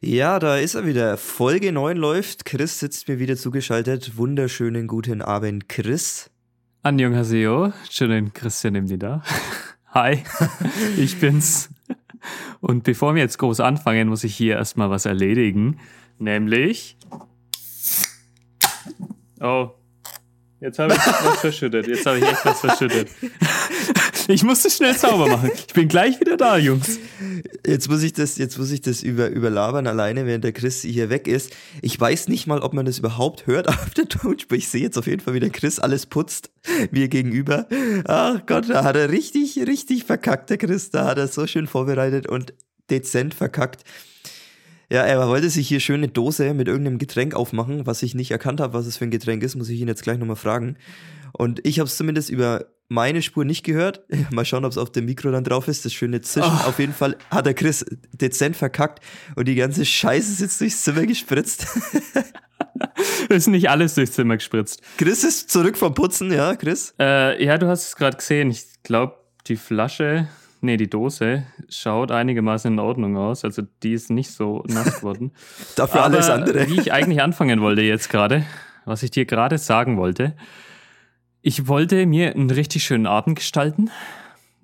Ja, 0.00 0.38
da 0.38 0.56
ist 0.56 0.74
er 0.74 0.86
wieder. 0.86 1.16
Folge 1.16 1.72
9 1.72 1.96
läuft. 1.96 2.44
Chris 2.44 2.78
sitzt 2.78 3.08
mir 3.08 3.18
wieder 3.18 3.36
zugeschaltet. 3.36 4.16
Wunderschönen 4.16 4.86
guten 4.86 5.22
Abend, 5.22 5.68
Chris. 5.68 6.30
Anjong 6.82 7.14
Haseo, 7.14 7.72
schönen 7.90 8.32
Christian 8.32 8.74
im 8.74 8.98
da. 8.98 9.22
Hi, 9.94 10.24
ich 10.96 11.20
bin's. 11.20 11.68
Und 12.60 12.84
bevor 12.84 13.14
wir 13.14 13.22
jetzt 13.22 13.38
groß 13.38 13.60
anfangen, 13.60 14.08
muss 14.08 14.24
ich 14.24 14.34
hier 14.34 14.56
erstmal 14.56 14.90
was 14.90 15.06
erledigen. 15.06 15.78
Nämlich. 16.18 16.96
Oh, 19.40 19.70
Jetzt 20.62 20.78
habe 20.78 20.94
ich 20.94 20.98
was 21.00 21.40
verschüttet. 21.40 21.88
Jetzt 21.88 22.06
habe 22.06 22.18
ich 22.18 22.24
echt 22.24 22.44
was 22.44 22.60
verschüttet. 22.60 23.08
Ich 24.28 24.44
muss 24.44 24.62
das 24.62 24.76
schnell 24.76 24.96
sauber 24.96 25.26
machen. 25.28 25.50
Ich 25.54 25.74
bin 25.74 25.88
gleich 25.88 26.20
wieder 26.20 26.36
da, 26.36 26.56
Jungs. 26.56 26.98
Jetzt 27.66 27.88
muss 27.88 28.02
ich 28.02 28.12
das, 28.12 28.38
jetzt 28.38 28.58
muss 28.58 28.70
ich 28.70 28.80
das 28.80 29.02
über, 29.02 29.28
überlabern 29.28 29.86
alleine, 29.86 30.26
während 30.26 30.44
der 30.44 30.52
Chris 30.52 30.82
hier 30.82 31.10
weg 31.10 31.26
ist. 31.26 31.54
Ich 31.80 31.98
weiß 31.98 32.28
nicht 32.28 32.46
mal, 32.46 32.60
ob 32.60 32.72
man 32.72 32.86
das 32.86 32.98
überhaupt 32.98 33.46
hört 33.46 33.68
auf 33.68 33.90
der 33.90 34.08
Tonspur. 34.08 34.56
Ich 34.56 34.68
sehe 34.68 34.82
jetzt 34.82 34.98
auf 34.98 35.06
jeden 35.06 35.20
Fall, 35.20 35.34
wie 35.34 35.40
der 35.40 35.50
Chris 35.50 35.78
alles 35.78 36.06
putzt, 36.06 36.50
mir 36.90 37.08
gegenüber. 37.08 37.66
Ach 38.04 38.44
Gott, 38.46 38.68
da 38.68 38.84
hat 38.84 38.96
er 38.96 39.10
richtig, 39.10 39.58
richtig 39.66 40.04
verkackt, 40.04 40.50
der 40.50 40.58
Chris. 40.58 40.90
Da 40.90 41.06
hat 41.06 41.18
er 41.18 41.28
so 41.28 41.46
schön 41.46 41.66
vorbereitet 41.66 42.26
und 42.26 42.54
dezent 42.90 43.34
verkackt. 43.34 43.84
Ja, 44.90 45.02
er 45.04 45.26
wollte 45.26 45.48
sich 45.48 45.68
hier 45.68 45.80
schöne 45.80 46.08
Dose 46.08 46.52
mit 46.52 46.68
irgendeinem 46.68 46.98
Getränk 46.98 47.34
aufmachen, 47.34 47.86
was 47.86 48.02
ich 48.02 48.14
nicht 48.14 48.30
erkannt 48.30 48.60
habe, 48.60 48.74
was 48.74 48.86
es 48.86 48.98
für 48.98 49.04
ein 49.04 49.10
Getränk 49.10 49.42
ist, 49.42 49.56
muss 49.56 49.70
ich 49.70 49.80
ihn 49.80 49.88
jetzt 49.88 50.02
gleich 50.02 50.18
nochmal 50.18 50.36
fragen. 50.36 50.76
Und 51.32 51.66
ich 51.66 51.78
habe 51.78 51.86
es 51.86 51.96
zumindest 51.96 52.28
über 52.28 52.66
meine 52.92 53.22
Spur 53.22 53.44
nicht 53.44 53.64
gehört. 53.64 54.02
Mal 54.30 54.44
schauen, 54.44 54.64
ob 54.64 54.72
es 54.72 54.78
auf 54.78 54.92
dem 54.92 55.06
Mikro 55.06 55.30
dann 55.30 55.44
drauf 55.44 55.68
ist. 55.68 55.84
Das 55.84 55.92
schöne 55.92 56.20
Zischen. 56.20 56.52
Oh. 56.64 56.68
Auf 56.68 56.78
jeden 56.78 56.92
Fall 56.92 57.16
hat 57.30 57.46
der 57.46 57.54
Chris 57.54 57.84
dezent 58.12 58.56
verkackt 58.56 59.02
und 59.34 59.48
die 59.48 59.54
ganze 59.54 59.84
Scheiße 59.84 60.32
ist 60.32 60.40
jetzt 60.40 60.60
durchs 60.60 60.82
Zimmer 60.82 61.06
gespritzt. 61.06 61.66
ist 63.28 63.48
nicht 63.48 63.70
alles 63.70 63.94
durchs 63.94 64.12
Zimmer 64.12 64.36
gespritzt. 64.36 64.82
Chris 64.98 65.24
ist 65.24 65.50
zurück 65.50 65.76
vom 65.76 65.94
Putzen, 65.94 66.30
ja, 66.30 66.54
Chris? 66.54 66.94
Äh, 67.00 67.42
ja, 67.42 67.58
du 67.58 67.66
hast 67.66 67.88
es 67.88 67.96
gerade 67.96 68.16
gesehen. 68.16 68.50
Ich 68.50 68.64
glaube, 68.82 69.16
die 69.48 69.56
Flasche 69.56 70.28
Nee, 70.64 70.76
die 70.76 70.88
Dose 70.88 71.42
schaut 71.68 72.12
einigermaßen 72.12 72.74
in 72.74 72.78
Ordnung 72.78 73.16
aus. 73.16 73.44
Also 73.44 73.62
die 73.82 73.94
ist 73.94 74.10
nicht 74.10 74.30
so 74.30 74.62
nass 74.68 75.00
geworden. 75.00 75.32
Dafür 75.74 76.04
Aber 76.04 76.14
alles 76.14 76.30
andere. 76.30 76.68
wie 76.68 76.78
ich 76.78 76.92
eigentlich 76.92 77.20
anfangen 77.20 77.60
wollte 77.60 77.82
jetzt 77.82 78.10
gerade, 78.10 78.44
was 78.84 79.02
ich 79.02 79.10
dir 79.10 79.24
gerade 79.24 79.58
sagen 79.58 79.96
wollte. 79.96 80.36
Ich 81.44 81.66
wollte 81.66 82.06
mir 82.06 82.36
einen 82.36 82.50
richtig 82.50 82.84
schönen 82.84 83.06
Abend 83.06 83.36
gestalten. 83.36 83.90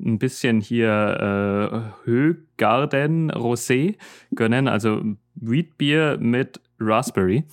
Ein 0.00 0.20
bisschen 0.20 0.60
hier 0.60 1.92
äh, 2.06 2.06
Höhgarden 2.08 3.32
Rosé 3.32 3.96
gönnen, 4.32 4.68
also 4.68 5.02
Wheatbier 5.34 6.18
mit 6.20 6.60
Raspberry 6.78 7.44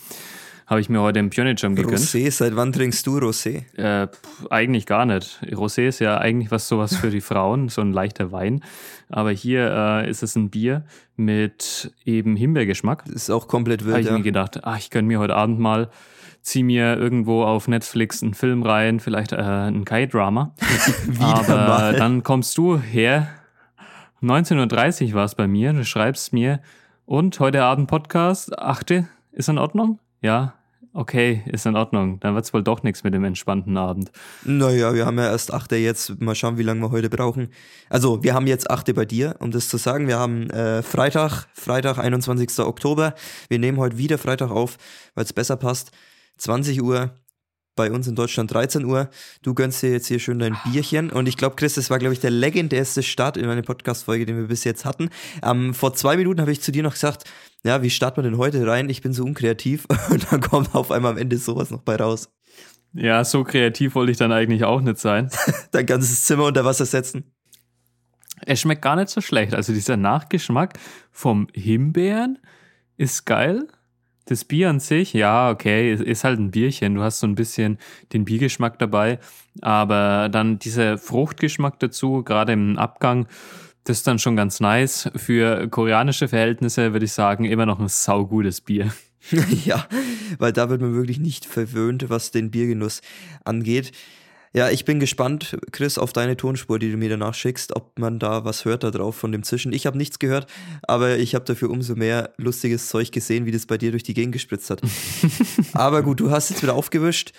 habe 0.67 0.81
ich 0.81 0.89
mir 0.89 1.01
heute 1.01 1.19
im 1.19 1.29
Pionirjam 1.29 1.75
gegönnt. 1.75 1.99
Rosé, 1.99 2.31
seit 2.31 2.55
wann 2.55 2.73
trinkst 2.73 3.05
du 3.05 3.19
Rosé? 3.19 3.63
Äh, 3.77 4.07
eigentlich 4.49 4.85
gar 4.85 5.05
nicht. 5.05 5.39
Rosé 5.51 5.87
ist 5.87 5.99
ja 5.99 6.17
eigentlich 6.17 6.49
was 6.49 6.67
sowas 6.67 6.95
für 6.95 7.11
die 7.11 7.21
Frauen, 7.21 7.69
so 7.69 7.81
ein 7.81 7.93
leichter 7.93 8.31
Wein. 8.31 8.63
Aber 9.09 9.31
hier 9.31 9.71
äh, 9.71 10.09
ist 10.09 10.23
es 10.23 10.35
ein 10.35 10.49
Bier 10.49 10.83
mit 11.15 11.93
eben 12.03 12.35
Himbeergeschmack. 12.35 13.05
Das 13.05 13.15
ist 13.15 13.29
auch 13.29 13.47
komplett 13.47 13.85
wild, 13.85 13.93
Habe 13.93 14.01
ich 14.01 14.07
ja. 14.07 14.17
mir 14.17 14.23
gedacht, 14.23 14.61
ach, 14.63 14.79
ich 14.79 14.89
gönne 14.89 15.07
mir 15.07 15.19
heute 15.19 15.35
Abend 15.35 15.59
mal 15.59 15.89
zieh 16.45 16.63
mir 16.63 16.95
irgendwo 16.95 17.43
auf 17.43 17.67
Netflix 17.67 18.21
einen 18.21 18.35
Film 18.35 18.61
rein, 18.61 18.99
vielleicht 18.99 19.31
äh, 19.31 19.37
ein 19.37 19.83
Kai-Drama. 19.83 20.53
Aber 21.19 21.55
mal. 21.55 21.95
dann 21.95 22.23
kommst 22.23 22.57
du 22.57 22.77
her, 22.77 23.27
19.30 24.21 25.09
Uhr 25.09 25.13
war 25.15 25.25
es 25.25 25.35
bei 25.35 25.47
mir, 25.47 25.73
du 25.73 25.83
schreibst 25.83 26.33
mir, 26.33 26.61
und 27.05 27.39
heute 27.39 27.63
Abend 27.63 27.87
Podcast, 27.87 28.57
achte, 28.57 29.07
ist 29.31 29.49
in 29.49 29.57
Ordnung? 29.57 29.99
Ja, 30.21 30.53
okay, 30.93 31.43
ist 31.47 31.65
in 31.65 31.75
Ordnung. 31.75 32.19
Dann 32.19 32.35
wird 32.35 32.45
es 32.45 32.53
wohl 32.53 32.63
doch 32.63 32.83
nichts 32.83 33.03
mit 33.03 33.13
dem 33.13 33.23
entspannten 33.23 33.75
Abend. 33.77 34.11
Naja, 34.43 34.93
wir 34.93 35.05
haben 35.05 35.17
ja 35.17 35.25
erst 35.25 35.53
8. 35.53 35.71
jetzt. 35.73 36.21
Mal 36.21 36.35
schauen, 36.35 36.57
wie 36.57 36.63
lange 36.63 36.81
wir 36.81 36.91
heute 36.91 37.09
brauchen. 37.09 37.49
Also, 37.89 38.23
wir 38.23 38.33
haben 38.33 38.47
jetzt 38.47 38.69
8. 38.69 38.93
bei 38.95 39.05
dir, 39.05 39.35
um 39.39 39.51
das 39.51 39.69
zu 39.69 39.77
sagen. 39.77 40.07
Wir 40.07 40.17
haben 40.17 40.49
äh, 40.49 40.81
Freitag, 40.81 41.47
Freitag, 41.53 41.99
21. 41.99 42.59
Oktober. 42.59 43.13
Wir 43.49 43.59
nehmen 43.59 43.77
heute 43.77 43.97
wieder 43.97 44.17
Freitag 44.17 44.49
auf, 44.49 44.77
weil 45.13 45.25
es 45.25 45.33
besser 45.33 45.57
passt. 45.57 45.91
20 46.37 46.81
Uhr 46.81 47.11
bei 47.75 47.91
uns 47.91 48.07
in 48.07 48.15
Deutschland 48.15 48.53
13 48.53 48.85
Uhr. 48.85 49.09
Du 49.41 49.53
gönnst 49.53 49.83
dir 49.83 49.91
jetzt 49.91 50.07
hier 50.07 50.19
schön 50.19 50.39
dein 50.39 50.57
Bierchen. 50.63 51.09
Und 51.09 51.27
ich 51.27 51.37
glaube, 51.37 51.55
Chris, 51.55 51.75
das 51.75 51.89
war, 51.89 51.99
glaube 51.99 52.13
ich, 52.13 52.19
der 52.19 52.31
legendärste 52.31 53.03
Start 53.03 53.37
in 53.37 53.49
einer 53.49 53.61
Podcast-Folge, 53.61 54.25
den 54.25 54.37
wir 54.37 54.47
bis 54.47 54.63
jetzt 54.63 54.85
hatten. 54.85 55.09
Ähm, 55.43 55.73
vor 55.73 55.93
zwei 55.93 56.17
Minuten 56.17 56.41
habe 56.41 56.51
ich 56.51 56.61
zu 56.61 56.71
dir 56.71 56.83
noch 56.83 56.93
gesagt, 56.93 57.25
ja, 57.63 57.81
wie 57.81 57.89
starten 57.89 58.17
wir 58.17 58.23
denn 58.23 58.37
heute 58.37 58.65
rein? 58.65 58.89
Ich 58.89 59.01
bin 59.01 59.13
so 59.13 59.23
unkreativ. 59.23 59.85
Und 60.09 60.31
dann 60.31 60.41
kommt 60.41 60.73
auf 60.73 60.91
einmal 60.91 61.11
am 61.11 61.17
Ende 61.17 61.37
sowas 61.37 61.69
noch 61.69 61.81
bei 61.81 61.95
raus. 61.95 62.29
Ja, 62.93 63.25
so 63.25 63.43
kreativ 63.43 63.95
wollte 63.95 64.11
ich 64.13 64.17
dann 64.17 64.31
eigentlich 64.31 64.63
auch 64.63 64.81
nicht 64.81 64.99
sein. 64.99 65.29
Dein 65.71 65.85
ganzes 65.85 66.23
Zimmer 66.23 66.45
unter 66.45 66.63
Wasser 66.63 66.85
setzen. 66.85 67.35
Es 68.45 68.61
schmeckt 68.61 68.81
gar 68.81 68.95
nicht 68.95 69.09
so 69.09 69.19
schlecht. 69.19 69.53
Also 69.53 69.73
dieser 69.73 69.97
Nachgeschmack 69.97 70.79
vom 71.11 71.47
Himbeeren 71.53 72.39
ist 72.95 73.25
geil. 73.25 73.67
Das 74.25 74.43
Bier 74.43 74.69
an 74.69 74.79
sich, 74.79 75.13
ja, 75.13 75.51
okay, 75.51 75.93
ist 75.93 76.23
halt 76.23 76.39
ein 76.39 76.51
Bierchen. 76.51 76.95
Du 76.95 77.03
hast 77.03 77.19
so 77.19 77.27
ein 77.27 77.35
bisschen 77.35 77.77
den 78.11 78.25
Biergeschmack 78.25 78.79
dabei, 78.79 79.19
aber 79.61 80.29
dann 80.29 80.57
dieser 80.57 80.97
Fruchtgeschmack 80.97 81.79
dazu, 81.79 82.23
gerade 82.23 82.53
im 82.53 82.77
Abgang, 82.77 83.27
das 83.83 83.97
ist 83.97 84.07
dann 84.07 84.17
schon 84.17 84.35
ganz 84.35 84.59
nice. 84.59 85.11
Für 85.15 85.67
koreanische 85.67 86.27
Verhältnisse 86.27 86.91
würde 86.93 87.05
ich 87.05 87.13
sagen, 87.13 87.45
immer 87.45 87.67
noch 87.67 87.79
ein 87.79 87.87
saugutes 87.87 88.61
Bier. 88.61 88.91
ja, 89.65 89.85
weil 90.39 90.51
da 90.53 90.69
wird 90.69 90.81
man 90.81 90.95
wirklich 90.95 91.19
nicht 91.19 91.45
verwöhnt, 91.45 92.09
was 92.09 92.31
den 92.31 92.49
Biergenuss 92.49 93.01
angeht. 93.43 93.91
Ja, 94.55 94.69
ich 94.69 94.85
bin 94.85 95.01
gespannt, 95.01 95.57
Chris, 95.73 95.97
auf 95.97 96.13
deine 96.13 96.37
Tonspur, 96.37 96.79
die 96.79 96.89
du 96.89 96.95
mir 96.95 97.09
danach 97.09 97.33
schickst, 97.33 97.75
ob 97.75 97.99
man 97.99 98.19
da 98.19 98.45
was 98.45 98.63
hört 98.63 98.85
da 98.85 98.89
drauf 98.89 99.17
von 99.17 99.33
dem 99.33 99.43
Zischen. 99.43 99.73
Ich 99.73 99.85
habe 99.85 99.97
nichts 99.97 100.17
gehört, 100.17 100.47
aber 100.83 101.17
ich 101.17 101.35
habe 101.35 101.43
dafür 101.43 101.69
umso 101.69 101.95
mehr 101.95 102.29
lustiges 102.37 102.87
Zeug 102.87 103.11
gesehen, 103.11 103.45
wie 103.45 103.51
das 103.51 103.65
bei 103.65 103.77
dir 103.77 103.91
durch 103.91 104.03
die 104.03 104.13
Gegend 104.13 104.31
gespritzt 104.31 104.69
hat. 104.69 104.81
aber 105.73 106.03
gut, 106.03 106.21
du 106.21 106.31
hast 106.31 106.51
jetzt 106.51 106.63
wieder 106.63 106.73
aufgewischt 106.73 107.33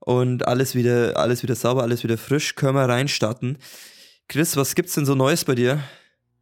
und 0.00 0.48
alles 0.48 0.74
wieder, 0.74 1.16
alles 1.16 1.44
wieder 1.44 1.54
sauber, 1.54 1.84
alles 1.84 2.02
wieder 2.02 2.18
frisch. 2.18 2.56
Können 2.56 2.74
wir 2.74 2.88
reinstarten. 2.88 3.58
Chris, 4.28 4.56
was 4.56 4.74
gibt's 4.74 4.94
denn 4.94 5.06
so 5.06 5.14
Neues 5.14 5.44
bei 5.44 5.54
dir? 5.54 5.78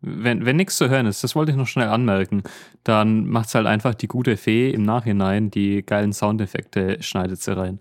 Wenn, 0.00 0.46
wenn 0.46 0.56
nichts 0.56 0.78
zu 0.78 0.88
hören 0.88 1.04
ist, 1.04 1.22
das 1.22 1.34
wollte 1.34 1.50
ich 1.52 1.58
noch 1.58 1.68
schnell 1.68 1.88
anmerken, 1.88 2.44
dann 2.82 3.26
macht's 3.26 3.54
halt 3.54 3.66
einfach 3.66 3.94
die 3.94 4.08
gute 4.08 4.38
Fee 4.38 4.70
im 4.70 4.84
Nachhinein, 4.84 5.50
die 5.50 5.82
geilen 5.82 6.14
Soundeffekte 6.14 7.02
schneidet 7.02 7.42
sie 7.42 7.54
rein. 7.54 7.78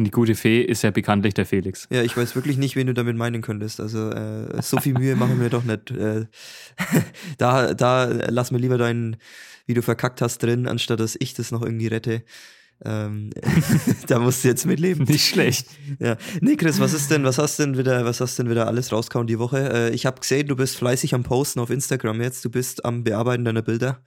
Und 0.00 0.04
die 0.04 0.12
gute 0.12 0.34
Fee 0.34 0.62
ist 0.62 0.80
ja 0.80 0.90
bekanntlich 0.90 1.34
der 1.34 1.44
Felix. 1.44 1.86
Ja, 1.90 2.00
ich 2.00 2.16
weiß 2.16 2.34
wirklich 2.34 2.56
nicht, 2.56 2.74
wen 2.74 2.86
du 2.86 2.94
damit 2.94 3.18
meinen 3.18 3.42
könntest. 3.42 3.80
Also 3.80 4.08
äh, 4.08 4.62
so 4.62 4.78
viel 4.78 4.94
Mühe 4.94 5.14
machen 5.14 5.42
wir 5.42 5.50
doch 5.50 5.62
nicht. 5.62 5.90
Äh, 5.90 6.24
da, 7.36 7.74
da 7.74 8.06
lass 8.06 8.50
mir 8.50 8.56
lieber 8.56 8.78
deinen, 8.78 9.18
wie 9.66 9.74
du 9.74 9.82
verkackt 9.82 10.22
hast, 10.22 10.38
drin, 10.38 10.66
anstatt 10.66 11.00
dass 11.00 11.18
ich 11.20 11.34
das 11.34 11.50
noch 11.50 11.60
irgendwie 11.60 11.88
rette. 11.88 12.22
Ähm, 12.82 13.28
da 14.06 14.20
musst 14.20 14.42
du 14.42 14.48
jetzt 14.48 14.64
mitleben. 14.64 15.04
Nicht 15.04 15.28
schlecht. 15.28 15.66
Ja. 15.98 16.16
Nee, 16.40 16.56
Chris, 16.56 16.80
was 16.80 16.94
ist 16.94 17.10
denn, 17.10 17.24
was 17.24 17.36
hast 17.36 17.58
denn 17.58 17.76
wieder, 17.76 18.06
was 18.06 18.22
hast 18.22 18.38
denn 18.38 18.48
wieder 18.48 18.68
alles 18.68 18.92
rauskauen 18.92 19.26
die 19.26 19.38
Woche? 19.38 19.70
Äh, 19.70 19.90
ich 19.90 20.06
habe 20.06 20.18
gesehen, 20.18 20.46
du 20.46 20.56
bist 20.56 20.76
fleißig 20.76 21.12
am 21.12 21.24
Posten 21.24 21.60
auf 21.60 21.68
Instagram 21.68 22.22
jetzt. 22.22 22.42
Du 22.42 22.48
bist 22.48 22.86
am 22.86 23.04
Bearbeiten 23.04 23.44
deiner 23.44 23.60
Bilder. 23.60 24.02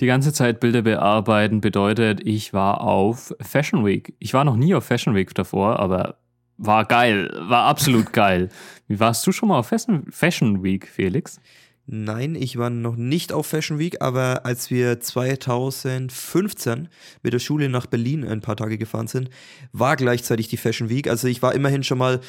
Die 0.00 0.06
ganze 0.06 0.32
Zeit 0.32 0.60
Bilder 0.60 0.82
bearbeiten 0.82 1.60
bedeutet, 1.60 2.20
ich 2.24 2.52
war 2.52 2.80
auf 2.80 3.34
Fashion 3.40 3.84
Week. 3.84 4.14
Ich 4.18 4.34
war 4.34 4.44
noch 4.44 4.56
nie 4.56 4.74
auf 4.74 4.84
Fashion 4.84 5.14
Week 5.14 5.34
davor, 5.34 5.78
aber 5.78 6.16
war 6.56 6.84
geil, 6.84 7.30
war 7.48 7.64
absolut 7.64 8.12
geil. 8.12 8.48
Wie 8.88 9.00
warst 9.00 9.26
du 9.26 9.32
schon 9.32 9.48
mal 9.48 9.58
auf 9.58 9.68
Fashion 9.68 10.62
Week, 10.62 10.88
Felix? 10.88 11.40
Nein, 11.86 12.34
ich 12.34 12.56
war 12.56 12.70
noch 12.70 12.96
nicht 12.96 13.32
auf 13.32 13.46
Fashion 13.46 13.78
Week, 13.78 14.00
aber 14.00 14.46
als 14.46 14.70
wir 14.70 15.00
2015 15.00 16.88
mit 17.22 17.34
der 17.34 17.38
Schule 17.38 17.68
nach 17.68 17.84
Berlin 17.84 18.26
ein 18.26 18.40
paar 18.40 18.56
Tage 18.56 18.78
gefahren 18.78 19.06
sind, 19.06 19.28
war 19.72 19.96
gleichzeitig 19.96 20.48
die 20.48 20.56
Fashion 20.56 20.88
Week. 20.88 21.08
Also 21.08 21.28
ich 21.28 21.42
war 21.42 21.54
immerhin 21.54 21.82
schon 21.82 21.98
mal 21.98 22.20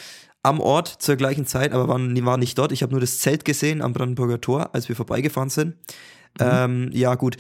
am 0.43 0.59
Ort 0.59 0.89
zur 0.89 1.15
gleichen 1.15 1.45
Zeit, 1.45 1.71
aber 1.71 1.87
war, 1.87 1.99
war 1.99 2.37
nicht 2.37 2.57
dort. 2.57 2.73
Ich 2.73 2.83
habe 2.83 2.91
nur 2.91 2.99
das 2.99 3.19
Zelt 3.19 3.45
gesehen 3.45 3.81
am 3.81 3.93
Brandenburger 3.93 4.41
Tor, 4.41 4.75
als 4.75 4.89
wir 4.89 4.95
vorbeigefahren 4.95 5.49
sind. 5.49 5.75
Mhm. 6.39 6.45
Ähm, 6.45 6.89
ja, 6.93 7.15
gut. 7.15 7.37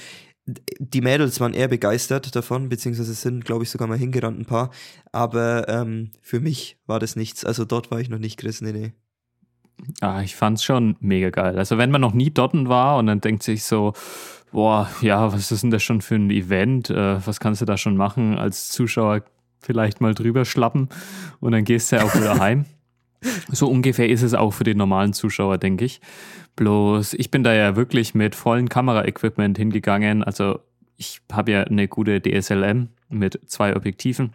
Die 0.77 1.01
Mädels 1.01 1.39
waren 1.39 1.55
eher 1.55 1.67
begeistert 1.67 2.35
davon, 2.35 2.69
beziehungsweise 2.69 3.13
sind, 3.15 3.45
glaube 3.45 3.63
ich, 3.63 3.71
sogar 3.71 3.87
mal 3.87 3.97
hingerannt 3.97 4.39
ein 4.39 4.45
paar. 4.45 4.69
Aber 5.11 5.67
ähm, 5.67 6.11
für 6.21 6.39
mich 6.39 6.77
war 6.85 6.99
das 6.99 7.15
nichts. 7.15 7.43
Also 7.43 7.65
dort 7.65 7.89
war 7.89 7.99
ich 7.99 8.09
noch 8.09 8.19
nicht, 8.19 8.37
Chris, 8.37 8.61
nee, 8.61 8.71
nee. 8.71 8.93
Ah, 10.01 10.21
ich 10.21 10.35
fand's 10.35 10.63
schon 10.63 10.95
mega 10.99 11.31
geil. 11.31 11.57
Also 11.57 11.77
wenn 11.77 11.91
man 11.91 12.01
noch 12.01 12.13
nie 12.13 12.29
dort 12.29 12.53
war 12.67 12.97
und 12.97 13.07
dann 13.07 13.21
denkt 13.21 13.43
sich 13.43 13.63
so, 13.63 13.93
boah, 14.51 14.89
ja, 15.01 15.33
was 15.33 15.51
ist 15.51 15.63
denn 15.63 15.71
das 15.71 15.83
schon 15.83 16.01
für 16.01 16.15
ein 16.15 16.29
Event? 16.29 16.89
Äh, 16.89 17.25
was 17.25 17.39
kannst 17.39 17.61
du 17.61 17.65
da 17.65 17.77
schon 17.77 17.97
machen 17.97 18.37
als 18.37 18.69
Zuschauer? 18.69 19.23
Vielleicht 19.59 19.99
mal 19.99 20.13
drüber 20.13 20.45
schlappen 20.45 20.89
und 21.39 21.51
dann 21.51 21.63
gehst 21.63 21.91
du 21.91 21.95
ja 21.95 22.03
auch 22.03 22.15
wieder 22.15 22.39
heim. 22.39 22.65
So 23.51 23.67
ungefähr 23.67 24.09
ist 24.09 24.21
es 24.21 24.33
auch 24.33 24.51
für 24.51 24.63
den 24.63 24.77
normalen 24.77 25.13
Zuschauer, 25.13 25.57
denke 25.57 25.85
ich. 25.85 26.01
Bloß, 26.55 27.13
ich 27.13 27.31
bin 27.31 27.43
da 27.43 27.53
ja 27.53 27.75
wirklich 27.75 28.15
mit 28.15 28.33
vollen 28.33 28.69
Kameraequipment 28.69 29.57
hingegangen. 29.57 30.23
Also 30.23 30.59
ich 30.97 31.21
habe 31.31 31.51
ja 31.51 31.63
eine 31.63 31.87
gute 31.87 32.21
DSLM 32.21 32.89
mit 33.09 33.39
zwei 33.47 33.75
Objektiven. 33.75 34.33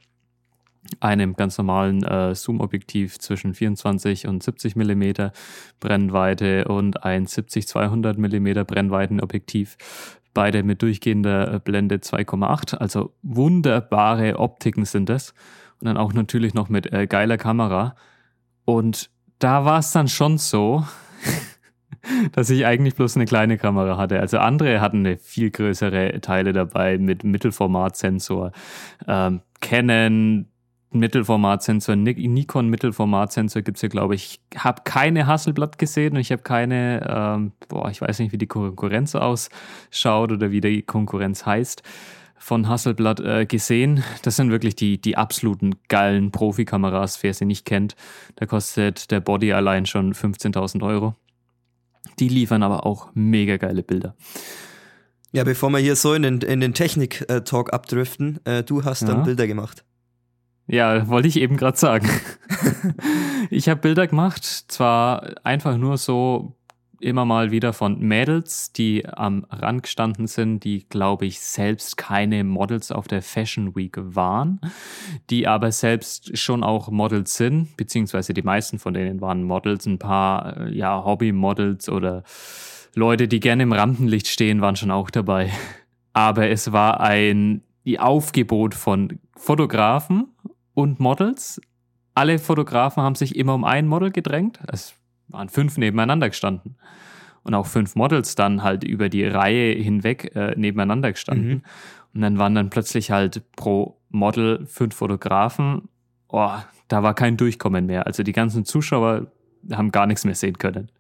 Einem 0.99 1.35
ganz 1.35 1.57
normalen 1.57 2.03
äh, 2.05 2.35
Zoom-Objektiv 2.35 3.19
zwischen 3.19 3.55
24 3.55 4.27
und 4.27 4.43
70 4.43 4.77
Millimeter 4.77 5.33
Brennweite 5.79 6.67
und 6.67 7.05
ein 7.05 7.27
70-200 7.27 8.19
Millimeter 8.19 8.65
Brennweitenobjektiv. 8.65 9.77
Beide 10.35 10.63
mit 10.63 10.83
durchgehender 10.83 11.55
äh, 11.55 11.59
Blende 11.59 11.97
2,8. 11.97 12.77
Also 12.77 13.13
wunderbare 13.23 14.39
Optiken 14.39 14.85
sind 14.85 15.09
das. 15.09 15.35
Und 15.81 15.87
dann 15.87 15.97
auch 15.97 16.13
natürlich 16.13 16.55
noch 16.55 16.69
mit 16.69 16.93
äh, 16.93 17.07
geiler 17.07 17.39
Kamera. 17.39 17.95
Und 18.65 19.11
da 19.39 19.65
war 19.65 19.79
es 19.79 19.93
dann 19.93 20.09
schon 20.09 20.39
so, 20.39 20.85
dass 22.33 22.51
ich 22.51 22.67
eigentlich 22.67 22.95
bloß 22.95 23.17
eine 23.17 23.27
kleine 23.27 23.59
Kamera 23.59 23.97
hatte. 23.97 24.21
Also 24.21 24.39
andere 24.39 24.81
hatten 24.81 25.01
eine 25.01 25.19
viel 25.19 25.51
größere 25.51 26.21
Teile 26.21 26.53
dabei 26.53 26.99
mit 26.99 27.25
Mittelformatsensor. 27.25 28.53
Ähm, 29.07 29.41
Canon 29.61 30.47
Mittelformatsensor, 30.93 31.95
Nikon 31.95 32.69
Mittelformatsensor 32.69 33.63
gibt 33.63 33.79
es 33.79 33.83
ja, 33.83 33.89
glaube 33.89 34.17
ich. 34.17 34.41
Ich 34.53 34.65
habe 34.65 34.83
keine 34.85 35.27
Hasselblatt 35.27 35.79
gesehen 35.79 36.15
und 36.15 36.21
ich 36.21 36.33
habe 36.33 36.43
keine, 36.43 37.07
ähm, 37.09 37.53
boah, 37.69 37.91
ich 37.91 38.01
weiß 38.01 38.19
nicht, 38.19 38.33
wie 38.33 38.39
die 38.39 38.49
Konkurrenz 38.49 39.15
ausschaut 39.15 40.33
oder 40.33 40.51
wie 40.51 40.61
die 40.61 40.83
Konkurrenz 40.83 41.47
heißt 41.47 41.83
von 42.41 42.69
Hasselblatt 42.69 43.21
äh, 43.21 43.47
gesehen. 43.47 44.03
Das 44.23 44.37
sind 44.37 44.51
wirklich 44.51 44.75
die, 44.75 45.01
die 45.01 45.17
absoluten 45.17 45.77
geilen 45.89 46.33
Profikameras, 46.33 47.23
wer 47.23 47.35
sie 47.35 47.45
nicht 47.45 47.67
kennt. 47.67 47.95
Da 48.37 48.47
kostet 48.47 49.11
der 49.11 49.21
Body 49.21 49.53
allein 49.53 49.85
schon 49.85 50.15
15.000 50.15 50.83
Euro. 50.83 51.15
Die 52.21 52.29
liefern 52.29 52.63
aber 52.63 52.87
auch 52.87 53.09
mega 53.15 53.57
geile 53.57 53.83
Bilder. 53.83 54.15
Ja, 55.33 55.45
bevor 55.45 55.71
wir 55.71 55.79
hier 55.79 55.97
so 55.97 56.15
in 56.15 56.23
den, 56.23 56.41
in 56.41 56.61
den 56.61 56.75
Technik-Talk 56.75 57.73
abdriften, 57.73 58.45
äh, 58.45 58.63
du 58.63 58.85
hast 58.85 59.03
dann 59.03 59.23
Bilder 59.23 59.47
gemacht. 59.47 59.85
Ja, 60.67 61.09
wollte 61.09 61.29
ich 61.29 61.37
eben 61.37 61.57
gerade 61.57 61.77
sagen. 61.77 62.09
ich 63.51 63.69
habe 63.69 63.81
Bilder 63.81 64.07
gemacht, 64.07 64.45
zwar 64.45 65.45
einfach 65.45 65.77
nur 65.77 65.99
so 65.99 66.57
immer 67.01 67.25
mal 67.25 67.51
wieder 67.51 67.73
von 67.73 67.99
Mädels, 67.99 68.73
die 68.73 69.07
am 69.07 69.47
Rand 69.51 69.83
gestanden 69.85 70.27
sind, 70.27 70.65
die, 70.65 70.87
glaube 70.89 71.27
ich, 71.27 71.41
selbst 71.41 71.97
keine 71.97 72.45
Models 72.45 72.93
auf 72.93 73.09
der 73.09 73.23
Fashion 73.23 73.75
Week 73.75 73.97
waren, 73.99 74.61
die 75.31 75.47
aber 75.47 75.73
selbst 75.73 76.37
schon 76.39 76.63
auch 76.63 76.91
Models 76.91 77.37
sind, 77.37 77.77
beziehungsweise 77.77 78.35
die 78.35 78.43
meisten 78.43 78.79
von 78.79 78.95
denen 78.95 79.21
waren 79.21 79.43
Models, 79.43 79.87
ein 79.87 79.99
paar, 79.99 80.57
äh, 80.57 80.75
ja, 80.75 81.05
Hobby-Models 81.05 81.89
oder 81.89 82.23
Leute, 82.95 83.29
die 83.29 83.41
gerne 83.41 83.63
im 83.63 83.73
Rampenlicht 83.73 84.29
stehen, 84.29 84.61
waren 84.61 84.77
schon 84.77 84.91
auch 84.91 85.11
dabei. 85.11 85.51
Aber 86.13 86.49
es 86.49 86.73
war 86.73 87.01
ein 87.01 87.63
Aufgebot 87.99 88.75
von 88.75 89.19
Fotografen 89.37 90.29
und 90.75 91.01
Models. 91.01 91.61
Alle 92.15 92.39
Fotografen 92.39 93.03
haben 93.03 93.15
sich 93.15 93.37
immer 93.37 93.55
um 93.55 93.65
ein 93.65 93.87
Model 93.87 94.11
gedrängt. 94.11 94.61
Es 94.71 94.95
waren 95.33 95.49
fünf 95.49 95.77
nebeneinander 95.79 96.29
gestanden. 96.29 96.77
Und 97.43 97.55
auch 97.55 97.67
fünf 97.67 97.97
Models 97.97 98.35
dann 98.35 98.63
halt 98.63 98.85
über 98.85 99.09
die 99.09 99.25
Reihe 99.25 99.75
hinweg 99.75 100.37
äh, 100.37 100.55
nebeneinander 100.57 101.13
gestanden. 101.13 101.49
Mhm. 101.49 101.63
Und 102.15 102.21
dann 102.21 102.39
waren 102.39 102.55
dann 102.55 102.71
plötzlich 102.71 103.11
halt 103.11 103.43
pro 103.57 103.99
Model 104.11 104.67
fünf 104.67 104.95
Fotografen. 104.95 105.89
Oh, 106.29 106.51
da 106.89 107.03
war 107.03 107.15
kein 107.15 107.37
Durchkommen 107.37 107.87
mehr. 107.87 108.07
Also 108.07 108.23
die 108.23 108.33
ganzen 108.33 108.65
Zuschauer 108.65 109.33
haben 109.73 109.91
gar 109.91 110.07
nichts 110.07 110.25
mehr 110.25 110.35
sehen 110.35 110.59
können. 110.59 110.91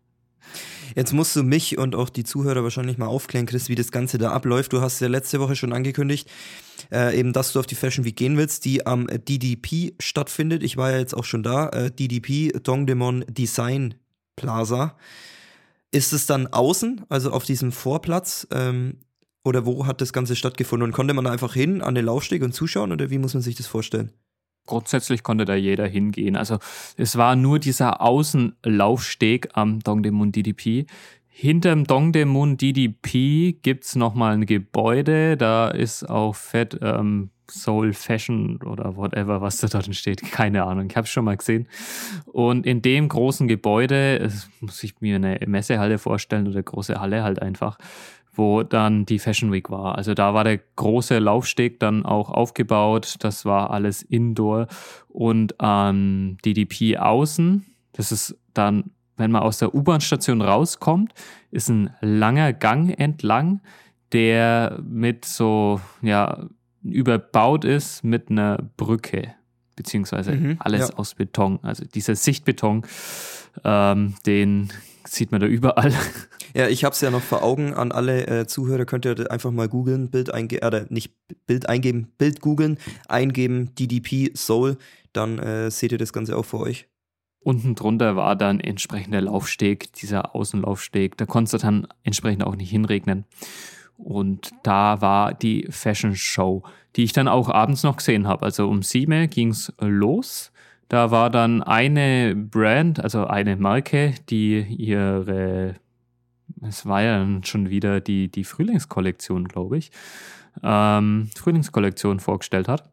Jetzt 0.94 1.12
musst 1.12 1.36
du 1.36 1.42
mich 1.42 1.78
und 1.78 1.94
auch 1.94 2.08
die 2.08 2.24
Zuhörer 2.24 2.62
wahrscheinlich 2.62 2.98
mal 2.98 3.06
aufklären, 3.06 3.46
Chris, 3.46 3.68
wie 3.68 3.74
das 3.74 3.92
Ganze 3.92 4.18
da 4.18 4.32
abläuft. 4.32 4.72
Du 4.72 4.80
hast 4.80 5.00
ja 5.00 5.08
letzte 5.08 5.40
Woche 5.40 5.54
schon 5.56 5.72
angekündigt, 5.72 6.28
äh, 6.90 7.18
eben, 7.18 7.32
dass 7.32 7.52
du 7.52 7.60
auf 7.60 7.66
die 7.66 7.74
Fashion 7.74 8.04
Week 8.04 8.16
gehen 8.16 8.36
willst, 8.36 8.64
die 8.64 8.86
am 8.86 9.06
DDP 9.06 9.94
stattfindet. 10.00 10.62
Ich 10.62 10.76
war 10.76 10.90
ja 10.90 10.98
jetzt 10.98 11.14
auch 11.14 11.24
schon 11.24 11.42
da. 11.42 11.68
Äh, 11.68 11.90
DDP, 11.90 12.52
Dongdaemun 12.62 13.24
Design 13.28 13.94
Plaza. 14.36 14.96
Ist 15.92 16.12
es 16.12 16.26
dann 16.26 16.46
außen, 16.46 17.06
also 17.08 17.32
auf 17.32 17.44
diesem 17.44 17.72
Vorplatz? 17.72 18.46
Ähm, 18.52 18.98
oder 19.44 19.66
wo 19.66 19.86
hat 19.86 20.00
das 20.00 20.12
Ganze 20.12 20.36
stattgefunden? 20.36 20.88
Und 20.88 20.92
konnte 20.92 21.14
man 21.14 21.26
einfach 21.26 21.54
hin 21.54 21.82
an 21.82 21.94
den 21.94 22.04
Laufsteg 22.04 22.42
und 22.42 22.52
zuschauen? 22.52 22.92
Oder 22.92 23.10
wie 23.10 23.18
muss 23.18 23.34
man 23.34 23.42
sich 23.42 23.56
das 23.56 23.66
vorstellen? 23.66 24.12
Grundsätzlich 24.66 25.22
konnte 25.22 25.44
da 25.44 25.54
jeder 25.54 25.86
hingehen. 25.86 26.36
Also 26.36 26.58
es 26.96 27.16
war 27.16 27.34
nur 27.34 27.58
dieser 27.58 28.00
Außenlaufsteg 28.00 29.48
am 29.54 29.80
Dongdaemun 29.80 30.32
DDP. 30.32 30.86
Hinterm 31.26 31.84
Dongdaemun 31.84 32.56
DDP 32.56 33.54
gibt 33.62 33.84
es 33.84 33.96
nochmal 33.96 34.34
ein 34.34 34.46
Gebäude. 34.46 35.36
Da 35.36 35.68
ist 35.68 36.08
auch 36.08 36.36
fett 36.36 36.78
ähm, 36.82 37.30
Soul 37.50 37.93
Fashion 37.93 38.61
oder 38.62 38.97
whatever, 38.97 39.41
was 39.41 39.58
da 39.58 39.67
drin 39.69 39.94
steht. 39.94 40.23
Keine 40.32 40.64
Ahnung, 40.64 40.87
ich 40.88 40.97
habe 40.97 41.05
es 41.05 41.11
schon 41.11 41.25
mal 41.25 41.37
gesehen. 41.37 41.69
Und 42.26 42.67
in 42.67 42.82
dem 42.82 43.08
großen 43.08 43.49
Gebäude, 43.49 44.31
muss 44.61 44.82
ich 44.82 45.00
mir 45.00 45.17
eine 45.17 45.38
Messehalle 45.47 45.99
vorstellen 45.99 46.49
oder 46.49 46.62
große 46.62 47.00
Halle 47.00 47.23
halt 47.23 47.43
einfach, 47.43 47.79
wo 48.32 48.62
dann 48.62 49.06
die 49.06 49.19
Fashion 49.19 49.52
Week 49.52 49.70
war. 49.70 49.97
Also 49.97 50.14
da 50.14 50.35
war 50.35 50.44
der 50.44 50.58
große 50.76 51.19
Laufsteg 51.19 51.81
dann 51.81 52.05
auch 52.05 52.31
aufgebaut. 52.31 53.17
Das 53.20 53.44
war 53.44 53.70
alles 53.70 54.02
Indoor 54.02 54.69
und 55.08 55.55
ähm, 55.61 56.38
DDP 56.44 56.99
außen. 56.99 57.67
Das 57.93 58.12
ist 58.12 58.38
dann, 58.55 58.91
wenn 59.17 59.31
man 59.31 59.43
aus 59.43 59.58
der 59.58 59.75
U-Bahn-Station 59.75 60.41
rauskommt, 60.41 61.12
ist 61.50 61.69
ein 61.69 61.91
langer 62.00 62.52
Gang 62.52 62.99
entlang, 62.99 63.61
der 64.12 64.81
mit 64.82 65.25
so, 65.25 65.81
ja, 66.02 66.49
überbaut 66.82 67.64
ist 67.64 68.04
mit 68.04 68.30
einer 68.30 68.58
Brücke, 68.76 69.34
beziehungsweise 69.76 70.32
mhm, 70.32 70.56
alles 70.58 70.88
ja. 70.88 70.94
aus 70.96 71.14
Beton. 71.14 71.58
Also 71.62 71.84
dieser 71.84 72.14
Sichtbeton, 72.14 72.84
ähm, 73.64 74.14
den 74.26 74.70
sieht 75.06 75.32
man 75.32 75.40
da 75.40 75.46
überall. 75.46 75.92
Ja, 76.52 76.66
ich 76.66 76.82
habe 76.82 76.94
es 76.94 77.00
ja 77.00 77.12
noch 77.12 77.22
vor 77.22 77.44
Augen 77.44 77.74
an 77.74 77.92
alle 77.92 78.26
äh, 78.26 78.44
Zuhörer. 78.44 78.84
Könnt 78.84 79.04
ihr 79.04 79.30
einfach 79.30 79.52
mal 79.52 79.68
googeln, 79.68 80.10
Bild 80.10 80.34
eingeben, 80.34 80.66
oder 80.66 80.86
nicht 80.88 81.12
Bild 81.46 81.68
eingeben, 81.68 82.08
Bild 82.18 82.40
googeln, 82.40 82.76
eingeben 83.06 83.72
DDP 83.76 84.32
Soul, 84.34 84.76
dann 85.12 85.38
äh, 85.38 85.70
seht 85.70 85.92
ihr 85.92 85.98
das 85.98 86.12
Ganze 86.12 86.36
auch 86.36 86.44
vor 86.44 86.58
euch. 86.58 86.88
Unten 87.38 87.74
drunter 87.74 88.16
war 88.16 88.36
dann 88.36 88.60
entsprechend 88.60 89.14
der 89.14 89.22
Laufsteg, 89.22 89.92
dieser 89.94 90.34
Außenlaufsteg. 90.34 91.16
Da 91.16 91.24
konntest 91.24 91.54
du 91.54 91.58
dann 91.58 91.86
entsprechend 92.02 92.44
auch 92.44 92.56
nicht 92.56 92.70
hinregnen. 92.70 93.24
Und 94.02 94.50
da 94.62 95.00
war 95.00 95.35
die 95.35 95.66
Fashion 95.71 96.16
Show, 96.16 96.62
die 96.97 97.04
ich 97.04 97.12
dann 97.12 97.28
auch 97.28 97.49
abends 97.49 97.83
noch 97.83 97.97
gesehen 97.97 98.26
habe. 98.26 98.45
Also 98.45 98.69
um 98.69 98.83
sieben 98.83 99.28
ging 99.30 99.50
es 99.50 99.73
los. 99.78 100.52
Da 100.88 101.12
war 101.12 101.30
dann 101.30 101.62
eine 101.62 102.35
Brand, 102.35 103.02
also 103.02 103.26
eine 103.26 103.57
Marke, 103.57 104.14
die 104.28 104.59
ihre, 104.59 105.76
es 106.62 106.85
war 106.85 107.02
ja 107.02 107.25
schon 107.45 107.71
wieder 107.71 108.00
die, 108.00 108.28
die 108.28 108.42
Frühlingskollektion, 108.42 109.47
glaube 109.47 109.78
ich, 109.78 109.92
ähm, 110.64 111.30
Frühlingskollektion 111.37 112.19
vorgestellt 112.19 112.66
hat. 112.66 112.90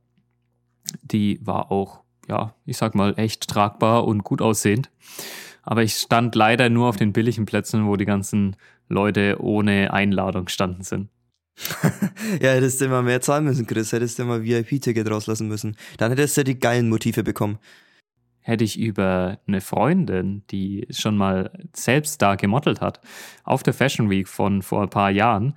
Die 1.02 1.40
war 1.44 1.72
auch, 1.72 2.02
ja, 2.28 2.54
ich 2.66 2.78
sag 2.78 2.94
mal, 2.94 3.18
echt 3.18 3.48
tragbar 3.48 4.06
und 4.06 4.24
gut 4.24 4.44
aussehend. 4.44 4.92
Aber 5.70 5.84
ich 5.84 5.96
stand 5.96 6.34
leider 6.34 6.70
nur 6.70 6.88
auf 6.88 6.96
den 6.96 7.12
billigen 7.12 7.46
Plätzen, 7.46 7.88
wo 7.88 7.98
die 7.98 8.06
ganzen 8.06 8.56
Leute 8.88 9.36
ohne 9.42 9.92
Einladung 9.92 10.46
gestanden 10.46 10.84
sind. 10.84 11.10
ja, 12.42 12.52
hättest 12.52 12.80
du 12.80 12.88
mal 12.88 13.04
mehr 13.04 13.20
zahlen 13.20 13.44
müssen, 13.44 13.68
Chris. 13.68 13.92
Hättest 13.92 14.18
du 14.18 14.24
mal 14.24 14.46
VIP-Ticket 14.46 15.12
rauslassen 15.12 15.50
müssen. 15.50 15.76
Dann 15.98 16.12
hättest 16.12 16.38
du 16.38 16.46
die 16.46 16.58
geilen 16.58 16.88
Motive 16.88 17.22
bekommen. 17.22 17.60
Hätte 18.40 18.64
ich 18.64 18.80
über 18.80 19.40
eine 19.46 19.60
Freundin, 19.60 20.44
die 20.52 20.88
schon 20.90 21.18
mal 21.18 21.52
selbst 21.74 22.22
da 22.22 22.36
gemodelt 22.36 22.80
hat, 22.80 23.02
auf 23.44 23.62
der 23.62 23.74
Fashion 23.74 24.10
Week 24.10 24.30
von 24.30 24.62
vor 24.62 24.84
ein 24.84 24.90
paar 24.90 25.12
Jahren, 25.12 25.54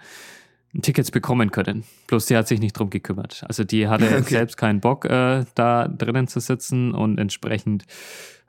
Tickets 0.83 1.12
bekommen 1.12 1.52
können. 1.52 1.85
Bloß 2.09 2.26
die 2.26 2.37
hat 2.37 2.49
sich 2.49 2.59
nicht 2.59 2.73
drum 2.73 2.90
gekümmert. 2.90 3.45
Also 3.47 3.62
die 3.62 3.87
hatte 3.87 4.07
okay. 4.19 4.23
selbst 4.23 4.57
keinen 4.57 4.81
Bock, 4.81 5.05
äh, 5.05 5.45
da 5.55 5.87
drinnen 5.87 6.26
zu 6.26 6.40
sitzen 6.40 6.93
und 6.95 7.19
entsprechend 7.19 7.85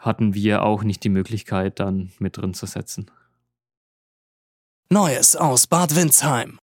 hatten 0.02 0.34
wir 0.34 0.64
auch 0.64 0.84
nicht 0.84 1.04
die 1.04 1.10
Möglichkeit, 1.10 1.80
dann 1.80 2.12
mit 2.20 2.38
drin 2.38 2.54
zu 2.54 2.66
setzen. 2.66 3.10
Neues 4.90 5.36
aus 5.38 5.68
Bad 5.68 5.96
Windsheim. 5.96 6.60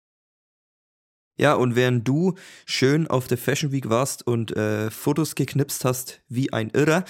Ja, 1.37 1.55
und 1.55 1.75
während 1.75 2.07
du 2.07 2.35
schön 2.65 3.09
auf 3.09 3.27
der 3.27 3.37
Fashion 3.37 3.73
Week 3.73 3.91
warst 3.91 4.25
und 4.25 4.57
äh, 4.57 4.91
Fotos 4.91 5.35
geknipst 5.35 5.85
hast 5.85 6.23
wie 6.29 6.53
ein 6.53 6.71
Irrer, 6.71 7.05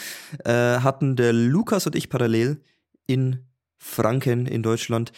äh, 0.44 0.80
hatten 0.80 1.14
der 1.14 1.34
Lukas 1.34 1.86
und 1.86 1.94
ich 1.94 2.08
parallel 2.08 2.62
in 3.06 3.44
Franken 3.76 4.46
in 4.46 4.62
Deutschland 4.62 5.12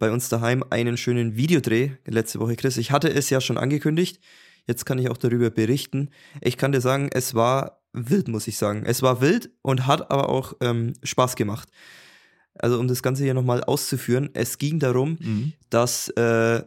bei 0.00 0.10
uns 0.10 0.28
daheim 0.28 0.64
einen 0.70 0.96
schönen 0.96 1.36
Videodreh 1.36 1.92
letzte 2.04 2.40
Woche, 2.40 2.56
Chris. 2.56 2.76
Ich 2.76 2.90
hatte 2.90 3.08
es 3.08 3.30
ja 3.30 3.40
schon 3.40 3.58
angekündigt. 3.58 4.20
Jetzt 4.66 4.84
kann 4.84 4.98
ich 4.98 5.08
auch 5.08 5.16
darüber 5.16 5.50
berichten. 5.50 6.10
Ich 6.40 6.56
kann 6.56 6.72
dir 6.72 6.80
sagen, 6.80 7.08
es 7.12 7.34
war 7.34 7.77
wild, 7.92 8.28
muss 8.28 8.46
ich 8.46 8.56
sagen. 8.56 8.84
Es 8.86 9.02
war 9.02 9.20
wild 9.20 9.50
und 9.62 9.86
hat 9.86 10.10
aber 10.10 10.28
auch 10.28 10.54
ähm, 10.60 10.94
Spaß 11.02 11.36
gemacht. 11.36 11.68
Also 12.54 12.78
um 12.78 12.88
das 12.88 13.02
Ganze 13.02 13.22
hier 13.24 13.34
nochmal 13.34 13.62
auszuführen, 13.62 14.30
es 14.34 14.58
ging 14.58 14.78
darum, 14.78 15.16
Mhm. 15.20 15.52
dass 15.70 16.08
äh, 16.10 16.62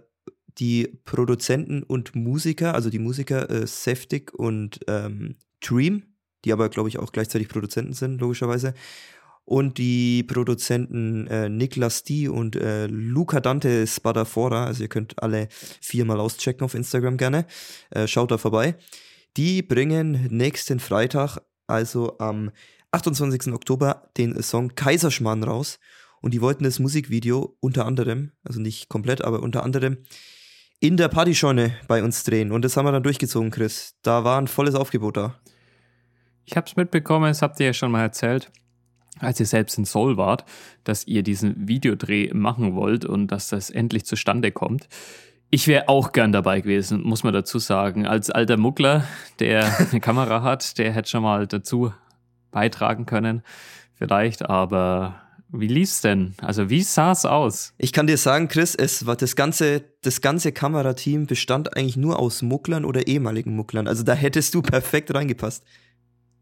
die 0.57 0.99
Produzenten 1.05 1.83
und 1.83 2.15
Musiker, 2.15 2.75
also 2.75 2.89
die 2.89 2.99
Musiker 2.99 3.49
äh, 3.49 3.67
Seftig 3.67 4.33
und 4.33 4.79
ähm, 4.87 5.35
Dream, 5.61 6.03
die 6.43 6.53
aber, 6.53 6.69
glaube 6.69 6.89
ich, 6.89 6.97
auch 6.99 7.11
gleichzeitig 7.11 7.47
Produzenten 7.49 7.93
sind, 7.93 8.19
logischerweise, 8.19 8.73
und 9.43 9.77
die 9.77 10.23
Produzenten 10.23 11.27
äh, 11.27 11.49
Niklas 11.49 12.03
D 12.03 12.27
und 12.27 12.55
äh, 12.55 12.87
Luca 12.87 13.39
Dante 13.41 13.85
Spadafora, 13.87 14.65
also 14.65 14.83
ihr 14.83 14.89
könnt 14.89 15.21
alle 15.21 15.47
viermal 15.81 16.19
auschecken 16.19 16.63
auf 16.63 16.73
Instagram 16.73 17.17
gerne, 17.17 17.45
äh, 17.89 18.07
schaut 18.07 18.31
da 18.31 18.37
vorbei. 18.37 18.75
Die 19.37 19.61
bringen 19.61 20.27
nächsten 20.29 20.79
Freitag, 20.79 21.39
also 21.67 22.17
am 22.19 22.51
28. 22.91 23.53
Oktober, 23.53 24.09
den 24.17 24.41
Song 24.43 24.75
Kaiserschmarrn 24.75 25.43
raus. 25.43 25.79
Und 26.21 26.33
die 26.33 26.41
wollten 26.41 26.65
das 26.65 26.79
Musikvideo 26.79 27.55
unter 27.59 27.85
anderem, 27.85 28.31
also 28.43 28.59
nicht 28.59 28.89
komplett, 28.89 29.23
aber 29.23 29.41
unter 29.41 29.63
anderem 29.63 29.97
in 30.79 30.97
der 30.97 31.07
Partyscheune 31.07 31.75
bei 31.87 32.03
uns 32.03 32.23
drehen. 32.23 32.51
Und 32.51 32.65
das 32.65 32.75
haben 32.75 32.85
wir 32.85 32.91
dann 32.91 33.03
durchgezogen, 33.03 33.51
Chris. 33.51 33.95
Da 34.01 34.23
war 34.23 34.39
ein 34.39 34.47
volles 34.47 34.75
Aufgebot 34.75 35.15
da. 35.15 35.39
Ich 36.43 36.57
habe 36.57 36.67
es 36.67 36.75
mitbekommen, 36.75 37.27
das 37.27 37.41
habt 37.41 37.59
ihr 37.59 37.67
ja 37.67 37.73
schon 37.73 37.91
mal 37.91 38.01
erzählt, 38.01 38.51
als 39.19 39.39
ihr 39.39 39.45
selbst 39.45 39.77
in 39.77 39.85
Seoul 39.85 40.17
wart, 40.17 40.43
dass 40.83 41.05
ihr 41.05 41.23
diesen 41.23 41.67
Videodreh 41.67 42.33
machen 42.33 42.75
wollt 42.75 43.05
und 43.05 43.27
dass 43.27 43.49
das 43.49 43.69
endlich 43.69 44.05
zustande 44.05 44.51
kommt. 44.51 44.89
Ich 45.53 45.67
wäre 45.67 45.89
auch 45.89 46.13
gern 46.13 46.31
dabei 46.31 46.61
gewesen, 46.61 47.03
muss 47.03 47.23
man 47.23 47.33
dazu 47.33 47.59
sagen. 47.59 48.07
Als 48.07 48.29
alter 48.29 48.55
Muggler, 48.55 49.03
der 49.39 49.65
eine 49.91 49.99
Kamera 49.99 50.43
hat, 50.43 50.77
der 50.77 50.93
hätte 50.93 51.09
schon 51.09 51.23
mal 51.23 51.45
dazu 51.45 51.93
beitragen 52.51 53.05
können, 53.05 53.43
vielleicht, 53.93 54.49
aber 54.49 55.21
wie 55.49 55.67
lief's 55.67 55.99
denn? 55.99 56.35
Also 56.41 56.69
wie 56.69 56.81
sah's 56.81 57.25
aus? 57.25 57.73
Ich 57.77 57.91
kann 57.91 58.07
dir 58.07 58.17
sagen, 58.17 58.47
Chris, 58.47 58.75
es 58.75 59.05
war 59.05 59.17
das 59.17 59.35
ganze, 59.35 59.83
das 60.01 60.21
ganze 60.21 60.53
Kamerateam 60.53 61.27
bestand 61.27 61.75
eigentlich 61.75 61.97
nur 61.97 62.17
aus 62.17 62.41
Mucklern 62.41 62.85
oder 62.85 63.07
ehemaligen 63.07 63.53
Mucklern. 63.53 63.89
Also 63.89 64.03
da 64.03 64.13
hättest 64.13 64.53
du 64.53 64.61
perfekt 64.61 65.13
reingepasst. 65.13 65.65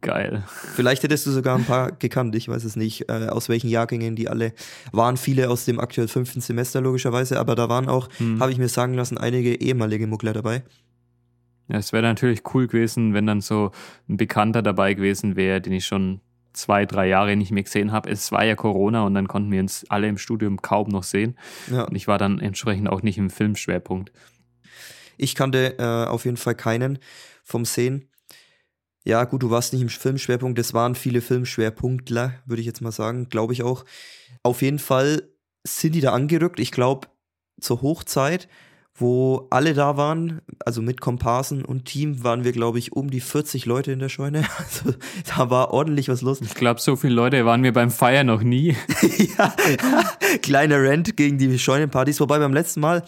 Geil. 0.02 0.44
Vielleicht 0.48 1.04
hättest 1.04 1.26
du 1.26 1.32
sogar 1.32 1.58
ein 1.58 1.66
paar 1.66 1.92
gekannt, 1.92 2.34
ich 2.36 2.48
weiß 2.48 2.64
es 2.64 2.78
nicht, 2.78 3.10
äh, 3.10 3.28
aus 3.28 3.50
welchen 3.50 3.70
Jahrgängen 3.70 4.16
die 4.16 4.30
alle 4.30 4.54
waren. 4.94 5.18
Viele 5.18 5.50
aus 5.50 5.66
dem 5.66 5.80
aktuell 5.80 6.08
fünften 6.08 6.40
Semester 6.40 6.80
logischerweise, 6.80 7.38
aber 7.38 7.56
da 7.56 7.68
waren 7.68 7.90
auch, 7.90 8.08
Hm. 8.18 8.40
habe 8.40 8.52
ich 8.52 8.58
mir 8.58 8.70
sagen 8.70 8.94
lassen, 8.94 9.18
einige 9.18 9.60
ehemalige 9.60 10.08
Muckler 10.08 10.32
dabei. 10.32 10.64
Ja, 11.68 11.78
es 11.78 11.92
wäre 11.92 12.04
natürlich 12.04 12.42
cool 12.54 12.68
gewesen, 12.68 13.14
wenn 13.14 13.28
dann 13.28 13.42
so 13.42 13.72
ein 14.08 14.18
Bekannter 14.18 14.62
dabei 14.62 14.94
gewesen 14.94 15.36
wäre, 15.36 15.60
den 15.62 15.74
ich 15.74 15.86
schon 15.86 16.22
zwei, 16.54 16.86
drei 16.86 17.08
Jahre 17.08 17.36
nicht 17.36 17.52
mehr 17.52 17.64
gesehen 17.64 17.92
habe. 17.92 18.10
Es 18.10 18.32
war 18.32 18.44
ja 18.44 18.56
Corona 18.56 19.04
und 19.04 19.14
dann 19.14 19.28
konnten 19.28 19.52
wir 19.52 19.60
uns 19.60 19.86
alle 19.90 20.08
im 20.08 20.18
Studium 20.18 20.62
kaum 20.62 20.90
noch 20.90 21.04
sehen. 21.04 21.38
Ja. 21.70 21.84
Und 21.84 21.96
ich 21.96 22.08
war 22.08 22.18
dann 22.18 22.40
entsprechend 22.40 22.90
auch 22.90 23.04
nicht 23.04 23.18
im 23.18 23.30
Filmschwerpunkt. 23.30 24.12
Ich 25.18 25.36
kannte 25.36 25.78
äh, 25.78 26.10
auf 26.10 26.26
jeden 26.26 26.38
Fall 26.38 26.56
keinen 26.56 27.00
vom 27.44 27.66
Sehen. 27.66 28.09
Ja, 29.06 29.24
gut, 29.24 29.44
du 29.44 29.50
warst 29.50 29.74
nicht 29.74 29.82
im 29.82 29.90
Filmschwerpunkt, 29.90 30.60
es 30.60 30.74
waren 30.74 30.96
viele 30.96 31.22
Filmschwerpunktler, 31.22 32.34
würde 32.46 32.60
ich 32.60 32.66
jetzt 32.66 32.82
mal 32.82 32.92
sagen, 32.92 33.30
glaube 33.30 33.54
ich 33.54 33.64
auch. 33.64 33.86
Auf 34.44 34.62
jeden 34.62 34.80
Fall 34.80 35.24
sind 35.66 35.96
die 35.96 36.02
da 36.02 36.14
angerückt. 36.14 36.60
Ich 36.60 36.72
glaube, 36.72 37.08
zur 37.60 37.82
Hochzeit, 37.82 38.48
wo 38.94 39.48
alle 39.50 39.74
da 39.74 39.96
waren, 39.96 40.42
also 40.66 40.82
mit 40.82 41.00
Komparsen 41.00 41.64
und 41.64 41.86
Team, 41.86 42.24
waren 42.24 42.44
wir, 42.44 42.52
glaube 42.52 42.80
ich, 42.80 42.92
um 42.92 43.10
die 43.10 43.22
40 43.22 43.66
Leute 43.66 43.92
in 43.92 44.00
der 44.00 44.10
Scheune. 44.10 44.44
Also 44.58 44.94
da 45.26 45.50
war 45.50 45.72
ordentlich 45.72 46.10
was 46.10 46.22
los. 46.22 46.42
Ich 46.42 46.54
glaube, 46.54 46.82
so 46.82 46.96
viele 46.96 47.14
Leute 47.14 47.46
waren 47.46 47.64
wir 47.64 47.74
beim 47.74 47.92
Feiern 47.92 48.28
noch 48.28 48.42
nie. 48.42 48.76
ja, 49.38 49.54
kleiner 50.42 50.84
Rant 50.84 51.16
gegen 51.16 51.38
die 51.38 51.58
Scheunenpartys. 51.58 52.20
Wobei 52.20 52.40
beim 52.40 52.54
letzten 52.54 52.82
Mal, 52.82 53.04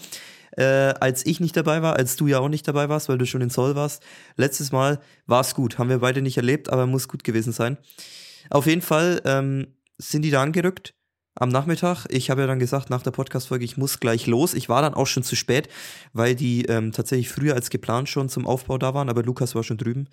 äh, 0.58 0.94
als 1.00 1.26
ich 1.26 1.40
nicht 1.40 1.56
dabei 1.56 1.82
war, 1.82 1.96
als 1.96 2.16
du 2.16 2.28
ja 2.28 2.40
auch 2.40 2.50
nicht 2.50 2.68
dabei 2.68 2.90
warst, 2.90 3.10
weil 3.10 3.18
du 3.18 3.26
schon 3.26 3.42
in 3.42 3.50
Zoll 3.50 3.76
warst, 3.76 4.04
letztes 4.36 4.72
Mal 4.72 5.00
war 5.26 5.42
es 5.42 5.56
gut. 5.56 5.78
Haben 5.78 5.90
wir 5.90 6.00
beide 6.00 6.22
nicht 6.22 6.38
erlebt, 6.38 6.70
aber 6.70 6.86
muss 6.86 7.08
gut 7.08 7.24
gewesen 7.24 7.54
sein. 7.54 7.78
Auf 8.50 8.66
jeden 8.66 8.82
Fall 8.82 9.22
ähm, 9.26 9.68
sind 9.98 10.24
die 10.24 10.32
da 10.32 10.42
angerückt 10.42 10.94
am 11.36 11.50
Nachmittag. 11.50 12.06
Ich 12.10 12.30
habe 12.30 12.42
ja 12.42 12.48
dann 12.48 12.60
gesagt, 12.60 12.90
nach 12.90 13.04
der 13.04 13.12
Podcast-Folge, 13.12 13.64
ich 13.64 13.78
muss 13.78 14.00
gleich 14.00 14.28
los. 14.28 14.54
Ich 14.54 14.70
war 14.70 14.82
dann 14.82 14.94
auch 14.94 15.08
schon 15.08 15.24
zu 15.24 15.36
spät, 15.36 15.70
weil 16.14 16.36
die 16.36 16.66
ähm, 16.66 16.92
tatsächlich 16.92 17.30
früher 17.30 17.56
als 17.56 17.70
geplant 17.70 18.10
schon 18.10 18.30
zum 18.30 18.46
Aufbau 18.46 18.78
da 18.78 18.94
waren, 18.94 19.10
aber 19.10 19.24
Lukas 19.24 19.56
war 19.56 19.64
schon 19.64 19.78
drüben. 19.78 20.10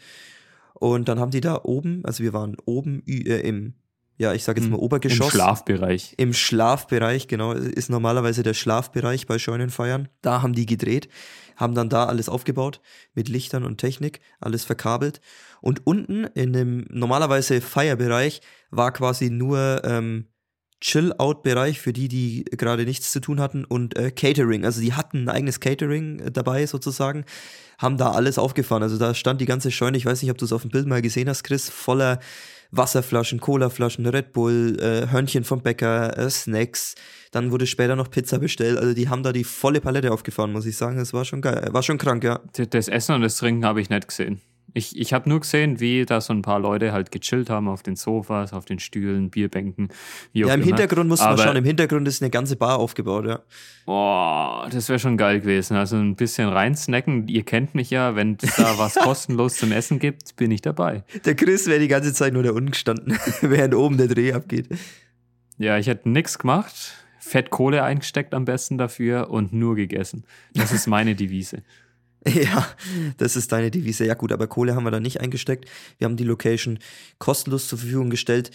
Und 0.75 1.09
dann 1.09 1.18
haben 1.18 1.33
die 1.33 1.40
da 1.40 1.61
oben, 1.64 2.04
also 2.04 2.23
wir 2.23 2.33
waren 2.33 2.57
oben 2.64 3.02
äh, 3.07 3.40
im, 3.40 3.75
ja, 4.18 4.34
ich 4.34 4.44
sage 4.44 4.60
jetzt 4.60 4.68
mal 4.68 4.75
Hm, 4.76 4.80
Im 4.80 4.84
Obergeschoss. 4.84 5.30
Schlafbereich. 5.32 6.14
Im 6.16 6.32
Schlafbereich, 6.32 7.28
genau, 7.28 7.52
ist 7.52 7.88
normalerweise 7.88 8.42
der 8.42 8.54
Schlafbereich 8.54 9.26
bei 9.26 9.38
Scheunenfeiern. 9.38 10.08
Da 10.22 10.42
haben 10.42 10.52
die 10.54 10.66
gedreht, 10.66 11.08
haben 11.56 11.75
dann 11.75 11.88
da 11.88 12.06
alles 12.06 12.28
aufgebaut 12.28 12.80
mit 13.14 13.28
Lichtern 13.28 13.64
und 13.64 13.78
Technik, 13.78 14.20
alles 14.40 14.64
verkabelt. 14.64 15.20
Und 15.60 15.87
unten 15.87 16.25
in 16.34 16.52
dem 16.52 16.87
normalerweise 16.90 17.60
Feierbereich 17.60 18.40
war 18.70 18.92
quasi 18.92 19.30
nur 19.30 19.82
ähm, 19.84 20.26
Chill-Out-Bereich 20.80 21.80
für 21.80 21.92
die, 21.92 22.08
die 22.08 22.44
gerade 22.44 22.84
nichts 22.84 23.10
zu 23.10 23.20
tun 23.20 23.40
hatten 23.40 23.64
und 23.64 23.96
äh, 23.96 24.10
Catering. 24.10 24.64
Also 24.64 24.80
die 24.80 24.92
hatten 24.92 25.25
ein 25.25 25.28
eigenes 25.28 25.60
Catering 25.60 26.20
äh, 26.20 26.30
dabei 26.30 26.66
sozusagen, 26.66 27.25
haben 27.78 27.96
da 27.96 28.12
alles 28.12 28.38
aufgefahren. 28.38 28.82
Also 28.82 28.98
da 28.98 29.14
stand 29.14 29.40
die 29.40 29.46
ganze 29.46 29.70
Scheune, 29.70 29.96
ich 29.96 30.06
weiß 30.06 30.22
nicht, 30.22 30.30
ob 30.30 30.38
du 30.38 30.44
es 30.44 30.52
auf 30.52 30.62
dem 30.62 30.70
Bild 30.70 30.87
mal 30.87 31.02
gesehen 31.02 31.28
hast, 31.28 31.42
Chris, 31.42 31.68
voller 31.68 32.20
Wasserflaschen, 32.70 33.40
Colaflaschen, 33.40 34.06
Red 34.06 34.32
Bull, 34.32 34.76
äh, 34.80 35.10
Hörnchen 35.10 35.44
vom 35.44 35.62
Bäcker, 35.62 36.16
äh, 36.18 36.28
Snacks. 36.28 36.94
Dann 37.30 37.50
wurde 37.50 37.66
später 37.66 37.96
noch 37.96 38.10
Pizza 38.10 38.38
bestellt. 38.38 38.78
Also 38.78 38.94
die 38.94 39.08
haben 39.08 39.22
da 39.22 39.32
die 39.32 39.44
volle 39.44 39.80
Palette 39.80 40.12
aufgefahren, 40.12 40.52
muss 40.52 40.66
ich 40.66 40.76
sagen. 40.76 40.96
Das 40.96 41.12
war 41.12 41.25
schon 41.25 41.40
geil. 41.40 41.68
War 41.70 41.82
schon 41.82 41.98
krank, 41.98 42.25
ja. 42.25 42.40
Das 42.70 42.88
Essen 42.88 43.14
und 43.14 43.22
das 43.22 43.37
Trinken 43.37 43.64
habe 43.64 43.80
ich 43.80 43.90
nicht 43.90 44.08
gesehen. 44.08 44.40
Ich, 44.75 44.98
ich 44.98 45.12
habe 45.12 45.28
nur 45.28 45.40
gesehen, 45.40 45.80
wie 45.80 46.04
da 46.04 46.20
so 46.20 46.32
ein 46.32 46.42
paar 46.42 46.60
Leute 46.60 46.92
halt 46.92 47.10
gechillt 47.10 47.48
haben 47.48 47.68
auf 47.68 47.82
den 47.82 47.96
Sofas, 47.96 48.52
auf 48.52 48.66
den 48.66 48.78
Stühlen, 48.78 49.30
Bierbänken, 49.30 49.88
wie 50.32 50.40
Ja, 50.40 50.48
im 50.48 50.60
immer. 50.60 50.66
Hintergrund 50.66 51.08
muss 51.08 51.20
man 51.20 51.38
schauen. 51.38 51.56
Im 51.56 51.64
Hintergrund 51.64 52.06
ist 52.06 52.22
eine 52.22 52.30
ganze 52.30 52.56
Bar 52.56 52.78
aufgebaut, 52.78 53.26
ja. 53.26 53.40
Boah, 53.87 54.68
das 54.70 54.88
wäre 54.88 54.98
schon 54.98 55.16
geil 55.16 55.40
gewesen. 55.40 55.76
Also 55.76 55.96
ein 55.96 56.16
bisschen 56.16 56.48
reinsnacken. 56.48 57.28
Ihr 57.28 57.44
kennt 57.44 57.75
mich 57.75 57.90
ja, 57.90 58.14
wenn 58.14 58.37
es 58.42 58.56
da 58.56 58.76
was 58.78 58.94
kostenlos 59.02 59.56
zum 59.56 59.72
Essen 59.72 59.98
gibt, 59.98 60.37
bin 60.37 60.50
ich 60.50 60.60
dabei. 60.60 61.02
Der 61.25 61.34
Chris 61.34 61.66
wäre 61.66 61.80
die 61.80 61.88
ganze 61.88 62.12
Zeit 62.12 62.34
nur 62.34 62.42
da 62.42 62.50
unten 62.50 62.70
gestanden, 62.70 63.18
während 63.40 63.75
oben 63.75 63.96
der 63.96 64.08
Dreh 64.08 64.32
abgeht. 64.34 64.68
Ja, 65.56 65.78
ich 65.78 65.87
hätte 65.87 66.08
nichts 66.10 66.38
gemacht, 66.38 66.94
Fett 67.18 67.50
Kohle 67.50 67.82
eingesteckt 67.82 68.32
am 68.34 68.44
besten 68.44 68.78
dafür 68.78 69.30
und 69.30 69.52
nur 69.52 69.75
gegessen. 69.75 70.25
Das 70.54 70.72
ist 70.72 70.87
meine 70.87 71.14
Devise. 71.14 71.62
Ja, 72.35 72.66
das 73.16 73.37
ist 73.37 73.52
deine 73.52 73.70
Devise. 73.70 74.04
Ja 74.04 74.14
gut, 74.14 74.32
aber 74.32 74.47
Kohle 74.47 74.75
haben 74.75 74.85
wir 74.85 74.90
da 74.90 75.00
nicht 75.00 75.20
eingesteckt. 75.20 75.66
Wir 75.99 76.06
haben 76.06 76.16
die 76.16 76.25
Location 76.25 76.78
kostenlos 77.18 77.68
zur 77.68 77.78
Verfügung 77.78 78.11
gestellt. 78.11 78.50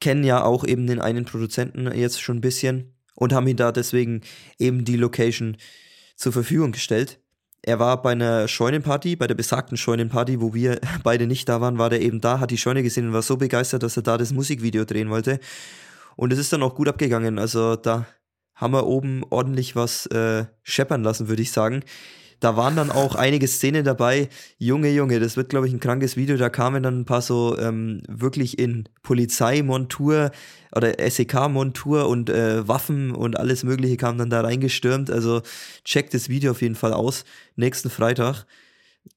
Kennen 0.00 0.24
ja 0.24 0.42
auch 0.42 0.64
eben 0.64 0.86
den 0.86 1.00
einen 1.00 1.24
Produzenten 1.24 1.90
jetzt 1.92 2.20
schon 2.20 2.38
ein 2.38 2.42
bisschen 2.42 2.94
und 3.14 3.32
haben 3.32 3.46
ihn 3.46 3.56
da 3.56 3.72
deswegen 3.72 4.20
eben 4.58 4.84
die 4.84 4.96
Location 4.96 5.56
zur 6.16 6.32
Verfügung 6.32 6.72
gestellt. 6.72 7.18
Er 7.62 7.78
war 7.78 8.00
bei 8.02 8.12
einer 8.12 8.46
Scheunenparty, 8.46 9.16
bei 9.16 9.26
der 9.26 9.34
besagten 9.34 9.76
Scheunenparty, 9.76 10.40
wo 10.40 10.54
wir 10.54 10.80
beide 11.02 11.26
nicht 11.26 11.48
da 11.48 11.60
waren, 11.60 11.78
war 11.78 11.90
der 11.90 12.02
eben 12.02 12.20
da, 12.20 12.40
hat 12.40 12.50
die 12.50 12.58
Scheune 12.58 12.82
gesehen 12.82 13.08
und 13.08 13.12
war 13.12 13.22
so 13.22 13.36
begeistert, 13.36 13.82
dass 13.82 13.96
er 13.96 14.02
da 14.02 14.18
das 14.18 14.32
Musikvideo 14.32 14.84
drehen 14.84 15.10
wollte. 15.10 15.40
Und 16.14 16.32
es 16.32 16.38
ist 16.38 16.52
dann 16.52 16.62
auch 16.62 16.74
gut 16.74 16.88
abgegangen. 16.88 17.38
Also 17.38 17.76
da 17.76 18.06
haben 18.54 18.72
wir 18.72 18.86
oben 18.86 19.22
ordentlich 19.28 19.76
was 19.76 20.06
äh, 20.06 20.46
scheppern 20.62 21.02
lassen, 21.02 21.28
würde 21.28 21.42
ich 21.42 21.52
sagen. 21.52 21.82
Da 22.40 22.56
waren 22.56 22.76
dann 22.76 22.90
auch 22.90 23.14
einige 23.14 23.48
Szenen 23.48 23.84
dabei. 23.84 24.28
Junge, 24.58 24.90
Junge, 24.90 25.20
das 25.20 25.36
wird, 25.36 25.48
glaube 25.48 25.66
ich, 25.66 25.72
ein 25.72 25.80
krankes 25.80 26.16
Video. 26.16 26.36
Da 26.36 26.50
kamen 26.50 26.82
dann 26.82 27.00
ein 27.00 27.04
paar 27.04 27.22
so 27.22 27.58
ähm, 27.58 28.02
wirklich 28.08 28.58
in 28.58 28.88
Polizeimontur 29.02 30.30
oder 30.74 30.94
SEK-Montur 30.98 32.08
und 32.08 32.28
äh, 32.28 32.68
Waffen 32.68 33.12
und 33.12 33.38
alles 33.38 33.64
Mögliche 33.64 33.96
kamen 33.96 34.18
dann 34.18 34.30
da 34.30 34.42
reingestürmt. 34.42 35.10
Also 35.10 35.42
checkt 35.84 36.12
das 36.12 36.28
Video 36.28 36.50
auf 36.50 36.60
jeden 36.60 36.74
Fall 36.74 36.92
aus. 36.92 37.24
Nächsten 37.56 37.88
Freitag. 37.88 38.44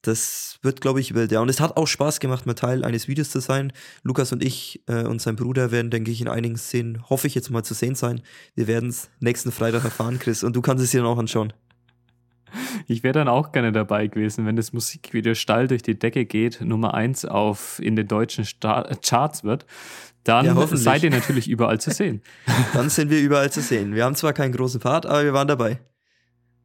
Das 0.02 0.60
wird, 0.62 0.82
glaube 0.82 1.00
ich, 1.00 1.16
wild. 1.16 1.32
Ja, 1.32 1.42
und 1.42 1.50
es 1.50 1.60
hat 1.60 1.76
auch 1.76 1.88
Spaß 1.88 2.20
gemacht, 2.20 2.46
mal 2.46 2.54
Teil 2.54 2.86
eines 2.86 3.08
Videos 3.08 3.32
zu 3.32 3.40
sein. 3.40 3.74
Lukas 4.04 4.32
und 4.32 4.44
ich 4.44 4.82
äh, 4.88 5.04
und 5.04 5.22
sein 5.22 5.36
Bruder 5.36 5.72
werden, 5.72 5.90
denke 5.90 6.12
ich, 6.12 6.22
in 6.22 6.28
einigen 6.28 6.58
Szenen, 6.58 7.10
hoffe 7.10 7.28
ich 7.28 7.36
jetzt 7.36 7.50
mal 7.50 7.64
zu 7.64 7.74
sehen 7.74 7.96
sein. 7.96 8.22
Wir 8.56 8.68
werden 8.68 8.90
es 8.90 9.10
nächsten 9.20 9.52
Freitag 9.52 9.84
erfahren, 9.84 10.20
Chris. 10.20 10.44
Und 10.44 10.56
du 10.56 10.62
kannst 10.62 10.84
es 10.84 10.92
dir 10.92 11.02
dann 11.02 11.08
auch 11.08 11.18
anschauen. 11.18 11.54
Ich 12.88 13.04
wäre 13.04 13.14
dann 13.14 13.28
auch 13.28 13.52
gerne 13.52 13.72
dabei 13.72 14.08
gewesen, 14.08 14.46
wenn 14.46 14.56
das 14.56 14.74
Musikvideo 14.74 15.36
steil 15.36 15.68
durch 15.68 15.82
die 15.82 15.98
Decke 15.98 16.26
geht, 16.26 16.62
Nummer 16.62 16.94
eins 16.94 17.26
auf 17.26 17.80
in 17.80 17.96
den 17.96 18.08
deutschen 18.08 18.46
Sta 18.46 18.90
Charts 19.04 19.44
wird. 19.44 19.66
Dann 20.24 20.46
Ja, 20.46 20.68
seid 20.68 21.04
ihr 21.04 21.12
natürlich 21.12 21.50
überall 21.50 21.80
zu 21.80 21.92
sehen. 21.92 22.22
Dann 22.74 22.90
sind 22.90 23.10
wir 23.10 23.22
überall 23.22 23.52
zu 23.52 23.62
sehen. 23.62 23.96
Wir 23.96 24.04
haben 24.06 24.16
zwar 24.16 24.34
keinen 24.34 24.52
großen 24.52 24.80
Part, 24.82 25.06
aber 25.06 25.24
wir 25.24 25.34
waren 25.34 25.48
dabei. 25.48 25.80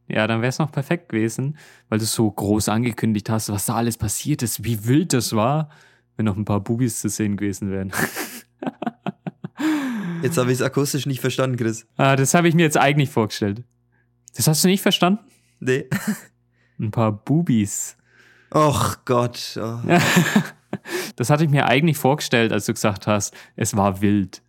Ja, 0.08 0.26
dann 0.26 0.42
wäre 0.42 0.50
es 0.50 0.58
noch 0.58 0.70
perfekt 0.70 1.08
gewesen, 1.08 1.56
weil 1.88 1.98
du 1.98 2.04
so 2.04 2.30
groß 2.30 2.68
angekündigt 2.68 3.30
hast, 3.30 3.50
was 3.50 3.64
da 3.66 3.76
alles 3.76 3.96
passiert 3.96 4.42
ist, 4.42 4.62
wie 4.62 4.86
wild 4.86 5.14
das 5.14 5.34
war. 5.34 5.70
wenn 6.16 6.26
noch 6.26 6.36
ein 6.36 6.44
paar 6.44 6.60
Bubis 6.60 7.00
zu 7.00 7.08
sehen 7.08 7.38
gewesen 7.38 7.70
wären. 7.70 7.90
Jetzt 10.22 10.38
habe 10.38 10.50
ich 10.52 10.58
es 10.58 10.62
akustisch 10.62 11.06
nicht 11.06 11.20
verstanden, 11.20 11.56
Chris. 11.56 11.86
Ah, 11.96 12.16
das 12.16 12.34
habe 12.34 12.48
ich 12.48 12.54
mir 12.54 12.62
jetzt 12.62 12.78
eigentlich 12.78 13.10
vorgestellt. 13.10 13.62
Das 14.36 14.48
hast 14.48 14.64
du 14.64 14.68
nicht 14.68 14.82
verstanden? 14.82 15.20
Nee. 15.64 15.88
Ein 16.78 16.90
paar 16.90 17.12
Bubis. 17.12 17.96
Och 18.54 19.04
Gott. 19.04 19.58
Oh. 19.60 19.78
Das 21.16 21.30
hatte 21.30 21.44
ich 21.44 21.50
mir 21.50 21.66
eigentlich 21.66 21.96
vorgestellt, 21.96 22.52
als 22.52 22.66
du 22.66 22.74
gesagt 22.74 23.06
hast, 23.06 23.32
es 23.54 23.76
war 23.76 24.00
wild. 24.00 24.42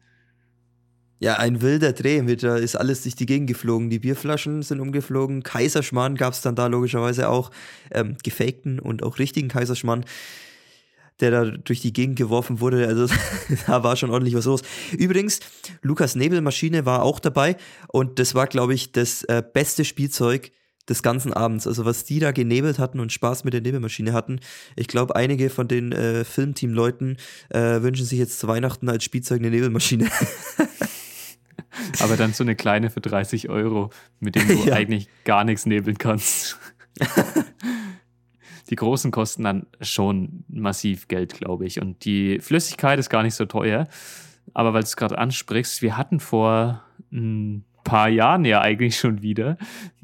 Ja, 1.19 1.35
ein 1.35 1.61
wilder 1.61 1.93
Dreh. 1.93 2.21
Mit, 2.23 2.43
da 2.43 2.57
ist 2.57 2.75
alles 2.75 3.03
durch 3.03 3.15
die 3.15 3.25
Gegend 3.25 3.47
geflogen. 3.47 3.89
Die 3.89 3.99
Bierflaschen 3.99 4.63
sind 4.63 4.79
umgeflogen. 4.79 5.43
Kaiserschmarrn 5.43 6.15
gab 6.15 6.33
es 6.33 6.41
dann 6.41 6.55
da 6.55 6.67
logischerweise 6.67 7.29
auch. 7.29 7.51
Ähm, 7.91 8.17
gefakten 8.23 8.79
und 8.79 9.03
auch 9.03 9.19
richtigen 9.19 9.47
Kaiserschmarrn, 9.47 10.03
der 11.19 11.31
da 11.31 11.45
durch 11.45 11.81
die 11.81 11.93
Gegend 11.93 12.17
geworfen 12.17 12.59
wurde. 12.59 12.87
Also 12.87 13.07
da 13.67 13.83
war 13.83 13.95
schon 13.95 14.09
ordentlich 14.09 14.35
was 14.35 14.45
los. 14.45 14.61
Übrigens, 14.97 15.39
Lukas 15.81 16.15
Nebelmaschine 16.15 16.85
war 16.85 17.03
auch 17.03 17.19
dabei. 17.19 17.55
Und 17.87 18.19
das 18.19 18.35
war, 18.35 18.47
glaube 18.47 18.73
ich, 18.73 18.91
das 18.91 19.23
äh, 19.23 19.41
beste 19.41 19.85
Spielzeug 19.85 20.51
des 20.89 21.01
ganzen 21.03 21.33
Abends. 21.33 21.67
Also 21.67 21.85
was 21.85 22.03
die 22.03 22.19
da 22.19 22.31
genebelt 22.31 22.79
hatten 22.79 22.99
und 22.99 23.11
Spaß 23.11 23.43
mit 23.43 23.53
der 23.53 23.61
Nebelmaschine 23.61 24.13
hatten. 24.13 24.39
Ich 24.75 24.87
glaube, 24.87 25.15
einige 25.15 25.49
von 25.49 25.67
den 25.67 25.91
äh, 25.91 26.23
Filmteam-Leuten 26.23 27.17
äh, 27.49 27.81
wünschen 27.81 28.05
sich 28.05 28.19
jetzt 28.19 28.39
zu 28.39 28.47
Weihnachten 28.47 28.89
als 28.89 29.03
Spielzeug 29.03 29.39
eine 29.39 29.49
Nebelmaschine. 29.49 30.09
Aber 31.99 32.17
dann 32.17 32.33
so 32.33 32.43
eine 32.43 32.55
kleine 32.55 32.89
für 32.89 33.01
30 33.01 33.49
Euro, 33.49 33.89
mit 34.19 34.35
dem 34.35 34.47
du 34.47 34.53
Ja. 34.65 34.75
eigentlich 34.75 35.09
gar 35.23 35.43
nichts 35.43 35.65
nebeln 35.65 35.97
kannst. 35.97 36.57
die 38.69 38.75
großen 38.75 39.11
kosten 39.11 39.43
dann 39.43 39.67
schon 39.81 40.43
massiv 40.47 41.07
Geld, 41.07 41.33
glaube 41.33 41.65
ich. 41.65 41.81
Und 41.81 42.05
die 42.05 42.39
Flüssigkeit 42.39 42.99
ist 42.99 43.09
gar 43.09 43.23
nicht 43.23 43.35
so 43.35 43.45
teuer. 43.45 43.87
Aber 44.53 44.73
weil 44.73 44.81
du 44.81 44.85
es 44.85 44.95
gerade 44.95 45.17
ansprichst, 45.17 45.81
wir 45.81 45.97
hatten 45.97 46.19
vor 46.19 46.83
ein 47.11 47.65
paar 47.85 48.09
Jahren 48.09 48.43
ja 48.43 48.59
eigentlich 48.59 48.97
schon 48.97 49.21
wieder, 49.21 49.57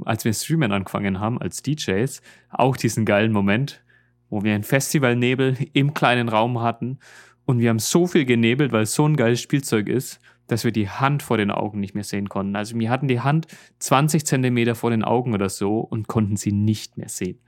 als 0.05 0.23
wir 0.23 0.31
Streamen 0.31 0.71
angefangen 0.71 1.19
haben 1.19 1.41
als 1.41 1.61
DJs, 1.61 2.21
auch 2.49 2.77
diesen 2.77 3.03
geilen 3.03 3.33
Moment, 3.33 3.83
wo 4.29 4.43
wir 4.43 4.55
einen 4.55 4.63
Festivalnebel 4.63 5.57
im 5.73 5.93
kleinen 5.93 6.29
Raum 6.29 6.61
hatten 6.61 6.99
und 7.45 7.59
wir 7.59 7.69
haben 7.69 7.79
so 7.79 8.07
viel 8.07 8.23
genebelt, 8.23 8.71
weil 8.71 8.83
es 8.83 8.93
so 8.93 9.05
ein 9.05 9.17
geiles 9.17 9.41
Spielzeug 9.41 9.89
ist, 9.89 10.21
dass 10.47 10.63
wir 10.63 10.71
die 10.71 10.89
Hand 10.89 11.23
vor 11.23 11.37
den 11.37 11.51
Augen 11.51 11.79
nicht 11.79 11.95
mehr 11.95 12.03
sehen 12.03 12.29
konnten. 12.29 12.55
Also 12.55 12.77
wir 12.79 12.89
hatten 12.89 13.07
die 13.07 13.21
Hand 13.21 13.47
20 13.79 14.25
Zentimeter 14.25 14.75
vor 14.75 14.91
den 14.91 15.03
Augen 15.03 15.33
oder 15.33 15.49
so 15.49 15.79
und 15.79 16.07
konnten 16.07 16.37
sie 16.37 16.51
nicht 16.51 16.97
mehr 16.97 17.09
sehen. 17.09 17.39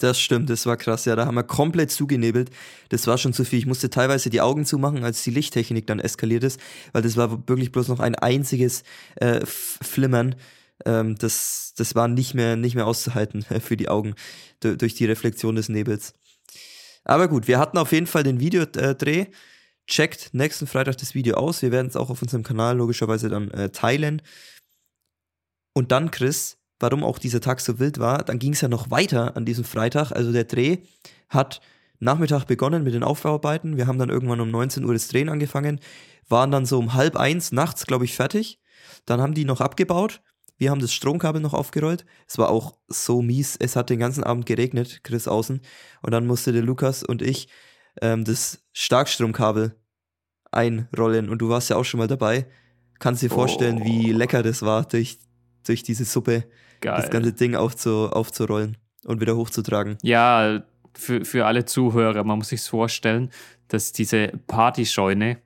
Das 0.00 0.18
stimmt, 0.18 0.48
das 0.48 0.64
war 0.64 0.78
krass. 0.78 1.04
Ja, 1.04 1.14
da 1.14 1.26
haben 1.26 1.34
wir 1.34 1.42
komplett 1.42 1.90
zugenebelt. 1.90 2.48
Das 2.88 3.06
war 3.06 3.18
schon 3.18 3.34
zu 3.34 3.44
viel. 3.44 3.58
Ich 3.58 3.66
musste 3.66 3.90
teilweise 3.90 4.30
die 4.30 4.40
Augen 4.40 4.64
zumachen, 4.64 5.04
als 5.04 5.22
die 5.22 5.30
Lichttechnik 5.30 5.86
dann 5.86 6.00
eskaliert 6.00 6.42
ist, 6.42 6.58
weil 6.92 7.02
das 7.02 7.18
war 7.18 7.46
wirklich 7.48 7.70
bloß 7.70 7.88
noch 7.88 8.00
ein 8.00 8.14
einziges 8.14 8.82
äh, 9.16 9.44
Flimmern. 9.44 10.36
Ähm, 10.86 11.16
das, 11.16 11.74
das 11.76 11.94
war 11.94 12.08
nicht 12.08 12.32
mehr, 12.32 12.56
nicht 12.56 12.74
mehr 12.76 12.86
auszuhalten 12.86 13.42
für 13.60 13.76
die 13.76 13.90
Augen 13.90 14.14
du- 14.60 14.74
durch 14.76 14.94
die 14.94 15.04
Reflexion 15.04 15.54
des 15.54 15.68
Nebels. 15.68 16.14
Aber 17.04 17.28
gut, 17.28 17.46
wir 17.46 17.58
hatten 17.58 17.76
auf 17.76 17.92
jeden 17.92 18.06
Fall 18.06 18.22
den 18.22 18.40
Videodreh. 18.40 19.26
Checkt 19.86 20.30
nächsten 20.32 20.66
Freitag 20.66 20.96
das 20.98 21.14
Video 21.14 21.36
aus. 21.36 21.60
Wir 21.60 21.72
werden 21.72 21.88
es 21.88 21.96
auch 21.96 22.08
auf 22.08 22.22
unserem 22.22 22.42
Kanal 22.42 22.78
logischerweise 22.78 23.28
dann 23.28 23.50
äh, 23.50 23.68
teilen. 23.68 24.22
Und 25.74 25.92
dann, 25.92 26.10
Chris, 26.10 26.56
warum 26.80 27.04
auch 27.04 27.18
dieser 27.18 27.40
Tag 27.40 27.60
so 27.60 27.78
wild 27.78 27.98
war, 27.98 28.24
dann 28.24 28.38
ging 28.38 28.54
es 28.54 28.62
ja 28.62 28.68
noch 28.68 28.90
weiter 28.90 29.36
an 29.36 29.44
diesem 29.44 29.64
Freitag. 29.64 30.10
Also 30.12 30.32
der 30.32 30.44
Dreh 30.44 30.78
hat 31.28 31.60
Nachmittag 32.00 32.46
begonnen 32.46 32.82
mit 32.82 32.94
den 32.94 33.04
Aufbauarbeiten. 33.04 33.76
Wir 33.76 33.86
haben 33.86 33.98
dann 33.98 34.08
irgendwann 34.08 34.40
um 34.40 34.50
19 34.50 34.84
Uhr 34.84 34.94
das 34.94 35.08
Drehen 35.08 35.28
angefangen, 35.28 35.78
waren 36.28 36.50
dann 36.50 36.64
so 36.66 36.78
um 36.78 36.94
halb 36.94 37.16
eins 37.16 37.52
nachts, 37.52 37.86
glaube 37.86 38.06
ich, 38.06 38.14
fertig. 38.16 38.58
Dann 39.04 39.20
haben 39.20 39.34
die 39.34 39.44
noch 39.44 39.60
abgebaut. 39.60 40.22
Wir 40.56 40.70
haben 40.70 40.80
das 40.80 40.92
Stromkabel 40.92 41.40
noch 41.40 41.54
aufgerollt. 41.54 42.04
Es 42.26 42.38
war 42.38 42.50
auch 42.50 42.76
so 42.88 43.22
mies. 43.22 43.56
Es 43.58 43.76
hat 43.76 43.90
den 43.90 43.98
ganzen 43.98 44.24
Abend 44.24 44.46
geregnet, 44.46 45.00
Chris 45.04 45.28
außen. 45.28 45.60
Und 46.02 46.10
dann 46.10 46.26
musste 46.26 46.52
der 46.52 46.62
Lukas 46.62 47.02
und 47.02 47.22
ich 47.22 47.48
ähm, 48.00 48.24
das 48.24 48.62
Starkstromkabel 48.72 49.74
einrollen. 50.52 51.28
Und 51.28 51.38
du 51.38 51.48
warst 51.48 51.70
ja 51.70 51.76
auch 51.76 51.84
schon 51.84 51.98
mal 51.98 52.06
dabei. 52.08 52.46
Kannst 52.98 53.22
dir 53.22 53.30
vorstellen, 53.30 53.80
Oh. 53.82 53.84
wie 53.84 54.12
lecker 54.12 54.42
das 54.42 54.62
war, 54.62 54.84
durch, 54.84 55.18
durch 55.66 55.82
diese 55.82 56.04
Suppe 56.04 56.44
das 56.80 57.10
ganze 57.10 57.30
Geil. 57.30 57.38
Ding 57.38 57.54
aufzu, 57.54 58.08
aufzurollen 58.10 58.76
und 59.04 59.20
wieder 59.20 59.36
hochzutragen. 59.36 59.98
Ja, 60.02 60.62
für, 60.94 61.24
für 61.24 61.46
alle 61.46 61.64
Zuhörer, 61.64 62.24
man 62.24 62.38
muss 62.38 62.48
sich 62.48 62.62
vorstellen, 62.62 63.30
dass 63.68 63.92
diese 63.92 64.28
Partyscheune, 64.46 65.38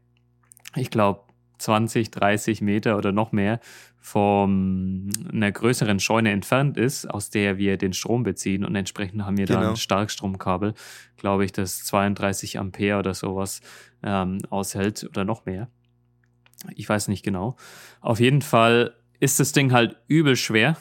ich 0.77 0.90
glaube 0.90 1.20
20, 1.59 2.11
30 2.11 2.61
Meter 2.62 2.97
oder 2.97 3.12
noch 3.12 3.33
mehr 3.33 3.61
von 4.01 5.11
einer 5.33 5.51
größeren 5.51 5.99
Scheune 5.99 6.31
entfernt 6.31 6.77
ist, 6.77 7.07
aus 7.09 7.31
der 7.31 7.57
wir 7.57 7.79
den 7.79 7.94
Strom 7.94 8.23
beziehen 8.23 8.64
und 8.64 8.75
entsprechend 8.77 9.25
haben 9.25 9.38
wir 9.38 9.47
da 9.47 9.55
Genau. 9.61 9.70
ein 9.70 9.77
Starkstromkabel, 9.77 10.75
glaube 11.16 11.44
ich, 11.47 11.53
das 11.53 11.85
32 11.85 12.59
Ampere 12.59 12.99
oder 12.99 13.14
sowas 13.14 13.62
ähm, 14.03 14.38
aushält 14.51 15.05
oder 15.09 15.25
noch 15.25 15.47
mehr. 15.47 15.68
Ich 16.75 16.87
weiß 16.88 17.09
nicht 17.09 17.25
genau. 17.25 17.57
Auf 18.01 18.20
jeden 18.20 18.42
Fall 18.42 18.94
ist 19.20 19.40
das 19.40 19.53
Ding 19.53 19.73
halt 19.73 19.97
übel 20.07 20.37
schwer. 20.37 20.77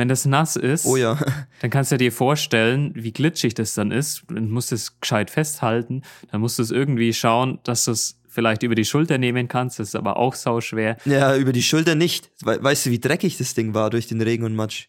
Wenn 0.00 0.08
das 0.08 0.24
nass 0.24 0.56
ist, 0.56 0.86
Oh 0.86 0.96
ja, 0.96 1.18
dann 1.60 1.68
kannst 1.68 1.92
du 1.92 1.98
dir 1.98 2.10
vorstellen, 2.10 2.92
wie 2.94 3.12
glitschig 3.12 3.52
das 3.52 3.74
dann 3.74 3.90
ist. 3.90 4.24
Du 4.28 4.40
musst 4.40 4.72
es 4.72 4.98
gescheit 4.98 5.30
festhalten. 5.30 6.00
Dann 6.32 6.40
musst 6.40 6.58
du 6.58 6.62
es 6.62 6.70
irgendwie 6.70 7.12
schauen, 7.12 7.58
dass 7.64 7.84
du 7.84 7.90
es 7.90 8.18
vielleicht 8.26 8.62
über 8.62 8.74
die 8.74 8.86
Schulter 8.86 9.18
nehmen 9.18 9.46
kannst. 9.46 9.78
Das 9.78 9.88
ist 9.88 9.96
aber 9.96 10.16
auch 10.16 10.34
sau 10.34 10.62
schwer. 10.62 10.96
ja, 11.04 11.36
über 11.36 11.52
die 11.52 11.62
Schulter 11.62 11.96
nicht. 11.96 12.30
We 12.42 12.62
weißt 12.62 12.86
du, 12.86 12.90
wie 12.90 12.98
dreckig 12.98 13.36
das 13.36 13.52
Ding 13.52 13.74
war 13.74 13.90
durch 13.90 14.06
den 14.06 14.22
Regen 14.22 14.44
und 14.44 14.54
Matsch? 14.56 14.86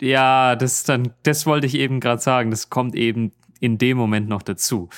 Ja, 0.00 0.56
das 0.56 0.84
dann, 0.84 1.12
das 1.24 1.44
wollte 1.44 1.66
ich 1.66 1.74
eben 1.74 2.00
gerade 2.00 2.22
sagen. 2.22 2.50
Das 2.50 2.70
kommt 2.70 2.94
eben 2.94 3.32
in 3.60 3.76
dem 3.76 3.98
Moment 3.98 4.30
noch 4.30 4.40
dazu. 4.40 4.88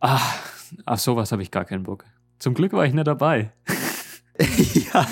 Ah, 0.00 0.22
auf 0.86 1.00
sowas 1.00 1.30
habe 1.30 1.42
ich 1.42 1.50
gar 1.50 1.66
keinen 1.66 1.82
Bock. 1.82 2.06
Zum 2.38 2.54
Glück 2.54 2.72
war 2.72 2.86
ich 2.86 2.94
nicht 2.94 3.06
dabei. 3.06 3.52
ja, 4.92 5.06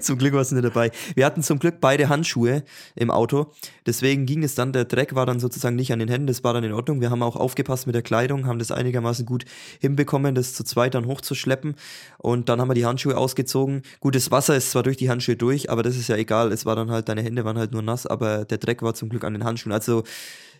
zum 0.00 0.18
Glück 0.18 0.34
warst 0.34 0.52
du 0.52 0.54
nicht 0.54 0.64
dabei. 0.64 0.90
Wir 1.14 1.26
hatten 1.26 1.42
zum 1.42 1.58
Glück 1.58 1.80
beide 1.80 2.08
Handschuhe 2.08 2.62
im 2.94 3.10
Auto. 3.10 3.52
Deswegen 3.86 4.26
ging 4.26 4.44
es 4.44 4.54
dann, 4.54 4.72
der 4.72 4.84
Dreck 4.84 5.14
war 5.14 5.26
dann 5.26 5.40
sozusagen 5.40 5.74
nicht 5.74 5.92
an 5.92 5.98
den 5.98 6.08
Händen, 6.08 6.26
das 6.26 6.44
war 6.44 6.52
dann 6.52 6.64
in 6.64 6.72
Ordnung. 6.72 7.00
Wir 7.00 7.10
haben 7.10 7.22
auch 7.22 7.36
aufgepasst 7.36 7.86
mit 7.86 7.94
der 7.94 8.02
Kleidung, 8.02 8.46
haben 8.46 8.58
das 8.58 8.70
einigermaßen 8.70 9.26
gut 9.26 9.44
hinbekommen, 9.80 10.34
das 10.34 10.54
zu 10.54 10.64
zweit 10.64 10.94
dann 10.94 11.06
hochzuschleppen. 11.06 11.74
Und 12.18 12.48
dann 12.48 12.60
haben 12.60 12.68
wir 12.68 12.74
die 12.74 12.86
Handschuhe 12.86 13.16
ausgezogen. 13.16 13.82
Gut, 14.00 14.14
das 14.14 14.30
Wasser 14.30 14.56
ist 14.56 14.70
zwar 14.70 14.82
durch 14.82 14.96
die 14.96 15.10
Handschuhe 15.10 15.36
durch, 15.36 15.70
aber 15.70 15.82
das 15.82 15.96
ist 15.96 16.08
ja 16.08 16.16
egal. 16.16 16.52
Es 16.52 16.64
war 16.64 16.76
dann 16.76 16.90
halt, 16.90 17.08
deine 17.08 17.22
Hände 17.22 17.44
waren 17.44 17.58
halt 17.58 17.72
nur 17.72 17.82
nass, 17.82 18.06
aber 18.06 18.44
der 18.44 18.58
Dreck 18.58 18.82
war 18.82 18.94
zum 18.94 19.08
Glück 19.08 19.24
an 19.24 19.32
den 19.32 19.44
Handschuhen. 19.44 19.72
Also, 19.72 20.04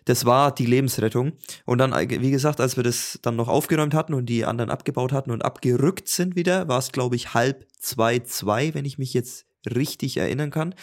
das 0.04 0.24
war 0.24 0.54
die 0.54 0.66
Lebensrettung. 0.66 1.32
Und 1.64 1.78
dann, 1.78 1.92
wie 1.92 2.30
gesagt, 2.30 2.60
als 2.60 2.76
wir 2.76 2.84
das 2.84 3.18
dann 3.22 3.36
noch 3.36 3.48
aufgeräumt 3.48 3.94
hatten 3.94 4.14
und 4.14 4.26
die 4.26 4.44
anderen 4.44 4.70
abgebaut 4.70 5.12
hatten 5.12 5.30
und 5.30 5.44
abgerückt 5.44 6.08
sind 6.08 6.36
wieder, 6.36 6.68
war 6.68 6.78
es, 6.78 6.92
glaube 6.92 7.16
ich, 7.16 7.34
halb 7.34 7.66
zwei, 7.78 8.20
zwei, 8.20 8.74
wenn 8.74 8.84
ich 8.84 8.98
mich 8.98 9.14
jetzt 9.14 9.46
richtig 9.66 10.16
erinnern 10.16 10.50
kann. 10.50 10.74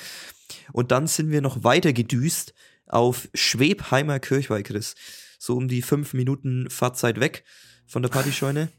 Und 0.73 0.91
dann 0.91 1.07
sind 1.07 1.31
wir 1.31 1.41
noch 1.41 1.63
weiter 1.63 1.93
gedüst 1.93 2.53
auf 2.87 3.27
Schwebheimer 3.33 4.19
Kirchweih, 4.19 4.63
Chris. 4.63 4.95
So 5.39 5.55
um 5.55 5.67
die 5.67 5.81
fünf 5.81 6.13
Minuten 6.13 6.69
Fahrzeit 6.69 7.19
weg 7.19 7.43
von 7.87 8.01
der 8.01 8.09
Partyscheune. 8.09 8.69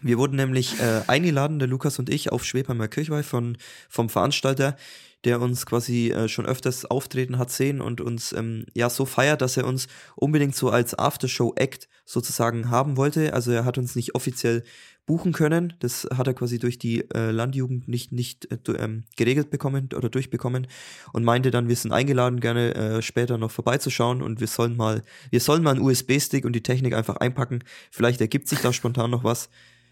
Wir 0.00 0.18
wurden 0.18 0.36
nämlich 0.36 0.80
äh, 0.80 1.02
eingeladen, 1.06 1.58
der 1.58 1.68
Lukas 1.68 1.98
und 1.98 2.08
ich, 2.08 2.32
auf 2.32 2.44
Schwebheimer 2.44 2.88
Kirchweih 2.88 3.22
von, 3.22 3.58
vom 3.88 4.08
Veranstalter, 4.08 4.76
der 5.24 5.40
uns 5.40 5.66
quasi 5.66 6.10
äh, 6.10 6.28
schon 6.28 6.46
öfters 6.46 6.84
auftreten 6.84 7.38
hat 7.38 7.50
sehen 7.50 7.80
und 7.80 8.00
uns 8.00 8.32
ähm, 8.32 8.66
ja 8.74 8.90
so 8.90 9.04
feiert, 9.04 9.40
dass 9.40 9.56
er 9.56 9.66
uns 9.66 9.88
unbedingt 10.16 10.54
so 10.54 10.70
als 10.70 10.98
Aftershow-Act 10.98 11.88
sozusagen 12.04 12.70
haben 12.70 12.96
wollte. 12.96 13.32
Also 13.32 13.52
er 13.52 13.64
hat 13.64 13.78
uns 13.78 13.94
nicht 13.94 14.14
offiziell 14.14 14.64
buchen 15.06 15.32
können. 15.32 15.74
Das 15.80 16.06
hat 16.16 16.26
er 16.26 16.34
quasi 16.34 16.58
durch 16.58 16.78
die 16.78 17.08
äh, 17.10 17.30
Landjugend 17.30 17.88
nicht, 17.88 18.12
nicht 18.12 18.50
äh, 18.50 18.72
ähm, 18.78 19.04
geregelt 19.16 19.50
bekommen 19.50 19.88
oder 19.94 20.08
durchbekommen 20.08 20.66
und 21.12 21.24
meinte 21.24 21.50
dann, 21.50 21.68
wir 21.68 21.76
sind 21.76 21.92
eingeladen, 21.92 22.40
gerne 22.40 22.74
äh, 22.74 23.02
später 23.02 23.38
noch 23.38 23.50
vorbeizuschauen 23.50 24.22
und 24.22 24.40
wir 24.40 24.46
sollen 24.46 24.76
mal, 24.76 25.02
wir 25.30 25.40
sollen 25.40 25.62
mal 25.62 25.72
einen 25.72 25.82
USB-Stick 25.82 26.44
und 26.44 26.52
die 26.52 26.62
Technik 26.62 26.94
einfach 26.94 27.16
einpacken. 27.16 27.64
Vielleicht 27.90 28.20
ergibt 28.20 28.48
sich 28.48 28.60
da 28.60 28.72
spontan 28.72 29.10
noch 29.10 29.24
was. 29.24 29.48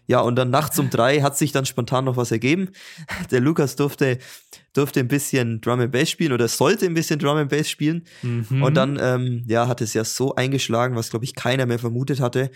Ja, 0.07 0.21
und 0.21 0.35
dann 0.35 0.49
nachts 0.49 0.77
um 0.79 0.89
drei 0.89 1.21
hat 1.21 1.37
sich 1.37 1.51
dann 1.51 1.65
spontan 1.65 2.05
noch 2.05 2.17
was 2.17 2.31
ergeben. 2.31 2.69
Der 3.31 3.39
Lukas 3.39 3.75
durfte, 3.75 4.17
durfte 4.73 4.99
ein 4.99 5.07
bisschen 5.07 5.61
Drum 5.61 5.79
and 5.79 5.91
Bass 5.91 6.09
spielen 6.09 6.33
oder 6.33 6.47
sollte 6.47 6.85
ein 6.85 6.93
bisschen 6.93 7.19
Drum 7.19 7.37
and 7.37 7.49
Bass 7.49 7.69
spielen. 7.69 8.03
Mhm. 8.21 8.63
Und 8.63 8.75
dann, 8.75 8.99
ähm, 9.01 9.43
ja, 9.47 9.67
hat 9.67 9.81
es 9.81 9.93
ja 9.93 10.03
so 10.03 10.35
eingeschlagen, 10.35 10.95
was, 10.95 11.09
glaube 11.09 11.25
ich, 11.25 11.35
keiner 11.35 11.65
mehr 11.65 11.79
vermutet 11.79 12.19
hatte. 12.19 12.51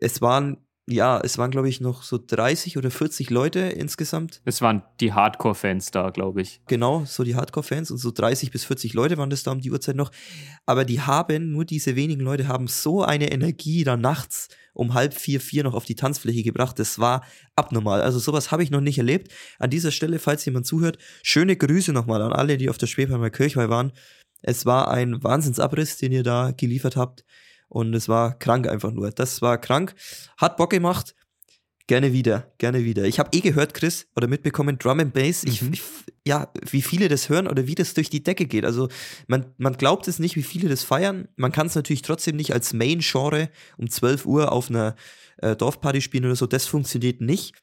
Es 0.00 0.20
waren 0.20 0.58
ja, 0.92 1.20
es 1.22 1.38
waren, 1.38 1.50
glaube 1.50 1.68
ich, 1.68 1.80
noch 1.80 2.02
so 2.02 2.18
30 2.24 2.76
oder 2.76 2.90
40 2.90 3.30
Leute 3.30 3.60
insgesamt. 3.60 4.40
Es 4.44 4.60
waren 4.60 4.82
die 4.98 5.12
Hardcore-Fans 5.12 5.92
da, 5.92 6.10
glaube 6.10 6.42
ich. 6.42 6.60
Genau, 6.66 7.04
so 7.04 7.22
die 7.22 7.36
Hardcore-Fans 7.36 7.90
und 7.90 7.98
so 7.98 8.10
30 8.10 8.50
bis 8.50 8.64
40 8.64 8.94
Leute 8.94 9.16
waren 9.16 9.30
das 9.30 9.42
da 9.42 9.52
um 9.52 9.60
die 9.60 9.70
Uhrzeit 9.70 9.96
noch. 9.96 10.10
Aber 10.66 10.84
die 10.84 11.00
haben, 11.00 11.52
nur 11.52 11.64
diese 11.64 11.96
wenigen 11.96 12.22
Leute 12.22 12.48
haben 12.48 12.66
so 12.66 13.04
eine 13.04 13.30
Energie 13.30 13.84
da 13.84 13.96
nachts 13.96 14.48
um 14.74 14.94
halb 14.94 15.14
vier, 15.14 15.40
vier 15.40 15.64
noch 15.64 15.74
auf 15.74 15.84
die 15.84 15.94
Tanzfläche 15.94 16.42
gebracht. 16.42 16.78
Das 16.78 16.98
war 16.98 17.24
abnormal. 17.56 18.02
Also 18.02 18.18
sowas 18.18 18.50
habe 18.50 18.62
ich 18.62 18.70
noch 18.70 18.80
nicht 18.80 18.98
erlebt. 18.98 19.32
An 19.58 19.70
dieser 19.70 19.90
Stelle, 19.90 20.18
falls 20.18 20.44
jemand 20.44 20.66
zuhört, 20.66 20.98
schöne 21.22 21.56
Grüße 21.56 21.92
nochmal 21.92 22.22
an 22.22 22.32
alle, 22.32 22.56
die 22.56 22.70
auf 22.70 22.78
der 22.78 22.86
Schwebheimer 22.86 23.30
Kirchweih 23.30 23.68
waren. 23.68 23.92
Es 24.42 24.66
war 24.66 24.90
ein 24.90 25.22
Wahnsinnsabriss, 25.22 25.98
den 25.98 26.12
ihr 26.12 26.22
da 26.22 26.52
geliefert 26.52 26.96
habt. 26.96 27.24
Und 27.68 27.94
es 27.94 28.08
war 28.08 28.38
krank 28.38 28.68
einfach 28.68 28.90
nur. 28.90 29.10
Das 29.10 29.42
war 29.42 29.58
krank. 29.58 29.94
Hat 30.36 30.56
Bock 30.56 30.70
gemacht. 30.70 31.14
Gerne 31.90 32.12
wieder, 32.12 32.52
gerne 32.58 32.84
wieder. 32.84 33.02
Ich 33.06 33.18
habe 33.18 33.36
eh 33.36 33.40
gehört, 33.40 33.74
Chris, 33.74 34.06
oder 34.14 34.28
mitbekommen, 34.28 34.78
Drum 34.78 35.00
and 35.00 35.12
Bass. 35.12 35.42
Ich, 35.42 35.60
Mhm. 35.60 35.72
ich, 35.72 35.82
ja, 36.24 36.48
wie 36.70 36.82
viele 36.82 37.08
das 37.08 37.28
hören 37.28 37.48
oder 37.48 37.66
wie 37.66 37.74
das 37.74 37.94
durch 37.94 38.08
die 38.08 38.22
Decke 38.22 38.46
geht. 38.46 38.64
Also 38.64 38.88
man, 39.26 39.46
man 39.58 39.72
glaubt 39.72 40.06
es 40.06 40.20
nicht, 40.20 40.36
wie 40.36 40.44
viele 40.44 40.68
das 40.68 40.84
feiern. 40.84 41.26
Man 41.34 41.50
kann 41.50 41.66
es 41.66 41.74
natürlich 41.74 42.02
trotzdem 42.02 42.36
nicht 42.36 42.52
als 42.52 42.72
Main-Genre 42.74 43.50
um 43.76 43.90
12 43.90 44.24
Uhr 44.24 44.52
auf 44.52 44.70
einer 44.70 44.94
äh, 45.38 45.56
Dorfparty 45.56 46.00
spielen 46.00 46.26
oder 46.26 46.36
so. 46.36 46.46
Das 46.46 46.64
funktioniert 46.66 47.20
nicht. 47.20 47.56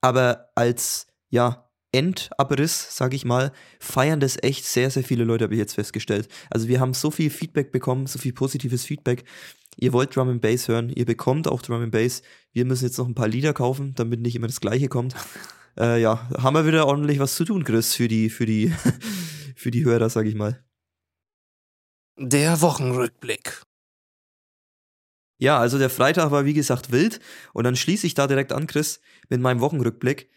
Aber 0.00 0.48
als, 0.54 1.08
ja, 1.28 1.68
Endabriss, 1.92 2.88
sag 2.96 3.12
ich 3.12 3.26
mal, 3.26 3.52
feiern 3.78 4.18
das 4.18 4.42
echt 4.42 4.64
sehr, 4.64 4.90
sehr 4.90 5.04
viele 5.04 5.24
Leute, 5.24 5.44
habe 5.44 5.54
ich 5.54 5.60
jetzt 5.60 5.74
festgestellt. 5.74 6.28
Also 6.50 6.68
wir 6.68 6.80
haben 6.80 6.94
so 6.94 7.10
viel 7.10 7.28
Feedback 7.28 7.70
bekommen, 7.70 8.06
so 8.06 8.18
viel 8.18 8.32
positives 8.32 8.84
Feedback. 8.86 9.24
Ihr 9.76 9.92
wollt 9.92 10.14
Drum 10.14 10.28
and 10.28 10.40
Bass 10.40 10.68
hören, 10.68 10.90
ihr 10.90 11.04
bekommt 11.04 11.48
auch 11.48 11.62
Drum 11.62 11.82
and 11.82 11.92
Bass. 11.92 12.22
Wir 12.52 12.64
müssen 12.64 12.84
jetzt 12.84 12.98
noch 12.98 13.08
ein 13.08 13.14
paar 13.14 13.28
Lieder 13.28 13.52
kaufen, 13.52 13.94
damit 13.94 14.20
nicht 14.20 14.36
immer 14.36 14.46
das 14.46 14.60
Gleiche 14.60 14.88
kommt. 14.88 15.14
Äh, 15.76 16.00
ja, 16.00 16.30
haben 16.38 16.54
wir 16.54 16.68
wieder 16.68 16.86
ordentlich 16.86 17.18
was 17.18 17.34
zu 17.34 17.44
tun, 17.44 17.64
Chris, 17.64 17.96
für 17.96 18.06
die, 18.06 18.30
für 18.30 18.46
die, 18.46 18.72
für 19.56 19.72
die 19.72 19.84
Hörer, 19.84 20.08
sag 20.08 20.24
ich 20.24 20.36
mal. 20.36 20.64
Der 22.16 22.60
Wochenrückblick. 22.60 23.64
Ja, 25.38 25.58
also 25.58 25.78
der 25.78 25.90
Freitag 25.90 26.30
war 26.30 26.44
wie 26.44 26.54
gesagt 26.54 26.92
wild 26.92 27.18
und 27.52 27.64
dann 27.64 27.74
schließe 27.74 28.06
ich 28.06 28.14
da 28.14 28.28
direkt 28.28 28.52
an, 28.52 28.68
Chris, 28.68 29.00
mit 29.28 29.40
meinem 29.40 29.60
Wochenrückblick. 29.60 30.30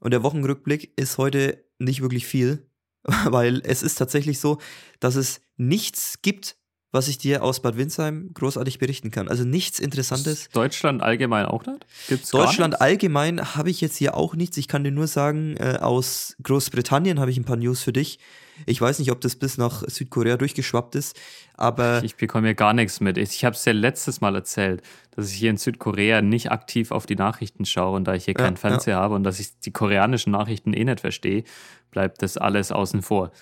Und 0.00 0.10
der 0.10 0.22
Wochenrückblick 0.22 0.92
ist 0.98 1.16
heute 1.16 1.64
nicht 1.78 2.02
wirklich 2.02 2.26
viel, 2.26 2.70
weil 3.04 3.62
es 3.64 3.82
ist 3.82 3.94
tatsächlich 3.94 4.38
so, 4.38 4.58
dass 5.00 5.14
es 5.14 5.40
nichts 5.56 6.20
gibt, 6.20 6.58
was 6.94 7.08
ich 7.08 7.18
dir 7.18 7.42
aus 7.42 7.60
Bad 7.60 7.76
Windsheim 7.76 8.30
großartig 8.34 8.78
berichten 8.78 9.10
kann. 9.10 9.26
Also 9.26 9.42
nichts 9.42 9.80
Interessantes. 9.80 10.42
Ist 10.42 10.56
Deutschland 10.56 11.02
allgemein 11.02 11.44
auch 11.44 11.66
nicht? 11.66 11.84
Gibt's 12.06 12.30
Deutschland 12.30 12.80
allgemein 12.80 13.56
habe 13.56 13.68
ich 13.68 13.80
jetzt 13.80 13.96
hier 13.96 14.16
auch 14.16 14.36
nichts. 14.36 14.56
Ich 14.58 14.68
kann 14.68 14.84
dir 14.84 14.92
nur 14.92 15.08
sagen, 15.08 15.56
äh, 15.56 15.78
aus 15.80 16.36
Großbritannien 16.44 17.18
habe 17.18 17.32
ich 17.32 17.36
ein 17.36 17.44
paar 17.44 17.56
News 17.56 17.82
für 17.82 17.92
dich. 17.92 18.20
Ich 18.64 18.80
weiß 18.80 19.00
nicht, 19.00 19.10
ob 19.10 19.20
das 19.20 19.34
bis 19.34 19.58
nach 19.58 19.82
Südkorea 19.88 20.36
durchgeschwappt 20.36 20.94
ist, 20.94 21.18
aber? 21.54 22.04
Ich 22.04 22.14
bekomme 22.14 22.46
hier 22.46 22.54
gar 22.54 22.72
nichts 22.72 23.00
mit. 23.00 23.18
Ich 23.18 23.44
habe 23.44 23.56
es 23.56 23.64
ja 23.64 23.72
letztes 23.72 24.20
Mal 24.20 24.36
erzählt, 24.36 24.80
dass 25.16 25.32
ich 25.32 25.36
hier 25.36 25.50
in 25.50 25.56
Südkorea 25.56 26.22
nicht 26.22 26.52
aktiv 26.52 26.92
auf 26.92 27.06
die 27.06 27.16
Nachrichten 27.16 27.64
schaue 27.64 27.96
und 27.96 28.04
da 28.04 28.14
ich 28.14 28.26
hier 28.26 28.34
Ja, 28.38 28.44
keinen 28.44 28.56
Fernseher 28.56 28.98
habe 28.98 29.16
und 29.16 29.24
dass 29.24 29.40
ich 29.40 29.58
die 29.58 29.72
koreanischen 29.72 30.30
Nachrichten 30.30 30.72
eh 30.72 30.84
nicht 30.84 31.00
verstehe, 31.00 31.42
bleibt 31.90 32.22
das 32.22 32.36
alles 32.36 32.70
außen 32.70 33.02
vor. 33.02 33.32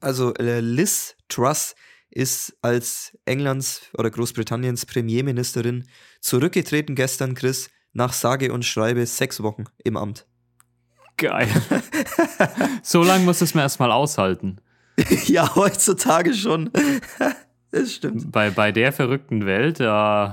Also 0.00 0.34
äh, 0.34 0.60
Liz 0.60 1.16
Truss 1.28 1.74
ist 2.10 2.56
als 2.62 3.16
Englands 3.24 3.82
oder 3.96 4.10
Großbritanniens 4.10 4.86
Premierministerin 4.86 5.86
zurückgetreten 6.20 6.94
gestern, 6.94 7.34
Chris, 7.34 7.70
nach 7.92 8.12
sage 8.12 8.52
und 8.52 8.64
schreibe 8.64 9.04
sechs 9.06 9.42
Wochen 9.42 9.64
im 9.84 9.96
Amt. 9.96 10.26
Geil. 11.16 11.48
so 12.82 13.02
lange 13.02 13.24
muss 13.24 13.40
es 13.40 13.54
mir 13.54 13.62
erstmal 13.62 13.92
aushalten. 13.92 14.60
ja, 15.26 15.54
heutzutage 15.54 16.34
schon. 16.34 16.70
das 17.70 17.94
stimmt. 17.94 18.32
Bei, 18.32 18.50
bei 18.50 18.72
der 18.72 18.92
verrückten 18.92 19.46
Welt, 19.46 19.80
äh, 19.80 20.28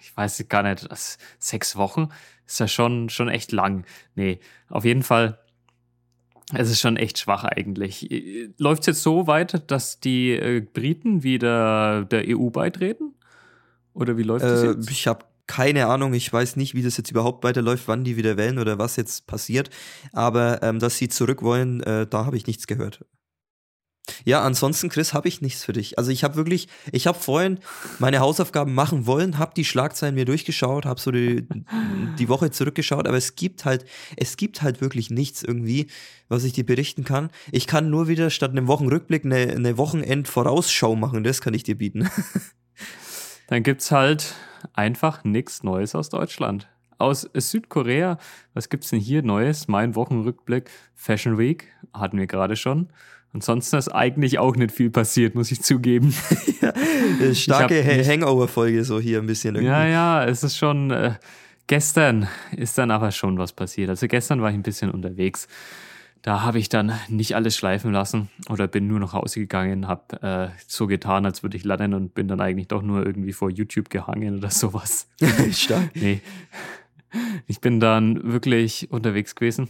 ich 0.00 0.16
weiß 0.16 0.44
gar 0.48 0.62
nicht, 0.62 0.88
sechs 1.38 1.76
Wochen 1.76 2.08
ist 2.46 2.58
ja 2.58 2.68
schon, 2.68 3.08
schon 3.08 3.28
echt 3.28 3.52
lang. 3.52 3.84
Nee, 4.14 4.40
auf 4.68 4.84
jeden 4.84 5.02
Fall, 5.02 5.38
es 6.52 6.70
ist 6.70 6.80
schon 6.80 6.96
echt 6.96 7.18
schwach 7.18 7.44
eigentlich. 7.44 8.08
Läuft 8.58 8.82
es 8.82 8.86
jetzt 8.86 9.02
so 9.02 9.26
weit, 9.26 9.70
dass 9.70 10.00
die 10.00 10.32
äh, 10.32 10.60
Briten 10.60 11.22
wieder 11.22 12.04
der 12.04 12.24
EU 12.28 12.50
beitreten? 12.50 13.14
Oder 13.94 14.16
wie 14.16 14.22
läuft 14.22 14.44
das 14.44 14.62
Äh, 14.62 14.66
jetzt? 14.68 14.90
ich 14.90 15.06
habe 15.06 15.24
keine 15.46 15.86
Ahnung, 15.86 16.14
ich 16.14 16.32
weiß 16.32 16.54
nicht, 16.54 16.74
wie 16.74 16.82
das 16.82 16.96
jetzt 16.96 17.10
überhaupt 17.10 17.42
weiterläuft, 17.42 17.88
wann 17.88 18.04
die 18.04 18.16
wieder 18.16 18.36
wählen 18.36 18.58
oder 18.60 18.78
was 18.78 18.94
jetzt 18.94 19.26
passiert. 19.26 19.68
Aber 20.12 20.62
ähm, 20.62 20.78
dass 20.78 20.96
sie 20.96 21.08
zurück 21.08 21.42
wollen, 21.42 21.82
äh, 21.82 22.06
da 22.06 22.24
habe 22.24 22.36
ich 22.36 22.46
nichts 22.46 22.68
gehört. 22.68 23.04
Ja, 24.24 24.42
ansonsten, 24.42 24.88
Chris, 24.88 25.14
habe 25.14 25.28
ich 25.28 25.40
nichts 25.40 25.64
für 25.64 25.72
dich. 25.72 25.98
Also 25.98 26.10
ich 26.10 26.24
habe 26.24 26.36
wirklich, 26.36 26.68
ich 26.92 27.06
habe 27.06 27.18
vorhin 27.18 27.58
meine 27.98 28.20
Hausaufgaben 28.20 28.74
machen 28.74 29.06
wollen, 29.06 29.38
habe 29.38 29.52
die 29.54 29.64
Schlagzeilen 29.64 30.14
mir 30.14 30.24
durchgeschaut, 30.24 30.84
habe 30.84 31.00
so 31.00 31.10
die, 31.10 31.46
die 32.18 32.28
Woche 32.28 32.50
zurückgeschaut, 32.50 33.06
aber 33.06 33.16
es 33.16 33.34
gibt 33.36 33.64
halt, 33.64 33.84
es 34.16 34.36
gibt 34.36 34.62
halt 34.62 34.80
wirklich 34.80 35.10
nichts 35.10 35.42
irgendwie, 35.42 35.88
was 36.28 36.44
ich 36.44 36.52
dir 36.52 36.64
berichten 36.64 37.04
kann. 37.04 37.30
Ich 37.52 37.66
kann 37.66 37.90
nur 37.90 38.08
wieder 38.08 38.30
statt 38.30 38.50
einem 38.50 38.66
Wochenrückblick 38.68 39.24
eine, 39.24 39.52
eine 39.52 39.76
Wochenend-Vorausschau 39.76 40.96
machen, 40.96 41.24
das 41.24 41.40
kann 41.40 41.54
ich 41.54 41.62
dir 41.62 41.76
bieten. 41.76 42.08
Dann 43.48 43.64
gibt's 43.64 43.90
halt 43.90 44.34
einfach 44.74 45.24
nichts 45.24 45.62
Neues 45.62 45.94
aus 45.94 46.08
Deutschland. 46.08 46.68
Aus 46.98 47.28
Südkorea, 47.34 48.18
was 48.52 48.68
gibt's 48.68 48.90
denn 48.90 49.00
hier 49.00 49.22
Neues? 49.22 49.68
Mein 49.68 49.94
Wochenrückblick, 49.94 50.70
Fashion 50.94 51.38
Week, 51.38 51.66
hatten 51.94 52.18
wir 52.18 52.26
gerade 52.26 52.56
schon. 52.56 52.92
Ansonsten 53.32 53.76
ist 53.76 53.88
eigentlich 53.88 54.38
auch 54.38 54.56
nicht 54.56 54.72
viel 54.72 54.90
passiert, 54.90 55.34
muss 55.34 55.50
ich 55.50 55.62
zugeben. 55.62 56.14
Äh, 57.20 57.34
Starke 57.34 57.82
Hangover-Folge 57.82 58.84
so 58.84 59.00
hier 59.00 59.20
ein 59.20 59.26
bisschen 59.26 59.54
irgendwie. 59.54 59.72
Ja, 59.72 59.86
ja, 59.86 60.24
es 60.24 60.44
ist 60.44 60.58
schon. 60.58 60.90
Äh, 60.90 61.14
gestern 61.66 62.28
ist 62.54 62.76
dann 62.76 62.90
aber 62.90 63.10
schon 63.10 63.38
was 63.38 63.52
passiert. 63.52 63.88
Also 63.88 64.06
gestern 64.06 64.42
war 64.42 64.50
ich 64.50 64.54
ein 64.54 64.62
bisschen 64.62 64.90
unterwegs. 64.90 65.48
Da 66.22 66.42
habe 66.42 66.58
ich 66.58 66.68
dann 66.68 66.92
nicht 67.08 67.34
alles 67.34 67.56
schleifen 67.56 67.92
lassen 67.92 68.28
oder 68.50 68.68
bin 68.68 68.86
nur 68.86 69.00
nach 69.00 69.14
Hause 69.14 69.40
gegangen, 69.40 69.88
habe 69.88 70.22
äh, 70.22 70.48
so 70.66 70.86
getan, 70.86 71.24
als 71.24 71.42
würde 71.42 71.56
ich 71.56 71.64
lernen 71.64 71.94
und 71.94 72.12
bin 72.14 72.28
dann 72.28 72.40
eigentlich 72.40 72.68
doch 72.68 72.82
nur 72.82 73.06
irgendwie 73.06 73.32
vor 73.32 73.50
YouTube 73.50 73.88
gehangen 73.88 74.36
oder 74.36 74.50
sowas. 74.50 75.08
Stark. 75.52 75.90
Nee. 75.94 76.20
Ich 77.46 77.60
bin 77.60 77.80
dann 77.80 78.32
wirklich 78.32 78.90
unterwegs 78.90 79.34
gewesen. 79.34 79.68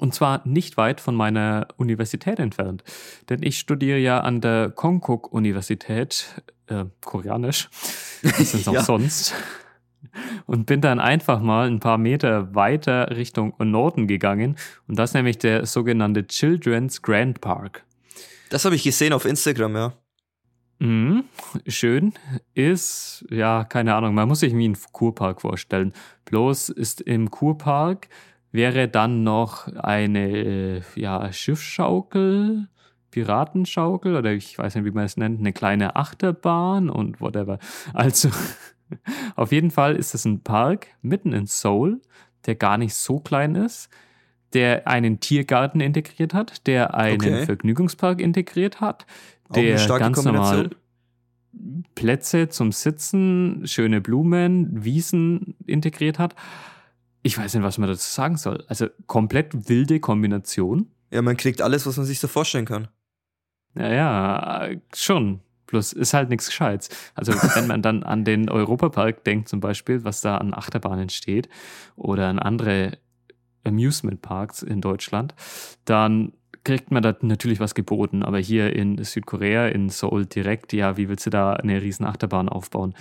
Und 0.00 0.14
zwar 0.14 0.40
nicht 0.46 0.76
weit 0.76 1.00
von 1.00 1.14
meiner 1.14 1.68
Universität 1.76 2.38
entfernt. 2.38 2.82
Denn 3.28 3.42
ich 3.42 3.58
studiere 3.58 3.98
ja 3.98 4.20
an 4.20 4.40
der 4.40 4.70
Konkuk-Universität, 4.70 6.42
äh, 6.68 6.86
Koreanisch, 7.04 7.68
was 8.22 8.54
ist 8.54 8.68
auch 8.68 8.72
Ja. 8.74 8.82
sonst. 8.82 9.34
Und 10.46 10.66
bin 10.66 10.80
dann 10.80 10.98
einfach 10.98 11.40
mal 11.40 11.68
ein 11.68 11.78
paar 11.80 11.98
Meter 11.98 12.54
weiter 12.54 13.14
Richtung 13.16 13.54
Norden 13.58 14.06
gegangen. 14.08 14.56
Und 14.88 14.98
das 14.98 15.10
ist 15.10 15.14
nämlich 15.14 15.38
der 15.38 15.66
sogenannte 15.66 16.26
Children's 16.26 17.02
Grand 17.02 17.40
Park. 17.40 17.84
Das 18.48 18.64
habe 18.64 18.74
ich 18.74 18.82
gesehen 18.82 19.12
auf 19.12 19.26
Instagram, 19.26 19.76
ja. 19.76 19.92
Mhm, 20.82 21.24
schön 21.66 22.14
ist, 22.54 23.26
ja, 23.30 23.64
keine 23.64 23.94
Ahnung, 23.94 24.14
man 24.14 24.26
muss 24.26 24.40
sich 24.40 24.56
wie 24.56 24.64
einen 24.64 24.78
Kurpark 24.92 25.42
vorstellen. 25.42 25.92
Bloß 26.24 26.70
ist 26.70 27.02
im 27.02 27.30
Kurpark 27.30 28.08
wäre 28.52 28.88
dann 28.88 29.22
noch 29.22 29.68
eine 29.76 30.28
äh, 30.30 30.82
ja, 30.96 31.32
Schiffsschaukel, 31.32 32.68
Piratenschaukel 33.10 34.16
oder 34.16 34.32
ich 34.32 34.58
weiß 34.58 34.74
nicht, 34.76 34.84
wie 34.84 34.90
man 34.90 35.04
es 35.04 35.16
nennt, 35.16 35.40
eine 35.40 35.52
kleine 35.52 35.96
Achterbahn 35.96 36.90
und 36.90 37.20
whatever. 37.20 37.58
Also 37.92 38.30
auf 39.36 39.52
jeden 39.52 39.70
Fall 39.70 39.96
ist 39.96 40.14
es 40.14 40.24
ein 40.24 40.42
Park 40.42 40.88
mitten 41.02 41.32
in 41.32 41.46
Seoul, 41.46 42.00
der 42.46 42.54
gar 42.54 42.78
nicht 42.78 42.94
so 42.94 43.20
klein 43.20 43.54
ist, 43.54 43.88
der 44.52 44.86
einen 44.88 45.20
Tiergarten 45.20 45.80
integriert 45.80 46.34
hat, 46.34 46.66
der 46.66 46.94
einen 46.94 47.20
Okay. 47.20 47.46
Vergnügungspark 47.46 48.20
integriert 48.20 48.80
hat, 48.80 49.06
der 49.54 49.86
ganz 49.86 50.24
normal. 50.24 50.70
Plätze 51.94 52.48
zum 52.48 52.72
Sitzen, 52.72 53.62
schöne 53.66 54.00
Blumen, 54.00 54.84
Wiesen 54.84 55.56
integriert 55.66 56.18
hat. 56.18 56.34
Ich 57.22 57.36
weiß 57.36 57.54
nicht, 57.54 57.62
was 57.62 57.78
man 57.78 57.88
dazu 57.88 58.10
sagen 58.10 58.36
soll. 58.36 58.64
Also 58.68 58.86
komplett 59.06 59.68
wilde 59.68 60.00
Kombination. 60.00 60.90
Ja, 61.10 61.22
man 61.22 61.36
kriegt 61.36 61.60
alles, 61.60 61.86
was 61.86 61.96
man 61.96 62.06
sich 62.06 62.20
so 62.20 62.28
vorstellen 62.28 62.64
kann. 62.64 62.88
Naja, 63.74 64.70
schon. 64.94 65.40
Plus 65.66 65.92
ist 65.92 66.14
halt 66.14 66.30
nichts 66.30 66.46
Gescheites. 66.46 66.88
Also 67.14 67.32
wenn 67.32 67.68
man 67.68 67.82
dann 67.82 68.02
an 68.02 68.24
den 68.24 68.48
Europapark 68.48 69.22
denkt 69.22 69.48
zum 69.48 69.60
Beispiel, 69.60 70.02
was 70.02 70.20
da 70.20 70.38
an 70.38 70.52
Achterbahnen 70.52 71.10
steht 71.10 71.48
oder 71.94 72.26
an 72.26 72.40
andere 72.40 72.98
Amusement 73.62 74.20
Parks 74.22 74.62
in 74.62 74.80
Deutschland, 74.80 75.34
dann 75.84 76.32
kriegt 76.64 76.90
man 76.90 77.02
da 77.02 77.16
natürlich 77.20 77.60
was 77.60 77.74
geboten. 77.74 78.24
Aber 78.24 78.38
hier 78.38 78.74
in 78.74 79.02
Südkorea, 79.02 79.68
in 79.68 79.90
Seoul 79.90 80.26
direkt, 80.26 80.72
ja, 80.72 80.96
wie 80.96 81.08
willst 81.08 81.26
du 81.26 81.30
da 81.30 81.52
eine 81.52 81.80
riesen 81.80 82.04
Achterbahn 82.04 82.48
aufbauen? 82.48 82.94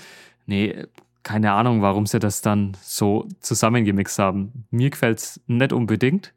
Nee, 0.45 0.85
keine 1.29 1.51
Ahnung, 1.51 1.83
warum 1.83 2.07
sie 2.07 2.17
das 2.17 2.41
dann 2.41 2.75
so 2.81 3.27
zusammengemixt 3.39 4.17
haben. 4.17 4.65
Mir 4.71 4.89
gefällt 4.89 5.19
es 5.19 5.39
nicht 5.45 5.73
unbedingt, 5.73 6.33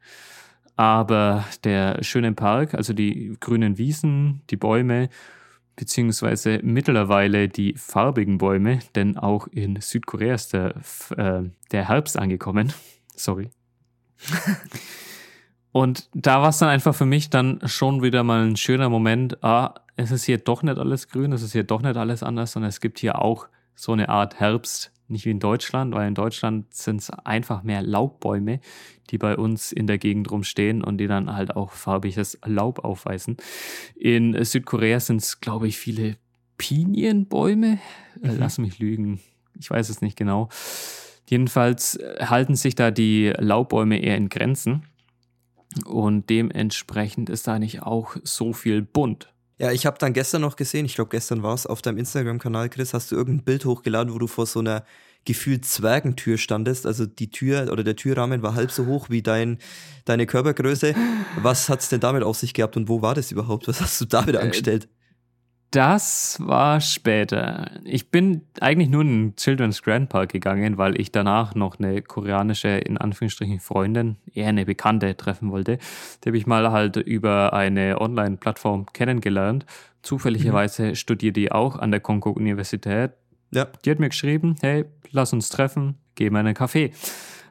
aber 0.77 1.47
der 1.65 2.05
schöne 2.05 2.35
Park, 2.35 2.75
also 2.75 2.93
die 2.93 3.39
grünen 3.41 3.79
Wiesen, 3.79 4.43
die 4.51 4.57
Bäume, 4.57 5.09
beziehungsweise 5.77 6.61
mittlerweile 6.63 7.49
die 7.49 7.73
farbigen 7.75 8.37
Bäume, 8.37 8.81
denn 8.95 9.17
auch 9.17 9.47
in 9.47 9.81
Südkorea 9.81 10.35
ist 10.35 10.53
der, 10.53 10.75
äh, 11.17 11.45
der 11.71 11.89
Herbst 11.89 12.19
angekommen. 12.19 12.75
Sorry. 13.17 13.49
Und 15.73 16.11
da 16.13 16.43
war 16.43 16.51
es 16.51 16.59
dann 16.59 16.69
einfach 16.69 16.95
für 16.95 17.07
mich 17.07 17.31
dann 17.31 17.61
schon 17.65 18.03
wieder 18.03 18.25
mal 18.25 18.45
ein 18.45 18.57
schöner 18.57 18.91
Moment. 18.91 19.43
Ah, 19.43 19.73
es 19.97 20.11
ist 20.11 20.25
hier 20.25 20.37
doch 20.37 20.63
nicht 20.63 20.77
alles 20.77 21.09
grün, 21.09 21.33
es 21.33 21.41
ist 21.41 21.53
hier 21.53 21.65
doch 21.65 21.81
nicht 21.81 21.97
alles 21.97 22.23
anders, 22.23 22.53
sondern 22.53 22.69
es 22.69 22.81
gibt 22.81 22.99
hier 22.99 23.23
auch 23.23 23.49
so 23.75 23.93
eine 23.93 24.09
Art 24.09 24.41
Herbst, 24.41 24.93
nicht 25.09 25.27
wie 25.27 25.31
in 25.31 25.41
Deutschland, 25.41 25.95
weil 25.95 26.09
in 26.09 26.15
Deutschland 26.15 26.73
sind 26.75 27.01
es 27.01 27.11
einfach 27.11 27.63
mehr 27.63 27.83
Laubbäume, 27.83 28.61
die 29.11 29.19
bei 29.19 29.37
uns 29.37 29.73
in 29.73 29.87
der 29.87 29.99
Gegend 29.99 30.31
rumstehen 30.31 30.83
und 30.83 30.99
die 30.99 31.07
dann 31.07 31.35
halt 31.35 31.55
auch 31.55 31.73
farbiges 31.73 32.39
Laub 32.45 32.85
aufweisen. 32.85 33.37
In 33.95 34.43
Südkorea 34.45 35.01
sind 35.01 35.23
es, 35.23 35.41
glaube 35.41 35.69
ich, 35.69 35.79
viele 35.79 36.17
Pinienbäume. 36.57 37.79
Äh, 38.23 38.29
mhm. 38.29 38.39
Lass 38.39 38.59
mich 38.59 38.79
lügen. 38.79 39.21
Ich 39.59 39.71
weiß 39.71 39.89
es 39.91 40.01
nicht 40.01 40.17
genau. 40.17 40.49
Jedenfalls 41.29 41.99
halten 42.21 42.57
sich 42.57 42.75
da 42.75 42.91
die 42.91 43.33
Laubbäume 43.37 43.99
eher 43.99 44.17
in 44.17 44.29
Grenzen. 44.29 44.85
Und 45.87 46.29
dementsprechend 46.29 47.31
ist 47.31 47.47
da 47.47 47.59
nicht 47.59 47.83
auch 47.83 48.17
so 48.23 48.53
viel 48.53 48.83
bunt. 48.83 49.33
Ja, 49.59 49.71
ich 49.71 49.87
habe 49.87 49.99
dann 49.99 50.13
gestern 50.13 50.43
noch 50.43 50.57
gesehen, 50.57 50.87
ich 50.87 50.95
glaube 50.95 51.11
gestern 51.11 51.43
war 51.43 51.55
es, 51.55 51.67
auf 51.67 51.83
deinem 51.83 51.99
Instagram-Kanal, 51.99 52.69
Chris, 52.69 52.95
hast 52.95 53.13
du 53.13 53.17
irgendein 53.17 53.45
Bild 53.45 53.65
hochgeladen, 53.65 54.13
wo 54.13 54.19
du 54.19 54.27
vor 54.27 54.47
so 54.47 54.61
einer 54.61 54.85
gefühlt 55.25 55.65
Zwergentür 55.65 56.37
standest. 56.39 56.87
Also 56.87 57.07
die 57.07 57.31
Tür 57.31 57.71
oder 57.71 57.85
der 57.85 57.97
Türrahmen 57.97 58.43
war 58.43 58.55
halb 58.55 58.71
so 58.71 58.87
hoch 58.87 59.09
wie 59.09 59.23
dein, 59.23 59.59
deine 60.05 60.27
Körpergröße. 60.27 60.95
Was 61.41 61.69
hat 61.69 61.81
es 61.81 61.89
denn 61.89 62.01
damit 62.01 62.23
auf 62.23 62.37
sich 62.37 62.55
gehabt 62.55 62.77
und 62.77 62.89
wo 62.89 63.03
war 63.03 63.15
das 63.15 63.31
überhaupt? 63.31 63.69
Was 63.69 63.81
hast 63.81 64.01
du 64.01 64.05
da 64.05 64.27
wieder 64.27 64.41
äh, 64.41 64.45
angestellt? 64.45 64.89
Das 65.73 66.37
war 66.39 66.83
später. 66.83 67.71
Ich 67.85 68.11
bin 68.11 68.43
eigentlich 68.61 68.91
nur 68.91 69.01
in 69.01 69.09
den 69.09 69.37
Children's 69.37 69.83
Grand 69.83 70.11
Park 70.11 70.31
gegangen, 70.31 70.77
weil 70.77 71.01
ich 71.01 71.13
danach 71.13 71.55
noch 71.55 71.79
eine 71.79 72.03
koreanische, 72.03 72.69
in 72.69 72.99
Anführungsstrichen, 72.99 73.59
Freundin, 73.59 74.17
eher 74.35 74.49
eine 74.49 74.67
Bekannte 74.67 75.17
treffen 75.17 75.51
wollte. 75.51 75.79
Die 76.23 76.29
habe 76.29 76.37
ich 76.37 76.47
mal 76.47 76.71
halt 76.73 76.99
über 76.99 77.55
eine 77.55 78.03
Online-Plattform 78.03 78.85
kennengelernt. 78.93 79.65
Zufälligerweise 80.03 80.89
mhm. 80.89 80.95
studiert 80.95 81.37
die 81.37 81.51
auch 81.51 81.79
an 81.79 81.91
der 81.91 82.01
Konkuk-Universität. 82.01 83.13
Ja. 83.51 83.67
Die 83.83 83.91
hat 83.91 83.99
mir 83.99 84.11
geschrieben, 84.11 84.57
hey, 84.61 84.85
lass 85.11 85.33
uns 85.33 85.49
treffen, 85.49 85.97
geh 86.17 86.29
mal 86.29 86.41
in 86.41 86.49
einen 86.49 86.57
Café. 86.57 86.93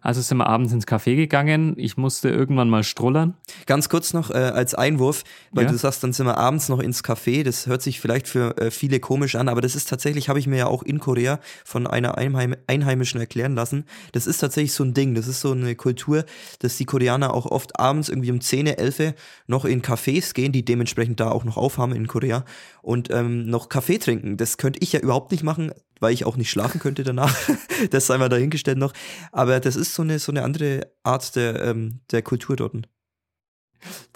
Also 0.02 0.20
sind 0.22 0.38
wir 0.38 0.48
abends 0.48 0.74
ins 0.74 0.88
Café 0.88 1.16
gegangen. 1.16 1.76
Ich 1.78 1.96
musste 1.96 2.30
irgendwann 2.30 2.70
mal 2.70 2.84
strullern. 2.84 3.36
Ganz 3.68 3.88
kurz 3.88 4.14
noch 4.14 4.32
äh, 4.32 4.34
als 4.34 4.74
Einwurf, 4.74 5.24
weil 5.52 5.66
ja. 5.66 5.72
du 5.72 5.78
sagst, 5.78 6.04
dann 6.04 6.12
sind 6.12 6.26
wir 6.26 6.38
abends 6.38 6.70
noch 6.70 6.80
ins 6.80 7.04
Café. 7.04 7.44
Das 7.44 7.68
hört 7.68 7.84
sich 7.84 8.00
vielleicht 8.00 8.28
für 8.28 8.58
äh, 8.58 8.72
viele 8.72 9.00
komisch 9.00 9.36
an, 9.36 9.48
aber 9.48 9.62
das 9.62 9.76
ist 9.76 9.88
tatsächlich, 9.88 10.28
habe 10.28 10.40
ich 10.40 10.48
mir 10.48 10.58
ja 10.58 10.66
auch 10.66 10.82
in 10.82 11.00
Korea 11.00 11.40
von 11.64 11.86
einer 11.86 12.18
Einheim 12.18 12.56
Einheimischen 12.68 13.20
erklären 13.20 13.54
lassen. 13.54 13.86
Das 14.12 14.26
ist 14.26 14.40
tatsächlich 14.40 14.74
so 14.74 14.84
ein 14.84 14.94
Ding. 14.94 15.14
Das 15.14 15.28
ist 15.28 15.42
so 15.42 15.52
eine 15.52 15.76
Kultur, 15.76 16.26
dass 16.60 16.78
die 16.78 16.86
Koreaner 16.86 17.34
auch 17.34 17.46
oft 17.46 17.80
abends 17.80 18.10
irgendwie 18.10 18.32
um 18.32 18.42
10, 18.42 18.68
11 18.68 19.14
noch 19.48 19.66
in 19.66 19.84
Cafés 19.84 20.34
gehen, 20.34 20.52
die 20.52 20.66
dementsprechend 20.66 21.20
da 21.20 21.30
auch 21.30 21.44
noch 21.44 21.58
aufhaben 21.58 21.96
in 21.96 22.08
Korea 22.08 22.44
und 22.82 23.12
ähm, 23.12 23.46
noch 23.46 23.70
Kaffee 23.70 24.00
trinken. 24.00 24.38
Das 24.38 24.58
könnte 24.58 24.80
ich 24.82 24.94
ja 24.94 25.00
überhaupt 25.00 25.32
nicht 25.32 25.44
machen 25.44 25.72
weil 26.02 26.14
ich 26.14 26.26
auch 26.26 26.36
nicht 26.36 26.50
schlafen 26.50 26.82
könnte 26.82 27.04
danach. 27.06 27.34
das 27.92 28.08
sei 28.08 28.18
mal 28.18 28.28
dahingestellt 28.28 28.78
noch. 28.78 28.92
Aber 29.32 29.62
das 29.62 29.78
ist 29.78 29.96
so 29.96 30.02
eine, 30.02 30.20
so 30.20 30.34
eine 30.34 30.44
andere 30.44 30.92
Art 31.04 31.36
der, 31.38 31.62
ähm, 31.62 32.02
der 32.12 32.24
Kultur 32.24 32.58
dort. 32.58 32.90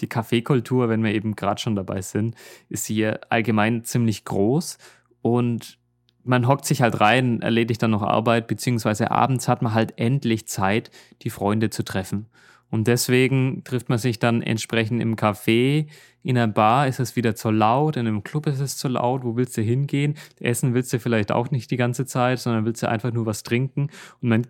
Die 0.01 0.09
Kaffeekultur, 0.09 0.89
wenn 0.89 1.03
wir 1.03 1.13
eben 1.13 1.35
gerade 1.35 1.61
schon 1.61 1.75
dabei 1.75 2.01
sind, 2.01 2.35
ist 2.69 2.85
hier 2.85 3.21
allgemein 3.29 3.83
ziemlich 3.83 4.25
groß 4.25 4.77
und 5.21 5.79
man 6.23 6.47
hockt 6.47 6.65
sich 6.65 6.81
halt 6.81 6.99
rein, 6.99 7.41
erledigt 7.41 7.81
dann 7.81 7.91
noch 7.91 8.01
Arbeit, 8.01 8.47
beziehungsweise 8.47 9.11
abends 9.11 9.47
hat 9.47 9.61
man 9.61 9.73
halt 9.73 9.93
endlich 9.97 10.47
Zeit, 10.47 10.89
die 11.21 11.29
Freunde 11.29 11.69
zu 11.69 11.83
treffen. 11.83 12.27
Und 12.69 12.87
deswegen 12.87 13.63
trifft 13.63 13.89
man 13.89 13.99
sich 13.99 14.19
dann 14.19 14.41
entsprechend 14.41 15.01
im 15.01 15.15
Café. 15.15 15.87
In 16.23 16.37
einer 16.37 16.47
Bar 16.51 16.87
ist 16.87 16.99
es 16.99 17.15
wieder 17.15 17.35
zu 17.35 17.51
laut, 17.51 17.95
in 17.95 18.07
einem 18.07 18.23
Club 18.23 18.47
ist 18.47 18.59
es 18.59 18.77
zu 18.77 18.87
laut. 18.87 19.23
Wo 19.23 19.35
willst 19.35 19.55
du 19.57 19.61
hingehen? 19.61 20.15
Essen 20.39 20.73
willst 20.73 20.91
du 20.91 20.99
vielleicht 20.99 21.31
auch 21.31 21.51
nicht 21.51 21.71
die 21.71 21.77
ganze 21.77 22.05
Zeit, 22.05 22.39
sondern 22.39 22.65
willst 22.65 22.81
du 22.83 22.89
einfach 22.89 23.13
nur 23.13 23.25
was 23.25 23.43
trinken. 23.43 23.89
Und 24.21 24.29
man 24.29 24.47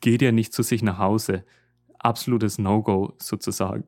geht 0.00 0.22
ja 0.22 0.32
nicht 0.32 0.52
zu 0.52 0.62
sich 0.62 0.82
nach 0.82 0.98
Hause. 0.98 1.44
Absolutes 1.98 2.58
No-Go 2.58 3.14
sozusagen. 3.18 3.84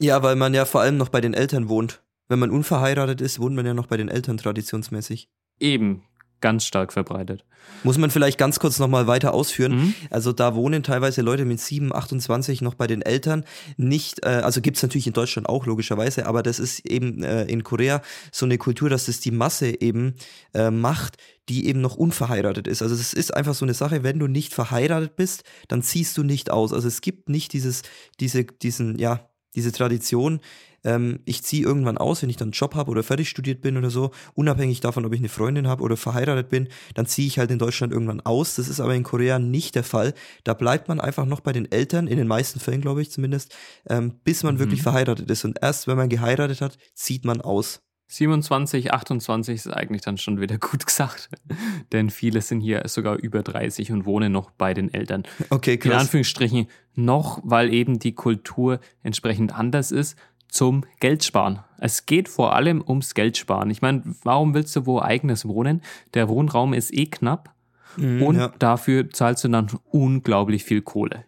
Ja, 0.00 0.22
weil 0.22 0.36
man 0.36 0.54
ja 0.54 0.64
vor 0.64 0.80
allem 0.80 0.96
noch 0.96 1.08
bei 1.08 1.20
den 1.20 1.34
Eltern 1.34 1.68
wohnt. 1.68 2.02
Wenn 2.28 2.38
man 2.38 2.50
unverheiratet 2.50 3.20
ist, 3.20 3.40
wohnt 3.40 3.56
man 3.56 3.66
ja 3.66 3.74
noch 3.74 3.86
bei 3.86 3.96
den 3.96 4.08
Eltern 4.08 4.36
traditionsmäßig. 4.36 5.28
Eben, 5.60 6.02
ganz 6.40 6.64
stark 6.64 6.92
verbreitet. 6.92 7.44
Muss 7.84 7.98
man 7.98 8.10
vielleicht 8.10 8.38
ganz 8.38 8.58
kurz 8.58 8.78
nochmal 8.78 9.06
weiter 9.06 9.34
ausführen. 9.34 9.76
Mhm. 9.76 9.94
Also 10.10 10.32
da 10.32 10.54
wohnen 10.54 10.82
teilweise 10.82 11.22
Leute 11.22 11.44
mit 11.44 11.60
7, 11.60 11.94
28 11.94 12.60
noch 12.60 12.74
bei 12.74 12.86
den 12.86 13.02
Eltern. 13.02 13.44
Nicht, 13.76 14.24
äh, 14.24 14.28
also 14.28 14.60
gibt 14.60 14.76
es 14.76 14.82
natürlich 14.82 15.06
in 15.06 15.12
Deutschland 15.12 15.48
auch 15.48 15.66
logischerweise, 15.66 16.26
aber 16.26 16.42
das 16.42 16.58
ist 16.58 16.84
eben 16.86 17.22
äh, 17.22 17.44
in 17.44 17.62
Korea 17.62 18.02
so 18.32 18.46
eine 18.46 18.58
Kultur, 18.58 18.90
dass 18.90 19.08
es 19.08 19.20
die 19.20 19.30
Masse 19.30 19.80
eben 19.80 20.14
äh, 20.54 20.70
macht, 20.70 21.18
die 21.48 21.66
eben 21.66 21.80
noch 21.80 21.96
unverheiratet 21.96 22.66
ist. 22.66 22.82
Also 22.82 22.94
es 22.94 23.12
ist 23.12 23.34
einfach 23.34 23.54
so 23.54 23.64
eine 23.64 23.74
Sache, 23.74 24.02
wenn 24.02 24.18
du 24.18 24.26
nicht 24.26 24.54
verheiratet 24.54 25.16
bist, 25.16 25.44
dann 25.68 25.82
ziehst 25.82 26.16
du 26.18 26.22
nicht 26.22 26.50
aus. 26.50 26.72
Also 26.72 26.88
es 26.88 27.00
gibt 27.00 27.28
nicht 27.28 27.52
dieses, 27.52 27.82
diese, 28.20 28.44
diesen, 28.44 28.98
ja, 28.98 29.28
diese 29.54 29.72
Tradition, 29.72 30.40
ähm, 30.84 31.20
ich 31.24 31.42
ziehe 31.42 31.64
irgendwann 31.64 31.98
aus, 31.98 32.22
wenn 32.22 32.30
ich 32.30 32.36
dann 32.36 32.46
einen 32.46 32.52
Job 32.52 32.74
habe 32.74 32.90
oder 32.90 33.02
fertig 33.02 33.28
studiert 33.28 33.60
bin 33.60 33.76
oder 33.76 33.90
so, 33.90 34.10
unabhängig 34.34 34.80
davon, 34.80 35.04
ob 35.04 35.12
ich 35.12 35.20
eine 35.20 35.28
Freundin 35.28 35.68
habe 35.68 35.82
oder 35.82 35.96
verheiratet 35.96 36.48
bin, 36.48 36.68
dann 36.94 37.06
ziehe 37.06 37.26
ich 37.26 37.38
halt 37.38 37.50
in 37.50 37.58
Deutschland 37.58 37.92
irgendwann 37.92 38.20
aus. 38.20 38.54
Das 38.54 38.68
ist 38.68 38.80
aber 38.80 38.94
in 38.94 39.02
Korea 39.02 39.38
nicht 39.38 39.74
der 39.74 39.84
Fall. 39.84 40.14
Da 40.44 40.54
bleibt 40.54 40.88
man 40.88 41.00
einfach 41.00 41.26
noch 41.26 41.40
bei 41.40 41.52
den 41.52 41.70
Eltern, 41.70 42.06
in 42.06 42.16
den 42.16 42.28
meisten 42.28 42.60
Fällen 42.60 42.80
glaube 42.80 43.02
ich 43.02 43.10
zumindest, 43.10 43.54
ähm, 43.88 44.14
bis 44.24 44.42
man 44.42 44.54
mhm. 44.54 44.58
wirklich 44.60 44.82
verheiratet 44.82 45.30
ist. 45.30 45.44
Und 45.44 45.58
erst 45.62 45.88
wenn 45.88 45.96
man 45.96 46.08
geheiratet 46.08 46.60
hat, 46.60 46.78
zieht 46.94 47.24
man 47.24 47.40
aus. 47.40 47.82
27, 48.10 48.94
28 48.94 49.54
ist 49.54 49.66
eigentlich 49.68 50.00
dann 50.00 50.16
schon 50.16 50.40
wieder 50.40 50.56
gut 50.56 50.86
gesagt. 50.86 51.28
Denn 51.92 52.08
viele 52.08 52.40
sind 52.40 52.60
hier 52.60 52.82
sogar 52.86 53.16
über 53.16 53.42
30 53.42 53.92
und 53.92 54.06
wohnen 54.06 54.32
noch 54.32 54.50
bei 54.50 54.72
den 54.72 54.92
Eltern. 54.92 55.24
Okay, 55.50 55.76
krass. 55.76 55.92
In 55.92 55.98
Anführungsstrichen 55.98 56.68
noch, 56.94 57.40
weil 57.44 57.72
eben 57.72 57.98
die 57.98 58.14
Kultur 58.14 58.80
entsprechend 59.02 59.54
anders 59.54 59.92
ist 59.92 60.16
zum 60.48 60.84
Geldsparen. 61.00 61.60
Es 61.78 62.06
geht 62.06 62.28
vor 62.28 62.54
allem 62.54 62.82
ums 62.86 63.14
Geldsparen. 63.14 63.70
Ich 63.70 63.82
meine, 63.82 64.02
warum 64.22 64.54
willst 64.54 64.74
du 64.76 64.86
wo 64.86 65.00
eigenes 65.00 65.46
wohnen? 65.46 65.82
Der 66.14 66.28
Wohnraum 66.28 66.72
ist 66.72 66.92
eh 66.92 67.06
knapp 67.06 67.54
mhm, 67.96 68.22
und 68.22 68.36
ja. 68.36 68.52
dafür 68.58 69.10
zahlst 69.10 69.44
du 69.44 69.48
dann 69.48 69.70
unglaublich 69.90 70.64
viel 70.64 70.82
Kohle. 70.82 71.24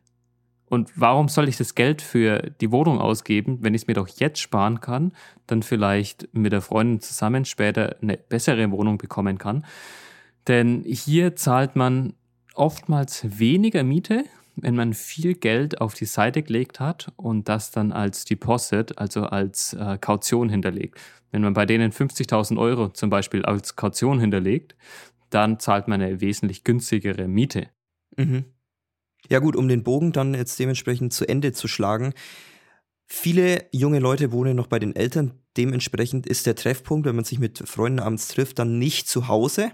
Und 0.70 0.92
warum 0.94 1.28
soll 1.28 1.48
ich 1.48 1.56
das 1.56 1.74
Geld 1.74 2.00
für 2.00 2.52
die 2.60 2.70
Wohnung 2.70 3.00
ausgeben, 3.00 3.58
wenn 3.60 3.74
ich 3.74 3.82
es 3.82 3.86
mir 3.88 3.94
doch 3.94 4.06
jetzt 4.06 4.38
sparen 4.38 4.80
kann, 4.80 5.12
dann 5.48 5.64
vielleicht 5.64 6.28
mit 6.32 6.52
der 6.52 6.60
Freundin 6.60 7.00
zusammen 7.00 7.44
später 7.44 7.96
eine 8.00 8.16
bessere 8.16 8.70
Wohnung 8.70 8.96
bekommen 8.96 9.36
kann? 9.36 9.66
Denn 10.46 10.84
hier 10.86 11.34
zahlt 11.34 11.74
man 11.74 12.14
oftmals 12.54 13.40
weniger 13.40 13.82
Miete 13.82 14.24
wenn 14.56 14.76
man 14.76 14.94
viel 14.94 15.34
Geld 15.34 15.80
auf 15.80 15.94
die 15.94 16.04
Seite 16.04 16.42
gelegt 16.42 16.80
hat 16.80 17.12
und 17.16 17.48
das 17.48 17.70
dann 17.70 17.92
als 17.92 18.24
Deposit, 18.24 18.98
also 18.98 19.24
als 19.24 19.72
äh, 19.74 19.98
Kaution 20.00 20.48
hinterlegt. 20.48 20.98
Wenn 21.30 21.42
man 21.42 21.54
bei 21.54 21.66
denen 21.66 21.92
50.000 21.92 22.58
Euro 22.58 22.88
zum 22.88 23.10
Beispiel 23.10 23.44
als 23.44 23.76
Kaution 23.76 24.20
hinterlegt, 24.20 24.74
dann 25.30 25.60
zahlt 25.60 25.88
man 25.88 26.02
eine 26.02 26.20
wesentlich 26.20 26.64
günstigere 26.64 27.28
Miete. 27.28 27.68
Mhm. 28.16 28.44
Ja 29.28 29.38
gut, 29.38 29.54
um 29.54 29.68
den 29.68 29.84
Bogen 29.84 30.12
dann 30.12 30.34
jetzt 30.34 30.58
dementsprechend 30.58 31.12
zu 31.12 31.28
Ende 31.28 31.52
zu 31.52 31.68
schlagen. 31.68 32.14
Viele 33.06 33.66
junge 33.72 33.98
Leute 33.98 34.32
wohnen 34.32 34.56
noch 34.56 34.66
bei 34.66 34.78
den 34.78 34.94
Eltern. 34.96 35.34
Dementsprechend 35.56 36.26
ist 36.26 36.46
der 36.46 36.54
Treffpunkt, 36.54 37.06
wenn 37.06 37.16
man 37.16 37.24
sich 37.24 37.38
mit 37.38 37.58
Freunden 37.58 38.00
abends 38.00 38.28
trifft, 38.28 38.58
dann 38.58 38.78
nicht 38.78 39.08
zu 39.08 39.28
Hause, 39.28 39.72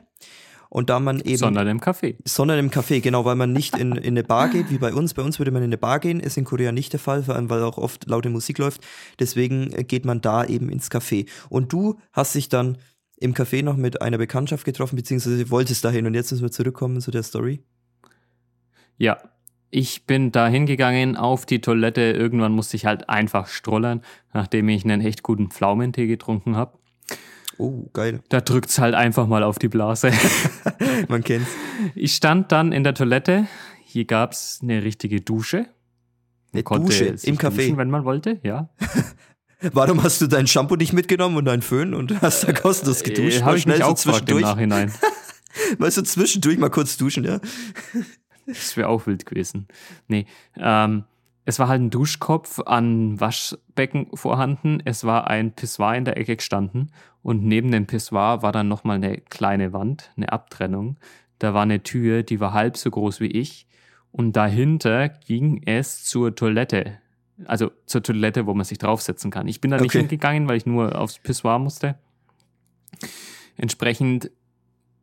und 0.69 0.91
da 0.91 1.01
man 1.01 1.21
eben. 1.21 1.39
Sondern 1.39 1.69
im 1.69 1.81
Café. 1.81 2.17
Sondern 2.25 2.59
im 2.59 2.71
Café, 2.71 3.01
genau, 3.01 3.25
weil 3.25 3.37
man 3.37 3.53
nicht 3.53 3.77
in, 3.77 3.93
in 3.93 4.15
eine 4.15 4.25
Bar 4.25 4.49
geht, 4.49 4.71
wie 4.71 4.79
bei 4.79 4.93
uns. 4.93 5.15
Bei 5.15 5.23
uns 5.23 5.39
würde 5.39 5.51
man 5.51 5.63
in 5.63 5.69
eine 5.69 5.79
Bar 5.79 6.01
gehen, 6.01 6.21
ist 6.21 6.37
in 6.37 6.45
Korea 6.45 6.73
nicht 6.73 6.93
der 6.93 7.01
Fall, 7.01 7.23
vor 7.23 7.35
allem 7.35 7.51
weil 7.51 7.63
auch 7.63 7.79
oft 7.79 8.09
laute 8.09 8.31
Musik 8.31 8.59
läuft. 8.59 8.83
Deswegen 9.19 9.71
geht 9.87 10.05
man 10.05 10.21
da 10.21 10.45
eben 10.45 10.69
ins 10.69 10.91
Café. 10.91 11.29
Und 11.49 11.73
du 11.73 11.99
hast 12.13 12.35
dich 12.35 12.49
dann 12.49 12.79
im 13.19 13.35
Café 13.35 13.63
noch 13.63 13.77
mit 13.77 14.03
einer 14.03 14.19
Bekanntschaft 14.19 14.65
getroffen, 14.65 14.97
beziehungsweise 14.97 15.51
wolltest 15.51 15.85
dahin. 15.85 16.07
Und 16.07 16.15
jetzt 16.15 16.31
müssen 16.31 16.45
wir 16.45 16.51
zurückkommen 16.51 17.01
zu 17.01 17.11
der 17.11 17.23
Story. 17.23 17.63
Ja, 18.99 19.19
ich 19.71 20.07
bin 20.07 20.33
da 20.33 20.49
hingegangen 20.49 21.17
auf 21.17 21.47
die 21.47 21.61
Toilette. 21.61 22.01
Irgendwann 22.01 22.53
musste 22.53 22.77
ich 22.77 22.87
halt 22.87 23.09
einfach 23.09 23.49
strullern, 23.49 24.03
nachdem 24.33 24.69
ich 24.69 24.85
einen 24.85 25.01
echt 25.01 25.23
guten 25.23 25.51
Pflaumentee 25.51 26.07
getrunken 26.07 26.57
habe. 26.57 26.79
Oh, 27.59 27.89
geil. 27.93 28.21
Da 28.29 28.41
drückt's 28.41 28.79
halt 28.79 28.95
einfach 28.95 29.27
mal 29.27 29.43
auf 29.43 29.59
die 29.59 29.69
Blase. 29.69 30.11
Man 31.09 31.23
kennt's. 31.25 31.49
Ich 31.95 32.15
stand 32.15 32.53
dann 32.53 32.73
in 32.73 32.85
der 32.85 32.95
Toilette. 32.95 33.47
Hier 33.85 34.05
gab's 34.05 34.61
eine 34.63 34.83
richtige 34.83 35.21
Dusche. 35.21 35.67
Eine 36.53 36.63
Dusche 36.63 37.17
im 37.23 37.37
Café. 37.39 37.57
duschen, 37.57 37.77
wenn 37.77 37.91
man 37.91 38.05
wollte, 38.05 38.41
ja. 38.43 38.71
Warum 39.73 40.03
hast 40.03 40.21
du 40.21 40.27
dein 40.27 40.47
Shampoo 40.47 40.77
nicht 40.77 40.93
mitgenommen 40.93 41.37
und 41.37 41.47
deinen 41.47 41.63
Föhn 41.63 41.95
und 41.95 42.21
hast 42.21 42.45
da 42.45 42.53
kostenlos 42.53 43.03
geduscht? 43.03 43.41
Äh, 43.41 43.43
Habe 43.43 43.59
ich 43.59 43.67
mich 43.67 43.83
auch 43.83 43.95
gefragt 43.95 44.29
im 44.31 44.37
zwischendurch. 44.37 44.43
Nachhinein. 44.43 44.93
Weißt 45.79 45.97
du, 45.97 46.03
zwischendurch 46.03 46.59
mal 46.59 46.69
kurz 46.69 46.97
duschen, 46.97 47.25
ja? 47.25 47.41
Das 48.47 48.77
wäre 48.77 48.89
auch 48.89 49.07
wild 49.07 49.25
gewesen. 49.25 49.67
Nee, 50.09 50.27
ähm, 50.59 51.05
es 51.47 51.59
war 51.59 51.69
halt 51.69 51.81
ein 51.81 51.91
Duschkopf 51.91 52.61
an 52.61 53.19
Waschbecken 53.19 54.09
vorhanden. 54.15 54.83
Es 54.85 55.05
war 55.05 55.29
ein 55.29 55.53
Pissoir 55.53 55.95
in 55.95 56.05
der 56.05 56.17
Ecke 56.17 56.37
gestanden. 56.37 56.93
Und 57.27 57.43
neben 57.43 57.73
dem 57.73 57.89
Pissoir 57.89 58.43
war 58.43 58.53
dann 58.53 58.69
nochmal 58.69 58.99
eine 58.99 59.17
kleine 59.17 59.73
Wand, 59.73 60.13
eine 60.17 60.31
Abtrennung. 60.31 60.97
Da 61.41 61.55
war 61.55 61.63
eine 61.63 61.83
Tür, 61.83 62.23
die 62.23 62.39
war 62.39 62.53
halb 62.53 62.77
so 62.77 62.89
groß 62.89 63.19
wie 63.19 63.27
ich. 63.27 63.67
Und 64.13 64.37
dahinter 64.37 65.09
ging 65.09 65.61
es 65.67 66.05
zur 66.05 66.37
Toilette. 66.37 66.99
Also 67.47 67.73
zur 67.85 68.05
Toilette, 68.05 68.47
wo 68.47 68.55
man 68.55 68.65
sich 68.65 68.79
draufsetzen 68.79 69.33
kann. 69.33 69.49
Ich 69.49 69.61
bin 69.61 69.73
da 69.73 69.79
nicht 69.79 69.91
Okay. 69.91 69.99
hingegangen, 69.99 70.49
weil 70.49 70.57
ich 70.57 70.67
nur 70.67 70.97
aufs 70.97 71.19
Pissoir 71.19 71.59
musste. 71.59 71.97
Entsprechend 73.57 74.31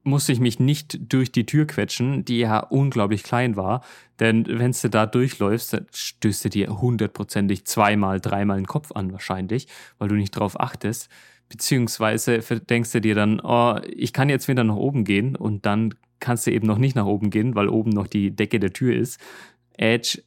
musste 0.04 0.32
ich 0.32 0.40
mich 0.40 0.62
nicht 0.62 1.12
durch 1.12 1.30
die 1.30 1.46
Tür 1.46 1.68
quetschen, 1.68 2.24
die 2.24 2.40
ja 2.40 2.60
unglaublich 2.60 3.24
klein 3.24 3.58
war. 3.58 3.84
Denn 4.22 4.46
wenn 4.48 4.72
du 4.72 4.90
da 4.90 5.08
durchläufst, 5.08 5.74
dann 5.74 5.88
stößt 5.94 6.46
du 6.46 6.50
dir 6.50 6.82
hundertprozentig 6.82 7.66
zweimal, 7.66 8.22
dreimal 8.22 8.56
den 8.56 8.68
Kopf 8.68 8.94
an 8.94 9.12
wahrscheinlich, 9.12 9.68
weil 9.98 10.08
du 10.08 10.16
nicht 10.16 10.32
drauf 10.32 10.58
achtest. 10.58 11.10
Beziehungsweise 11.54 12.40
denkst 12.40 12.94
du 12.94 13.00
dir 13.00 13.14
dann, 13.14 13.40
oh, 13.40 13.80
ich 13.88 14.12
kann 14.12 14.28
jetzt 14.28 14.48
wieder 14.48 14.64
nach 14.64 14.76
oben 14.76 15.04
gehen 15.04 15.36
und 15.36 15.68
dann 15.68 15.94
kannst 16.20 16.48
du 16.48 16.52
eben 16.52 16.66
noch 16.66 16.80
nicht 16.80 16.96
nach 16.96 17.06
oben 17.06 17.30
gehen, 17.30 17.54
weil 17.54 17.70
oben 17.70 17.92
noch 17.92 18.08
die 18.08 18.36
Decke 18.36 18.60
der 18.60 18.74
Tür 18.74 18.96
ist. 18.96 19.20
Edge 19.78 20.24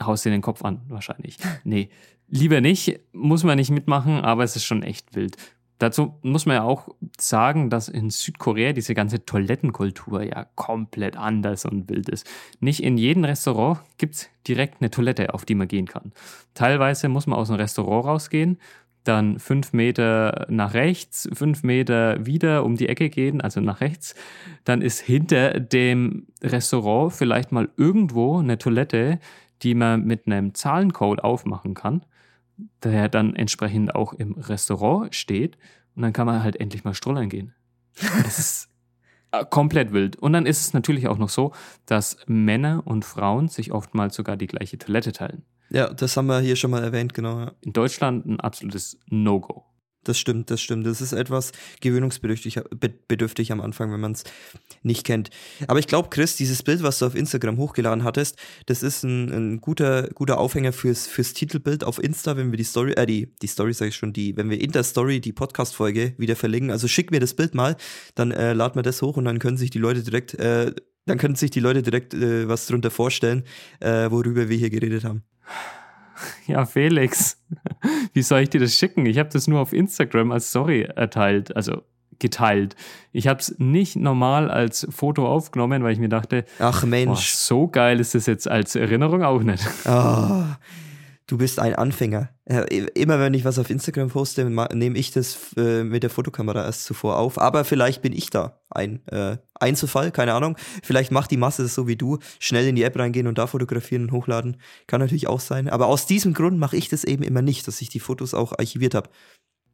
haust 0.00 0.24
dir 0.24 0.30
den 0.30 0.40
Kopf 0.40 0.64
an, 0.64 0.80
wahrscheinlich. 0.88 1.36
Nee, 1.64 1.90
lieber 2.26 2.62
nicht, 2.62 3.00
muss 3.12 3.44
man 3.44 3.58
nicht 3.58 3.70
mitmachen, 3.70 4.22
aber 4.22 4.44
es 4.44 4.56
ist 4.56 4.64
schon 4.64 4.82
echt 4.82 5.14
wild. 5.14 5.36
Dazu 5.76 6.14
muss 6.22 6.46
man 6.46 6.56
ja 6.56 6.62
auch 6.62 6.88
sagen, 7.18 7.68
dass 7.68 7.90
in 7.90 8.08
Südkorea 8.08 8.72
diese 8.72 8.94
ganze 8.94 9.26
Toilettenkultur 9.26 10.22
ja 10.22 10.46
komplett 10.54 11.18
anders 11.18 11.66
und 11.66 11.90
wild 11.90 12.08
ist. 12.08 12.26
Nicht 12.60 12.82
in 12.82 12.96
jedem 12.96 13.24
Restaurant 13.24 13.80
gibt 13.98 14.14
es 14.14 14.30
direkt 14.48 14.80
eine 14.80 14.90
Toilette, 14.90 15.34
auf 15.34 15.44
die 15.44 15.54
man 15.54 15.68
gehen 15.68 15.86
kann. 15.86 16.12
Teilweise 16.54 17.08
muss 17.08 17.26
man 17.26 17.38
aus 17.38 17.48
dem 17.48 17.56
Restaurant 17.56 18.06
rausgehen, 18.06 18.58
dann 19.04 19.38
fünf 19.38 19.72
Meter 19.72 20.46
nach 20.48 20.74
rechts, 20.74 21.28
fünf 21.32 21.62
Meter 21.62 22.24
wieder 22.24 22.64
um 22.64 22.76
die 22.76 22.88
Ecke 22.88 23.10
gehen, 23.10 23.40
also 23.40 23.60
nach 23.60 23.80
rechts. 23.80 24.14
Dann 24.64 24.82
ist 24.82 25.00
hinter 25.00 25.58
dem 25.60 26.26
Restaurant 26.42 27.12
vielleicht 27.12 27.52
mal 27.52 27.68
irgendwo 27.76 28.38
eine 28.38 28.58
Toilette, 28.58 29.18
die 29.62 29.74
man 29.74 30.04
mit 30.04 30.26
einem 30.26 30.54
Zahlencode 30.54 31.24
aufmachen 31.24 31.74
kann, 31.74 32.04
der 32.82 33.08
dann 33.08 33.34
entsprechend 33.34 33.94
auch 33.94 34.12
im 34.12 34.32
Restaurant 34.32 35.14
steht. 35.14 35.56
Und 35.94 36.02
dann 36.02 36.12
kann 36.12 36.26
man 36.26 36.42
halt 36.42 36.56
endlich 36.56 36.84
mal 36.84 36.94
strollern 36.94 37.28
gehen. 37.28 37.54
Das 38.22 38.38
ist 38.38 38.68
äh, 39.32 39.44
komplett 39.44 39.92
wild. 39.92 40.16
Und 40.16 40.32
dann 40.32 40.46
ist 40.46 40.60
es 40.60 40.72
natürlich 40.72 41.08
auch 41.08 41.18
noch 41.18 41.28
so, 41.28 41.52
dass 41.86 42.16
Männer 42.26 42.82
und 42.84 43.04
Frauen 43.04 43.48
sich 43.48 43.72
oftmals 43.72 44.14
sogar 44.14 44.36
die 44.36 44.46
gleiche 44.46 44.78
Toilette 44.78 45.12
teilen. 45.12 45.44
Ja, 45.72 45.92
das 45.92 46.16
haben 46.16 46.26
wir 46.26 46.40
hier 46.40 46.56
schon 46.56 46.70
mal 46.70 46.82
erwähnt, 46.82 47.14
genau. 47.14 47.40
Ja. 47.40 47.52
In 47.62 47.72
Deutschland 47.72 48.26
ein 48.26 48.40
absolutes 48.40 48.98
No-Go. 49.08 49.64
Das 50.04 50.18
stimmt, 50.18 50.50
das 50.50 50.60
stimmt. 50.60 50.84
Das 50.84 51.00
ist 51.00 51.12
etwas 51.12 51.52
gewöhnungsbedürftig 51.80 52.58
be- 52.76 52.92
bedürftig 53.06 53.52
am 53.52 53.60
Anfang, 53.60 53.92
wenn 53.92 54.00
man 54.00 54.12
es 54.12 54.24
nicht 54.82 55.06
kennt. 55.06 55.30
Aber 55.68 55.78
ich 55.78 55.86
glaube, 55.86 56.08
Chris, 56.10 56.34
dieses 56.34 56.64
Bild, 56.64 56.82
was 56.82 56.98
du 56.98 57.06
auf 57.06 57.14
Instagram 57.14 57.56
hochgeladen 57.56 58.02
hattest, 58.02 58.36
das 58.66 58.82
ist 58.82 59.04
ein, 59.04 59.30
ein 59.30 59.60
guter, 59.60 60.08
guter 60.08 60.38
Aufhänger 60.38 60.72
fürs, 60.72 61.06
fürs 61.06 61.34
Titelbild 61.34 61.84
auf 61.84 62.02
Insta, 62.02 62.36
wenn 62.36 62.50
wir 62.50 62.56
die 62.56 62.64
Story, 62.64 62.94
äh, 62.94 63.06
die, 63.06 63.32
die 63.40 63.46
Story 63.46 63.72
sage 63.72 63.90
ich 63.90 63.94
schon, 63.94 64.12
die, 64.12 64.36
wenn 64.36 64.50
wir 64.50 64.60
in 64.60 64.72
der 64.72 64.82
Story 64.82 65.20
die 65.20 65.32
Podcast-Folge 65.32 66.14
wieder 66.18 66.34
verlinken. 66.34 66.72
Also 66.72 66.88
schick 66.88 67.12
mir 67.12 67.20
das 67.20 67.34
Bild 67.34 67.54
mal, 67.54 67.76
dann 68.16 68.32
äh, 68.32 68.54
lad 68.54 68.74
mir 68.74 68.82
das 68.82 69.02
hoch 69.02 69.16
und 69.16 69.24
dann 69.24 69.38
können 69.38 69.56
sich 69.56 69.70
die 69.70 69.78
Leute 69.78 70.02
direkt, 70.02 70.34
äh, 70.34 70.74
dann 71.06 71.16
können 71.18 71.36
sich 71.36 71.52
die 71.52 71.60
Leute 71.60 71.82
direkt 71.82 72.12
äh, 72.12 72.48
was 72.48 72.66
drunter 72.66 72.90
vorstellen, 72.90 73.44
äh, 73.78 74.10
worüber 74.10 74.48
wir 74.48 74.56
hier 74.56 74.70
geredet 74.70 75.04
haben. 75.04 75.22
Ja, 76.46 76.66
Felix, 76.66 77.40
wie 78.12 78.22
soll 78.22 78.40
ich 78.40 78.50
dir 78.50 78.60
das 78.60 78.76
schicken? 78.76 79.06
Ich 79.06 79.18
habe 79.18 79.28
das 79.30 79.48
nur 79.48 79.60
auf 79.60 79.72
Instagram 79.72 80.32
als 80.32 80.50
Story 80.50 80.82
erteilt, 80.82 81.54
also 81.56 81.82
geteilt. 82.18 82.76
Ich 83.12 83.26
habe 83.26 83.40
es 83.40 83.56
nicht 83.58 83.96
normal 83.96 84.50
als 84.50 84.86
Foto 84.90 85.26
aufgenommen, 85.26 85.82
weil 85.82 85.92
ich 85.92 85.98
mir 85.98 86.08
dachte, 86.08 86.44
Ach 86.60 86.82
boah, 86.82 86.86
Mensch. 86.86 87.32
so 87.32 87.66
geil 87.66 87.98
ist 87.98 88.14
das 88.14 88.26
jetzt 88.26 88.48
als 88.48 88.76
Erinnerung 88.76 89.24
auch 89.24 89.42
nicht. 89.42 89.66
Ah, 89.86 90.58
du 91.32 91.38
bist 91.38 91.58
ein 91.58 91.74
Anfänger. 91.74 92.28
Ja, 92.46 92.60
immer 92.60 93.18
wenn 93.18 93.32
ich 93.32 93.46
was 93.46 93.58
auf 93.58 93.70
Instagram 93.70 94.10
poste, 94.10 94.44
nehme 94.44 94.98
ich 94.98 95.12
das 95.12 95.54
äh, 95.56 95.82
mit 95.82 96.02
der 96.02 96.10
Fotokamera 96.10 96.62
erst 96.62 96.84
zuvor 96.84 97.18
auf. 97.18 97.40
Aber 97.40 97.64
vielleicht 97.64 98.02
bin 98.02 98.12
ich 98.12 98.28
da 98.28 98.60
ein 98.68 99.00
äh, 99.06 99.38
Einzelfall, 99.54 100.12
keine 100.12 100.34
Ahnung. 100.34 100.58
Vielleicht 100.82 101.10
macht 101.10 101.30
die 101.30 101.38
Masse 101.38 101.62
das 101.62 101.74
so 101.74 101.88
wie 101.88 101.96
du, 101.96 102.18
schnell 102.38 102.68
in 102.68 102.76
die 102.76 102.82
App 102.82 102.98
reingehen 102.98 103.26
und 103.26 103.38
da 103.38 103.46
fotografieren 103.46 104.02
und 104.02 104.12
hochladen. 104.12 104.58
Kann 104.86 105.00
natürlich 105.00 105.26
auch 105.26 105.40
sein. 105.40 105.70
Aber 105.70 105.86
aus 105.86 106.04
diesem 106.04 106.34
Grund 106.34 106.58
mache 106.58 106.76
ich 106.76 106.90
das 106.90 107.02
eben 107.02 107.22
immer 107.22 107.40
nicht, 107.40 107.66
dass 107.66 107.80
ich 107.80 107.88
die 107.88 108.00
Fotos 108.00 108.34
auch 108.34 108.52
archiviert 108.58 108.94
habe. 108.94 109.08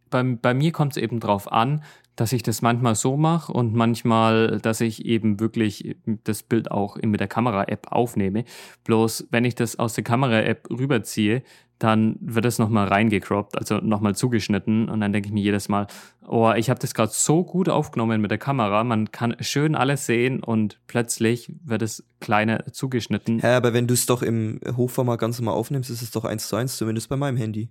bei, 0.09 0.23
bei 0.23 0.55
mir 0.55 0.71
kommt 0.71 0.93
es 0.93 1.03
eben 1.03 1.19
drauf 1.19 1.51
an, 1.51 1.83
dass 2.19 2.33
ich 2.33 2.43
das 2.43 2.63
manchmal 2.63 2.97
so 2.97 3.17
mache 3.17 3.53
und 3.53 3.75
manchmal, 3.75 4.59
dass 4.61 4.81
ich 4.81 5.05
eben 5.05 5.39
wirklich 5.39 5.97
das 6.25 6.43
Bild 6.43 6.69
auch 6.69 6.97
mit 6.97 7.21
der 7.21 7.29
Kamera-App 7.29 7.93
aufnehme. 7.93 8.45
Bloß 8.83 9.29
wenn 9.31 9.45
ich 9.45 9.55
das 9.55 9.79
aus 9.79 9.95
der 9.95 10.03
Kamera-App 10.03 10.69
rüberziehe, 10.69 11.45
dann 11.79 12.17
wird 12.21 12.45
das 12.45 12.59
nochmal 12.59 12.89
reingecroppt, 12.89 13.57
also 13.57 13.77
nochmal 13.77 14.17
zugeschnitten 14.17 14.89
und 14.89 15.01
dann 15.01 15.13
denke 15.13 15.29
ich 15.29 15.33
mir 15.33 15.43
jedes 15.43 15.69
Mal, 15.69 15.87
oh, 16.27 16.53
ich 16.57 16.71
habe 16.71 16.81
das 16.81 16.93
gerade 16.93 17.13
so 17.15 17.45
gut 17.45 17.69
aufgenommen 17.69 18.21
mit 18.21 18.33
der 18.33 18.39
Kamera, 18.39 18.83
man 18.83 19.13
kann 19.13 19.37
schön 19.39 19.77
alles 19.77 20.05
sehen 20.07 20.43
und 20.43 20.81
plötzlich 20.89 21.53
wird 21.65 21.83
es 21.83 22.05
kleiner 22.19 22.67
zugeschnitten. 22.73 23.39
Ja, 23.39 23.57
aber 23.57 23.75
wenn 23.75 23.87
du 23.87 23.95
es 23.95 24.07
doch 24.07 24.23
im 24.23 24.59
Hochformat 24.77 25.21
ganz 25.21 25.39
normal 25.39 25.55
aufnimmst, 25.55 25.89
ist 25.89 26.03
es 26.03 26.11
doch 26.11 26.25
eins 26.25 26.49
zu 26.49 26.57
eins, 26.57 26.77
zumindest 26.77 27.09
bei 27.09 27.17
meinem 27.17 27.37
Handy. 27.37 27.71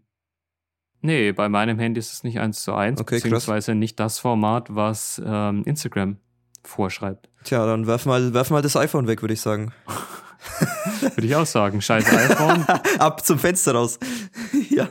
Nee, 1.01 1.31
bei 1.31 1.47
meinem 1.47 1.79
Handy 1.79 1.99
ist 1.99 2.11
es 2.11 2.23
nicht 2.23 2.39
eins 2.39 2.63
zu 2.63 2.73
eins, 2.73 2.99
Okay, 2.99 3.15
krass. 3.15 3.23
beziehungsweise 3.23 3.75
nicht 3.75 3.99
das 3.99 4.19
Format, 4.19 4.75
was 4.75 5.21
ähm, 5.23 5.63
Instagram 5.65 6.17
vorschreibt. 6.63 7.29
Tja, 7.43 7.65
dann 7.65 7.87
werf 7.87 8.05
mal, 8.05 8.33
werf 8.33 8.49
mal 8.49 8.61
das 8.61 8.75
iPhone 8.75 9.07
weg, 9.07 9.21
würde 9.21 9.33
ich 9.33 9.41
sagen. 9.41 9.73
Würde 11.01 11.27
ich 11.27 11.35
auch 11.35 11.45
sagen. 11.45 11.81
Scheiß 11.81 12.05
iPhone 12.07 12.63
Ab 12.99 13.25
zum 13.25 13.37
Fenster 13.39 13.73
raus. 13.73 13.99
ja. 14.69 14.87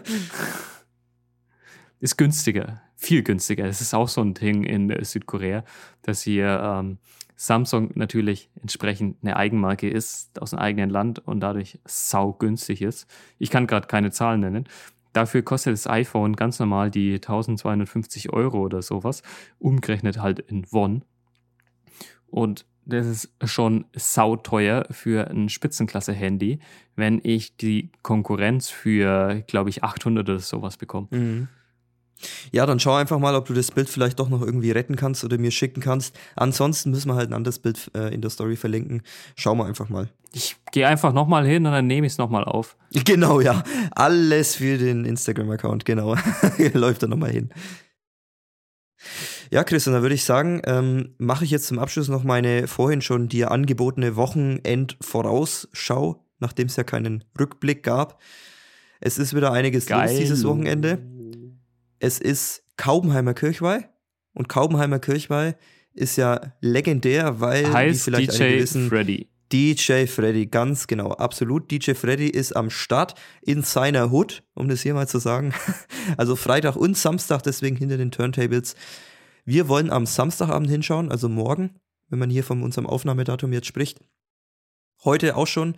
ist 2.00 2.18
günstiger, 2.18 2.82
viel 2.96 3.22
günstiger. 3.22 3.64
Es 3.64 3.80
ist 3.80 3.94
auch 3.94 4.08
so 4.08 4.20
ein 4.20 4.34
Ding 4.34 4.64
in 4.64 4.92
Südkorea, 5.04 5.64
dass 6.02 6.22
hier 6.22 6.60
ähm, 6.62 6.98
Samsung 7.36 7.90
natürlich 7.94 8.50
entsprechend 8.60 9.18
eine 9.22 9.36
Eigenmarke 9.36 9.88
ist 9.88 10.40
aus 10.40 10.52
einem 10.52 10.62
eigenen 10.62 10.90
Land 10.90 11.20
und 11.20 11.40
dadurch 11.40 11.78
saugünstig 11.84 12.82
ist. 12.82 13.06
Ich 13.38 13.50
kann 13.50 13.66
gerade 13.66 13.86
keine 13.86 14.10
Zahlen 14.10 14.40
nennen. 14.40 14.68
Dafür 15.16 15.40
kostet 15.40 15.72
das 15.72 15.86
iPhone 15.86 16.36
ganz 16.36 16.58
normal 16.58 16.90
die 16.90 17.14
1250 17.14 18.34
Euro 18.34 18.60
oder 18.60 18.82
sowas, 18.82 19.22
umgerechnet 19.58 20.20
halt 20.20 20.40
in 20.40 20.70
Won. 20.70 21.06
Und 22.26 22.66
das 22.84 23.06
ist 23.06 23.30
schon 23.42 23.86
sauteuer 23.94 24.84
für 24.90 25.30
ein 25.30 25.48
Spitzenklasse-Handy, 25.48 26.58
wenn 26.96 27.22
ich 27.24 27.56
die 27.56 27.92
Konkurrenz 28.02 28.68
für, 28.68 29.42
glaube 29.46 29.70
ich, 29.70 29.82
800 29.82 30.28
oder 30.28 30.38
sowas 30.38 30.76
bekomme. 30.76 31.08
Mhm. 31.10 31.48
Ja, 32.52 32.66
dann 32.66 32.80
schau 32.80 32.94
einfach 32.94 33.18
mal, 33.18 33.34
ob 33.34 33.46
du 33.46 33.54
das 33.54 33.70
Bild 33.70 33.88
vielleicht 33.88 34.18
doch 34.18 34.28
noch 34.28 34.42
irgendwie 34.42 34.70
retten 34.70 34.96
kannst 34.96 35.24
oder 35.24 35.38
mir 35.38 35.50
schicken 35.50 35.80
kannst. 35.80 36.16
Ansonsten 36.34 36.90
müssen 36.90 37.08
wir 37.08 37.14
halt 37.14 37.30
ein 37.30 37.34
anderes 37.34 37.58
Bild 37.58 37.90
äh, 37.94 38.14
in 38.14 38.20
der 38.20 38.30
Story 38.30 38.56
verlinken. 38.56 39.02
Schau 39.36 39.54
mal 39.54 39.66
einfach 39.66 39.88
mal. 39.88 40.08
Ich 40.32 40.56
gehe 40.72 40.86
einfach 40.86 41.12
nochmal 41.12 41.46
hin 41.46 41.64
und 41.66 41.72
dann 41.72 41.86
nehme 41.86 42.06
ich 42.06 42.14
es 42.14 42.18
nochmal 42.18 42.44
auf. 42.44 42.76
Genau, 43.04 43.40
ja. 43.40 43.62
Alles 43.94 44.56
für 44.56 44.78
den 44.78 45.04
Instagram-Account, 45.04 45.84
genau. 45.84 46.16
Läuft 46.72 47.02
da 47.02 47.06
nochmal 47.06 47.30
hin. 47.30 47.50
Ja, 49.50 49.64
Chris, 49.64 49.86
und 49.86 49.92
da 49.92 50.02
würde 50.02 50.14
ich 50.14 50.24
sagen, 50.24 50.62
ähm, 50.64 51.14
mache 51.18 51.44
ich 51.44 51.50
jetzt 51.50 51.66
zum 51.66 51.78
Abschluss 51.78 52.08
noch 52.08 52.24
meine 52.24 52.66
vorhin 52.66 53.02
schon 53.02 53.28
dir 53.28 53.50
angebotene 53.50 54.16
Wochenend-Vorausschau, 54.16 56.24
nachdem 56.40 56.66
es 56.66 56.76
ja 56.76 56.84
keinen 56.84 57.24
Rückblick 57.38 57.82
gab. 57.82 58.20
Es 59.00 59.18
ist 59.18 59.34
wieder 59.34 59.52
einiges 59.52 59.88
los 59.88 60.16
dieses 60.16 60.44
Wochenende. 60.44 60.98
Es 61.98 62.18
ist 62.18 62.62
Kaubenheimer 62.76 63.34
Kirchweih. 63.34 63.88
Und 64.32 64.48
Kaubenheimer 64.48 64.98
Kirchweih 64.98 65.54
ist 65.94 66.16
ja 66.16 66.52
legendär, 66.60 67.40
weil 67.40 67.72
Heißt 67.72 68.04
vielleicht 68.04 68.32
einige 68.32 68.56
DJ 68.56 68.62
wissen, 68.62 68.88
Freddy. 68.88 69.28
DJ 69.52 70.06
Freddy, 70.06 70.46
ganz 70.46 70.86
genau, 70.86 71.12
absolut. 71.12 71.70
DJ 71.70 71.92
Freddy 71.92 72.28
ist 72.28 72.54
am 72.54 72.68
Start 72.68 73.14
in 73.42 73.62
seiner 73.62 74.10
Hood, 74.10 74.42
um 74.54 74.68
das 74.68 74.82
hier 74.82 74.94
mal 74.94 75.08
zu 75.08 75.18
sagen. 75.18 75.54
Also 76.16 76.36
Freitag 76.36 76.76
und 76.76 76.96
Samstag, 76.96 77.42
deswegen 77.42 77.74
hinter 77.74 77.96
den 77.96 78.12
Turntables. 78.12 78.76
Wir 79.44 79.68
wollen 79.68 79.90
am 79.90 80.06
Samstagabend 80.06 80.70
hinschauen, 80.70 81.10
also 81.10 81.28
morgen, 81.28 81.80
wenn 82.08 82.20
man 82.20 82.30
hier 82.30 82.44
von 82.44 82.62
unserem 82.62 82.86
Aufnahmedatum 82.86 83.52
jetzt 83.52 83.66
spricht. 83.66 84.00
Heute 85.04 85.34
auch 85.36 85.48
schon, 85.48 85.74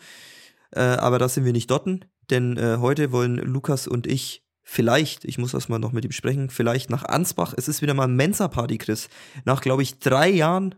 äh, 0.73 0.81
aber 0.81 1.19
da 1.19 1.31
sind 1.31 1.47
wir 1.47 1.55
nicht 1.55 1.71
dorten, 1.71 2.05
denn 2.29 2.59
äh, 2.59 2.77
heute 2.79 3.11
wollen 3.11 3.37
Lukas 3.37 3.87
und 3.89 4.07
ich 4.07 4.45
vielleicht, 4.71 5.25
ich 5.25 5.39
muss 5.39 5.53
das 5.53 5.71
mal 5.71 5.79
noch 5.79 5.93
mit 5.93 6.05
ihm 6.05 6.13
sprechen, 6.13 6.51
vielleicht 6.51 6.91
nach 6.91 7.03
Ansbach. 7.05 7.55
Es 7.57 7.69
ist 7.69 7.81
wieder 7.81 7.95
mal 7.95 8.07
Mensa-Party, 8.07 8.77
Chris. 8.77 9.09
Nach, 9.47 9.63
glaube 9.63 9.83
ich, 9.83 9.99
drei 9.99 10.29
Jahren 10.29 10.75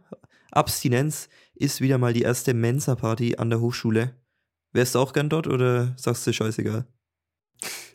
Abstinenz 0.53 1.29
ist 1.57 1.81
wieder 1.81 1.99
mal 1.99 2.13
die 2.13 2.23
erste 2.23 2.55
Mensa-Party 2.55 3.37
an 3.39 3.51
der 3.51 3.61
Hochschule. 3.61 4.15
Wärst 4.73 4.95
du 4.95 5.01
auch 5.01 5.13
gern 5.13 5.29
dort 5.29 5.49
oder 5.49 5.93
sagst 5.97 6.25
du 6.25 6.33
scheißegal? 6.33 6.87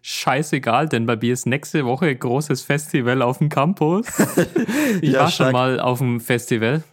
Scheißegal, 0.02 0.89
denn 0.89 1.06
bei 1.06 1.16
mir 1.16 1.32
ist 1.34 1.46
nächste 1.48 1.86
Woche 1.86 2.14
großes 2.14 2.62
Festival 2.62 3.22
auf 3.22 3.38
dem 3.39 3.48
Campus. 3.50 4.06
Ich 5.02 5.12
Ja, 5.14 5.22
war 5.22 5.28
schon 5.28 5.34
stark. 5.48 5.54
mal 5.54 5.80
auf 5.80 6.00
dem 6.00 6.20
Festival 6.20 6.84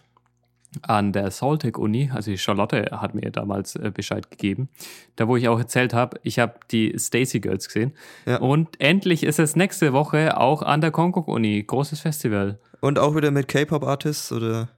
an 0.81 1.13
der 1.13 1.29
Saltec 1.31 1.77
Uni, 1.77 2.09
also 2.13 2.31
die 2.31 2.37
Charlotte 2.37 2.87
hat 2.91 3.13
mir 3.15 3.29
damals 3.31 3.75
äh, 3.75 3.91
Bescheid 3.93 4.31
gegeben, 4.31 4.69
da 5.15 5.27
wo 5.27 5.35
ich 5.37 5.47
auch 5.47 5.59
erzählt 5.59 5.93
habe, 5.93 6.19
ich 6.23 6.39
habe 6.39 6.55
die 6.71 6.93
Stacy 6.97 7.39
Girls 7.39 7.67
gesehen 7.67 7.93
Ja. 8.25 8.37
und 8.37 8.79
endlich 8.81 9.23
ist 9.23 9.39
es 9.39 9.55
nächste 9.55 9.93
Woche 9.93 10.37
auch 10.37 10.61
an 10.61 10.81
der 10.81 10.91
Konkok 10.91 11.27
Uni, 11.27 11.63
großes 11.63 11.99
Festival. 11.99 12.59
Und 12.81 12.99
auch 12.99 13.15
wieder 13.15 13.31
mit 13.31 13.47
K-Pop-Artists 13.47 14.31
oder? 14.31 14.69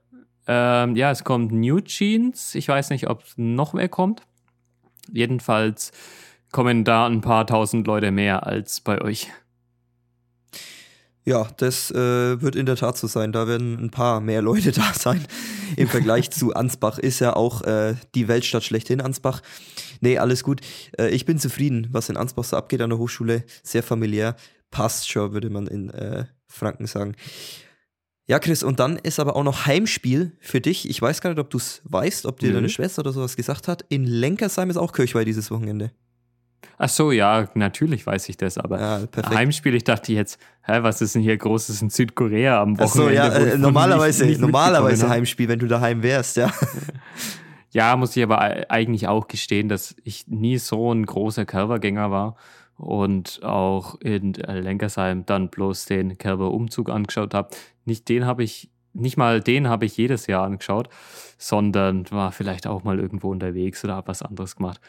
Ähm, 0.46 0.94
ja, 0.94 1.10
es 1.10 1.24
kommt 1.24 1.50
New 1.50 1.80
Jeans. 1.80 2.54
Ich 2.54 2.68
weiß 2.68 2.90
nicht, 2.90 3.08
ob 3.08 3.24
noch 3.36 3.72
mehr 3.72 3.88
kommt. 3.88 4.22
Jedenfalls 5.12 5.90
kommen 6.52 6.84
da 6.84 7.06
ein 7.06 7.20
paar 7.20 7.46
tausend 7.46 7.86
Leute 7.86 8.10
mehr 8.12 8.46
als 8.46 8.80
bei 8.80 9.00
euch. 9.02 9.32
Ja, 11.26 11.48
das 11.56 11.90
äh, 11.90 12.40
wird 12.40 12.54
in 12.54 12.66
der 12.66 12.76
Tat 12.76 12.96
so 12.96 13.08
sein. 13.08 13.32
Da 13.32 13.48
werden 13.48 13.76
ein 13.82 13.90
paar 13.90 14.20
mehr 14.20 14.42
Leute 14.42 14.70
da 14.72 14.94
sein. 14.94 15.26
Im 15.76 15.88
Vergleich 15.88 16.30
zu 16.30 16.54
Ansbach 16.54 16.98
ist 16.98 17.18
ja 17.18 17.34
auch 17.34 17.62
äh, 17.62 17.96
die 18.14 18.28
Weltstadt 18.28 18.62
schlechthin 18.62 19.00
Ansbach. 19.00 19.42
Nee, 20.00 20.18
alles 20.18 20.44
gut. 20.44 20.60
Äh, 20.96 21.08
ich 21.08 21.26
bin 21.26 21.40
zufrieden, 21.40 21.88
was 21.90 22.08
in 22.08 22.16
Ansbach 22.16 22.44
so 22.44 22.56
abgeht 22.56 22.80
an 22.80 22.90
der 22.90 23.00
Hochschule. 23.00 23.44
Sehr 23.64 23.82
familiär. 23.82 24.36
Passt 24.70 25.10
schon, 25.10 25.32
würde 25.32 25.50
man 25.50 25.66
in 25.66 25.90
äh, 25.90 26.26
Franken 26.46 26.86
sagen. 26.86 27.16
Ja, 28.28 28.38
Chris, 28.38 28.62
und 28.62 28.78
dann 28.78 28.96
ist 28.96 29.18
aber 29.18 29.34
auch 29.34 29.44
noch 29.44 29.66
Heimspiel 29.66 30.32
für 30.40 30.60
dich. 30.60 30.88
Ich 30.88 31.02
weiß 31.02 31.20
gar 31.20 31.30
nicht, 31.30 31.40
ob 31.40 31.50
du 31.50 31.58
es 31.58 31.82
weißt, 31.84 32.26
ob 32.26 32.38
dir 32.38 32.50
Nö. 32.50 32.54
deine 32.54 32.68
Schwester 32.68 33.00
oder 33.00 33.12
sowas 33.12 33.34
gesagt 33.34 33.66
hat. 33.66 33.84
In 33.88 34.04
Lenkersheim 34.04 34.70
ist 34.70 34.76
auch 34.76 34.92
Kirchweih 34.92 35.24
dieses 35.24 35.50
Wochenende. 35.50 35.90
Ach 36.78 36.88
so, 36.88 37.10
ja, 37.10 37.48
natürlich 37.54 38.06
weiß 38.06 38.28
ich 38.28 38.36
das, 38.36 38.58
aber 38.58 38.80
Ja. 38.80 39.00
Heimspiel, 39.30 39.74
ich 39.74 39.84
dachte 39.84 40.12
jetzt, 40.12 40.38
hä, 40.62 40.78
was 40.82 41.00
ist 41.00 41.14
denn 41.14 41.22
hier 41.22 41.36
Großes 41.36 41.80
in 41.80 41.88
Südkorea 41.90 42.60
am 42.60 42.76
Ach 42.78 42.86
so, 42.88 43.04
Wochenende? 43.04 43.14
ja, 43.14 43.28
äh, 43.54 43.58
normalerweise, 43.58 44.24
nicht- 44.24 44.32
nicht 44.32 44.40
normalerweise? 44.42 45.08
Heimspiel, 45.08 45.48
wenn 45.48 45.58
du 45.58 45.66
daheim 45.68 46.02
wärst, 46.02 46.36
ja. 46.36 46.52
Ja, 47.72 47.94
muss 47.96 48.16
ich 48.16 48.22
aber 48.22 48.70
eigentlich 48.70 49.06
auch 49.06 49.28
gestehen, 49.28 49.68
dass 49.68 49.94
ich 50.02 50.26
nie 50.28 50.56
so 50.56 50.92
ein 50.94 51.04
großer 51.04 51.44
Kerbergänger 51.44 52.10
war 52.10 52.36
und 52.78 53.40
auch 53.42 54.00
in 54.00 54.32
Lenkersheim 54.32 55.26
dann 55.26 55.50
bloß 55.50 55.84
den 55.84 56.16
Kerber-Umzug 56.16 56.88
angeschaut 56.88 57.34
habe. 57.34 57.50
Nicht 57.84 58.08
den 58.08 58.24
habe 58.24 58.44
ich, 58.44 58.70
nicht 58.94 59.18
mal 59.18 59.40
den 59.42 59.68
habe 59.68 59.84
ich 59.84 59.96
jedes 59.98 60.26
Jahr 60.26 60.44
angeschaut, 60.44 60.88
sondern 61.36 62.10
war 62.10 62.32
vielleicht 62.32 62.66
auch 62.66 62.82
mal 62.82 62.98
irgendwo 62.98 63.30
unterwegs 63.30 63.84
oder 63.84 63.96
habe 63.96 64.08
was 64.08 64.22
anderes 64.22 64.56
gemacht. 64.56 64.80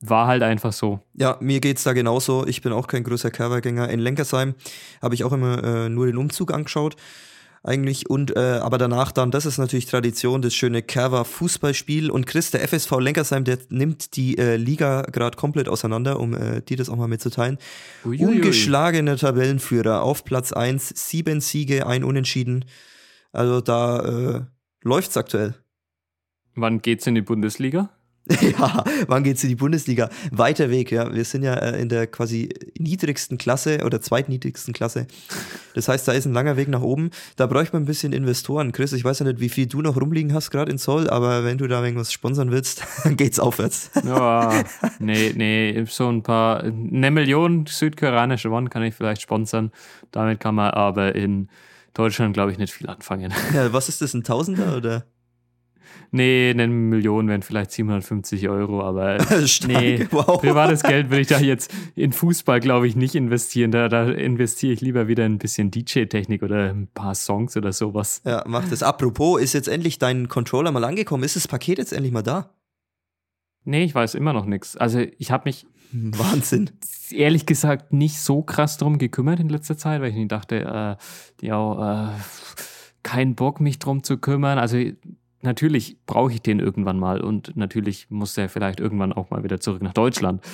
War 0.00 0.26
halt 0.26 0.42
einfach 0.42 0.72
so. 0.72 1.00
Ja, 1.14 1.36
mir 1.40 1.60
geht's 1.60 1.82
da 1.82 1.92
genauso. 1.92 2.46
Ich 2.46 2.62
bin 2.62 2.72
auch 2.72 2.86
kein 2.86 3.04
größer 3.04 3.30
Kerbergänger. 3.30 3.88
In 3.88 4.00
Lenkersheim 4.00 4.54
habe 5.02 5.14
ich 5.14 5.24
auch 5.24 5.32
immer 5.32 5.62
äh, 5.64 5.88
nur 5.88 6.06
den 6.06 6.16
Umzug 6.16 6.52
angeschaut. 6.52 6.96
Eigentlich 7.64 8.08
und 8.08 8.36
äh, 8.36 8.60
aber 8.62 8.78
danach 8.78 9.10
dann, 9.10 9.32
das 9.32 9.44
ist 9.44 9.58
natürlich 9.58 9.86
Tradition, 9.86 10.42
das 10.42 10.54
schöne 10.54 10.80
Kerber 10.80 11.24
Fußballspiel 11.24 12.08
und 12.08 12.26
Chris, 12.26 12.52
der 12.52 12.66
FSV 12.66 13.00
Lenkersheim, 13.00 13.42
der 13.42 13.58
nimmt 13.68 14.16
die 14.16 14.38
äh, 14.38 14.56
Liga 14.56 15.02
gerade 15.02 15.36
komplett 15.36 15.68
auseinander, 15.68 16.20
um 16.20 16.34
äh, 16.34 16.62
dir 16.62 16.76
das 16.76 16.88
auch 16.88 16.96
mal 16.96 17.08
mitzuteilen. 17.08 17.58
Uiuiui. 18.04 18.36
Ungeschlagene 18.36 19.16
Tabellenführer 19.16 20.02
auf 20.02 20.24
Platz 20.24 20.52
1, 20.52 20.94
sieben 20.94 21.40
Siege, 21.40 21.86
ein 21.86 22.04
Unentschieden. 22.04 22.64
Also 23.32 23.60
da 23.60 24.00
äh, 24.36 24.40
läuft's 24.82 25.16
aktuell. 25.16 25.54
Wann 26.54 26.80
geht's 26.80 27.06
in 27.08 27.16
die 27.16 27.22
Bundesliga? 27.22 27.90
Ja, 28.58 28.84
wann 29.06 29.24
geht's 29.24 29.42
in 29.42 29.48
die 29.48 29.56
Bundesliga? 29.56 30.10
Weiter 30.30 30.70
Weg, 30.70 30.90
ja. 30.90 31.12
Wir 31.12 31.24
sind 31.24 31.42
ja 31.42 31.54
äh, 31.54 31.80
in 31.80 31.88
der 31.88 32.06
quasi 32.06 32.48
niedrigsten 32.78 33.38
Klasse 33.38 33.84
oder 33.84 34.00
zweitniedrigsten 34.00 34.74
Klasse. 34.74 35.06
Das 35.74 35.88
heißt, 35.88 36.06
da 36.06 36.12
ist 36.12 36.26
ein 36.26 36.32
langer 36.32 36.56
Weg 36.56 36.68
nach 36.68 36.82
oben. 36.82 37.10
Da 37.36 37.46
bräuchte 37.46 37.74
man 37.74 37.82
ein 37.82 37.86
bisschen 37.86 38.12
Investoren. 38.12 38.72
Chris, 38.72 38.92
ich 38.92 39.04
weiß 39.04 39.20
ja 39.20 39.26
nicht, 39.26 39.40
wie 39.40 39.48
viel 39.48 39.66
du 39.66 39.82
noch 39.82 39.96
rumliegen 39.96 40.34
hast 40.34 40.50
gerade 40.50 40.70
in 40.70 40.78
Zoll, 40.78 41.08
aber 41.08 41.44
wenn 41.44 41.58
du 41.58 41.66
da 41.66 41.82
irgendwas 41.82 42.12
sponsern 42.12 42.50
willst, 42.50 42.84
dann 43.04 43.16
geht's 43.16 43.38
aufwärts. 43.38 43.90
Ja, 44.04 44.64
nee, 44.98 45.32
nee, 45.34 45.84
so 45.88 46.08
ein 46.08 46.22
paar, 46.22 46.62
eine 46.62 47.10
Million 47.10 47.66
südkoreanische 47.66 48.50
Won 48.50 48.70
kann 48.70 48.82
ich 48.82 48.94
vielleicht 48.94 49.22
sponsern. 49.22 49.72
Damit 50.10 50.40
kann 50.40 50.54
man 50.54 50.70
aber 50.70 51.14
in 51.14 51.48
Deutschland, 51.94 52.34
glaube 52.34 52.52
ich, 52.52 52.58
nicht 52.58 52.72
viel 52.72 52.88
anfangen. 52.88 53.32
Ja, 53.54 53.72
was 53.72 53.88
ist 53.88 54.00
das, 54.02 54.14
ein 54.14 54.22
Tausender 54.22 54.76
oder? 54.76 55.04
Nee, 56.10 56.50
eine 56.50 56.68
Million 56.68 57.28
wären 57.28 57.42
vielleicht 57.42 57.70
750 57.72 58.48
Euro, 58.48 58.82
aber 58.82 59.18
Stark, 59.46 59.68
nee, 59.70 60.06
wow. 60.10 60.40
privates 60.40 60.82
Geld 60.82 61.10
will 61.10 61.20
ich 61.20 61.26
da 61.26 61.38
jetzt 61.38 61.70
in 61.94 62.12
Fußball, 62.12 62.60
glaube 62.60 62.88
ich, 62.88 62.96
nicht 62.96 63.14
investieren. 63.14 63.70
Da, 63.70 63.88
da 63.88 64.08
investiere 64.08 64.72
ich 64.72 64.80
lieber 64.80 65.06
wieder 65.06 65.24
ein 65.24 65.38
bisschen 65.38 65.70
DJ-Technik 65.70 66.42
oder 66.42 66.70
ein 66.70 66.88
paar 66.88 67.14
Songs 67.14 67.56
oder 67.56 67.72
sowas. 67.72 68.22
Ja, 68.24 68.42
mach 68.46 68.68
das. 68.68 68.82
Apropos, 68.82 69.40
ist 69.40 69.52
jetzt 69.52 69.68
endlich 69.68 69.98
dein 69.98 70.28
Controller 70.28 70.72
mal 70.72 70.84
angekommen? 70.84 71.24
Ist 71.24 71.36
das 71.36 71.46
Paket 71.46 71.78
jetzt 71.78 71.92
endlich 71.92 72.12
mal 72.12 72.22
da? 72.22 72.54
Nee, 73.64 73.84
ich 73.84 73.94
weiß 73.94 74.14
immer 74.14 74.32
noch 74.32 74.46
nichts. 74.46 74.78
Also 74.78 75.00
ich 75.18 75.30
habe 75.30 75.42
mich 75.44 75.66
Wahnsinn. 75.92 76.70
ehrlich 77.10 77.44
gesagt 77.44 77.92
nicht 77.92 78.18
so 78.18 78.42
krass 78.42 78.78
drum 78.78 78.96
gekümmert 78.98 79.40
in 79.40 79.48
letzter 79.50 79.76
Zeit, 79.76 80.00
weil 80.00 80.10
ich 80.10 80.16
nicht 80.16 80.32
dachte, 80.32 80.56
äh, 81.40 81.46
ja, 81.46 82.08
äh, 82.08 82.14
kein 83.02 83.34
Bock, 83.34 83.60
mich 83.60 83.78
drum 83.78 84.02
zu 84.02 84.18
kümmern. 84.18 84.58
Also 84.58 84.78
natürlich 85.42 85.96
brauche 86.06 86.32
ich 86.32 86.42
den 86.42 86.60
irgendwann 86.60 86.98
mal 86.98 87.20
und 87.20 87.56
natürlich 87.56 88.10
muss 88.10 88.34
der 88.34 88.48
vielleicht 88.48 88.80
irgendwann 88.80 89.12
auch 89.12 89.30
mal 89.30 89.44
wieder 89.44 89.60
zurück 89.60 89.82
nach 89.82 89.92
Deutschland. 89.94 90.44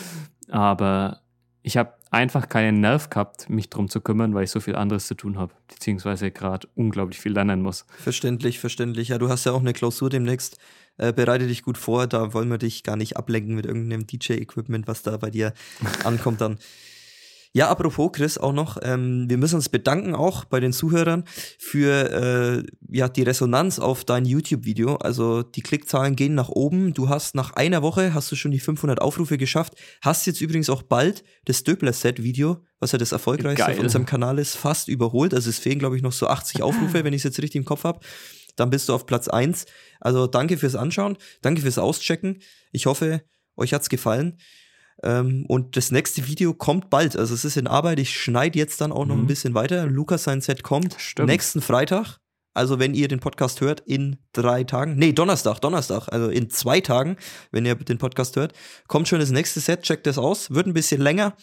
Aber 0.48 1.20
ich 1.62 1.76
habe 1.78 1.94
einfach 2.10 2.48
keinen 2.48 2.80
Nerv 2.80 3.08
gehabt, 3.08 3.48
mich 3.48 3.70
drum 3.70 3.88
zu 3.88 4.00
kümmern, 4.00 4.34
weil 4.34 4.44
ich 4.44 4.50
so 4.50 4.60
viel 4.60 4.76
anderes 4.76 5.06
zu 5.06 5.14
tun 5.14 5.38
habe, 5.38 5.54
beziehungsweise 5.66 6.30
gerade 6.30 6.68
unglaublich 6.74 7.18
viel 7.18 7.32
lernen 7.32 7.62
muss. 7.62 7.86
Verständlich, 7.98 8.60
verständlich. 8.60 9.08
Ja, 9.08 9.18
du 9.18 9.30
hast 9.30 9.46
ja 9.46 9.52
auch 9.52 9.60
eine 9.60 9.72
Klausur 9.72 10.10
demnächst. 10.10 10.58
Äh, 10.96 11.12
bereite 11.12 11.46
dich 11.46 11.62
gut 11.62 11.78
vor, 11.78 12.06
da 12.06 12.34
wollen 12.34 12.50
wir 12.50 12.58
dich 12.58 12.84
gar 12.84 12.96
nicht 12.96 13.16
ablenken 13.16 13.54
mit 13.54 13.66
irgendeinem 13.66 14.06
DJ-Equipment, 14.06 14.86
was 14.86 15.02
da 15.02 15.16
bei 15.16 15.30
dir 15.30 15.54
ankommt 16.04 16.40
dann. 16.40 16.58
Ja, 17.56 17.68
apropos, 17.68 18.10
Chris, 18.10 18.36
auch 18.36 18.52
noch, 18.52 18.78
ähm, 18.82 19.30
wir 19.30 19.38
müssen 19.38 19.54
uns 19.54 19.68
bedanken 19.68 20.16
auch 20.16 20.44
bei 20.44 20.58
den 20.58 20.72
Zuhörern 20.72 21.22
für 21.56 22.10
äh, 22.10 22.66
ja, 22.90 23.08
die 23.08 23.22
Resonanz 23.22 23.78
auf 23.78 24.04
dein 24.04 24.24
YouTube-Video. 24.24 24.96
Also 24.96 25.44
die 25.44 25.62
Klickzahlen 25.62 26.16
gehen 26.16 26.34
nach 26.34 26.48
oben. 26.48 26.94
Du 26.94 27.08
hast 27.08 27.36
nach 27.36 27.52
einer 27.52 27.80
Woche, 27.80 28.12
hast 28.12 28.32
du 28.32 28.34
schon 28.34 28.50
die 28.50 28.58
500 28.58 29.00
Aufrufe 29.00 29.38
geschafft. 29.38 29.74
Hast 30.02 30.26
jetzt 30.26 30.40
übrigens 30.40 30.68
auch 30.68 30.82
bald 30.82 31.22
das 31.44 31.62
Döbler-Set-Video, 31.62 32.64
was 32.80 32.90
ja 32.90 32.98
das 32.98 33.12
erfolgreichste 33.12 33.66
Geil. 33.66 33.76
auf 33.76 33.80
unserem 33.80 34.04
Kanal 34.04 34.40
ist, 34.40 34.56
fast 34.56 34.88
überholt. 34.88 35.32
Also 35.32 35.48
es 35.48 35.60
fehlen, 35.60 35.78
glaube 35.78 35.96
ich, 35.96 36.02
noch 36.02 36.12
so 36.12 36.26
80 36.26 36.60
Aufrufe, 36.64 37.04
wenn 37.04 37.12
ich 37.12 37.20
es 37.20 37.24
jetzt 37.24 37.38
richtig 37.40 37.60
im 37.60 37.64
Kopf 37.64 37.84
habe. 37.84 38.00
Dann 38.56 38.70
bist 38.70 38.88
du 38.88 38.94
auf 38.94 39.06
Platz 39.06 39.28
1. 39.28 39.66
Also 40.00 40.26
danke 40.26 40.56
fürs 40.56 40.74
Anschauen, 40.74 41.16
danke 41.40 41.62
fürs 41.62 41.78
Auschecken. 41.78 42.40
Ich 42.72 42.86
hoffe, 42.86 43.22
euch 43.56 43.72
hat's 43.72 43.88
gefallen. 43.88 44.38
Ähm, 45.02 45.44
und 45.48 45.76
das 45.76 45.90
nächste 45.90 46.26
Video 46.26 46.54
kommt 46.54 46.88
bald. 46.90 47.16
Also 47.16 47.34
es 47.34 47.44
ist 47.44 47.56
in 47.56 47.66
Arbeit. 47.66 47.98
Ich 47.98 48.18
schneide 48.18 48.58
jetzt 48.58 48.80
dann 48.80 48.92
auch 48.92 49.04
noch 49.06 49.16
Mhm. 49.16 49.22
ein 49.22 49.26
bisschen 49.26 49.54
weiter. 49.54 49.86
Lukas 49.86 50.24
sein 50.24 50.40
Set 50.40 50.62
kommt 50.62 50.94
Stimmt. 50.98 51.28
nächsten 51.28 51.60
Freitag. 51.60 52.18
Also 52.56 52.78
wenn 52.78 52.94
ihr 52.94 53.08
den 53.08 53.18
Podcast 53.18 53.60
hört, 53.60 53.80
in 53.80 54.16
drei 54.32 54.62
Tagen. 54.62 54.94
Nee, 54.96 55.12
Donnerstag, 55.12 55.58
Donnerstag. 55.60 56.06
Also 56.12 56.28
in 56.30 56.50
zwei 56.50 56.80
Tagen, 56.80 57.16
wenn 57.50 57.66
ihr 57.66 57.74
den 57.74 57.98
Podcast 57.98 58.36
hört. 58.36 58.52
Kommt 58.86 59.08
schon 59.08 59.18
das 59.18 59.30
nächste 59.30 59.58
Set, 59.58 59.82
checkt 59.82 60.06
das 60.06 60.18
aus. 60.18 60.52
Wird 60.52 60.66
ein 60.68 60.72
bisschen 60.74 61.00
länger, 61.00 61.36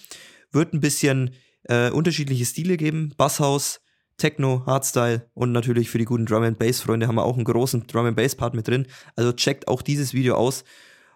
wird 0.52 0.74
ein 0.74 0.80
bisschen 0.80 1.32
äh, 1.66 1.90
unterschiedliche 1.92 2.46
Stile 2.46 2.78
geben. 2.78 3.14
Basshaus, 3.18 3.82
Techno, 4.18 4.64
Hardstyle 4.66 5.30
und 5.34 5.52
natürlich 5.52 5.90
für 5.90 5.98
die 5.98 6.06
guten 6.06 6.26
Drum 6.26 6.44
and 6.44 6.58
Bass 6.60 6.80
Freunde 6.80 7.08
haben 7.08 7.16
wir 7.16 7.24
auch 7.26 7.36
einen 7.36 7.44
großen 7.44 7.88
Drum 7.88 8.06
and 8.06 8.16
Bass 8.16 8.36
Part 8.36 8.54
mit 8.54 8.68
drin. 8.68 8.88
Also 9.18 9.34
checkt 9.34 9.68
auch 9.68 9.82
dieses 9.82 10.14
Video 10.14 10.36
aus 10.36 10.64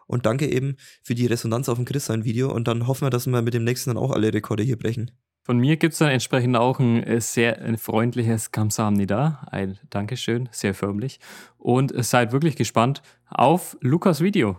und 0.08 0.26
danke 0.26 0.50
eben 0.50 0.78
für 1.04 1.16
die 1.16 1.26
Resonanz 1.26 1.70
auf 1.70 1.78
dem 1.78 1.86
Chris 1.86 2.06
sein 2.06 2.26
Video 2.26 2.52
und 2.52 2.68
dann 2.68 2.88
hoffen 2.88 3.06
wir, 3.06 3.10
dass 3.10 3.28
wir 3.28 3.42
mit 3.42 3.54
dem 3.54 3.64
nächsten 3.64 3.92
dann 3.92 3.98
auch 3.98 4.12
alle 4.12 4.34
Rekorde 4.34 4.64
hier 4.64 4.78
brechen. 4.78 5.12
Von 5.46 5.60
mir 5.60 5.78
gibt 5.78 5.94
es 5.94 6.00
dann 6.00 6.10
entsprechend 6.10 6.58
auch 6.58 6.80
ein 6.80 7.04
äh, 7.04 7.22
sehr 7.22 7.62
ein 7.62 7.78
freundliches 7.78 8.52
Kamsahamnida. 8.52 9.46
Ein 9.52 9.78
Dankeschön, 9.92 10.50
sehr 10.52 10.74
förmlich. 10.74 11.20
Und 11.60 11.94
seid 12.04 12.32
wirklich 12.32 12.56
gespannt 12.56 13.04
auf 13.30 13.78
Lukas 13.80 14.22
Video. 14.22 14.58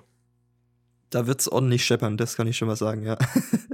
Da 1.10 1.26
wird's 1.26 1.48
ordentlich 1.48 1.84
scheppern, 1.84 2.16
das 2.16 2.36
kann 2.36 2.46
ich 2.46 2.56
schon 2.56 2.68
mal 2.68 2.76
sagen, 2.76 3.04
ja. 3.04 3.16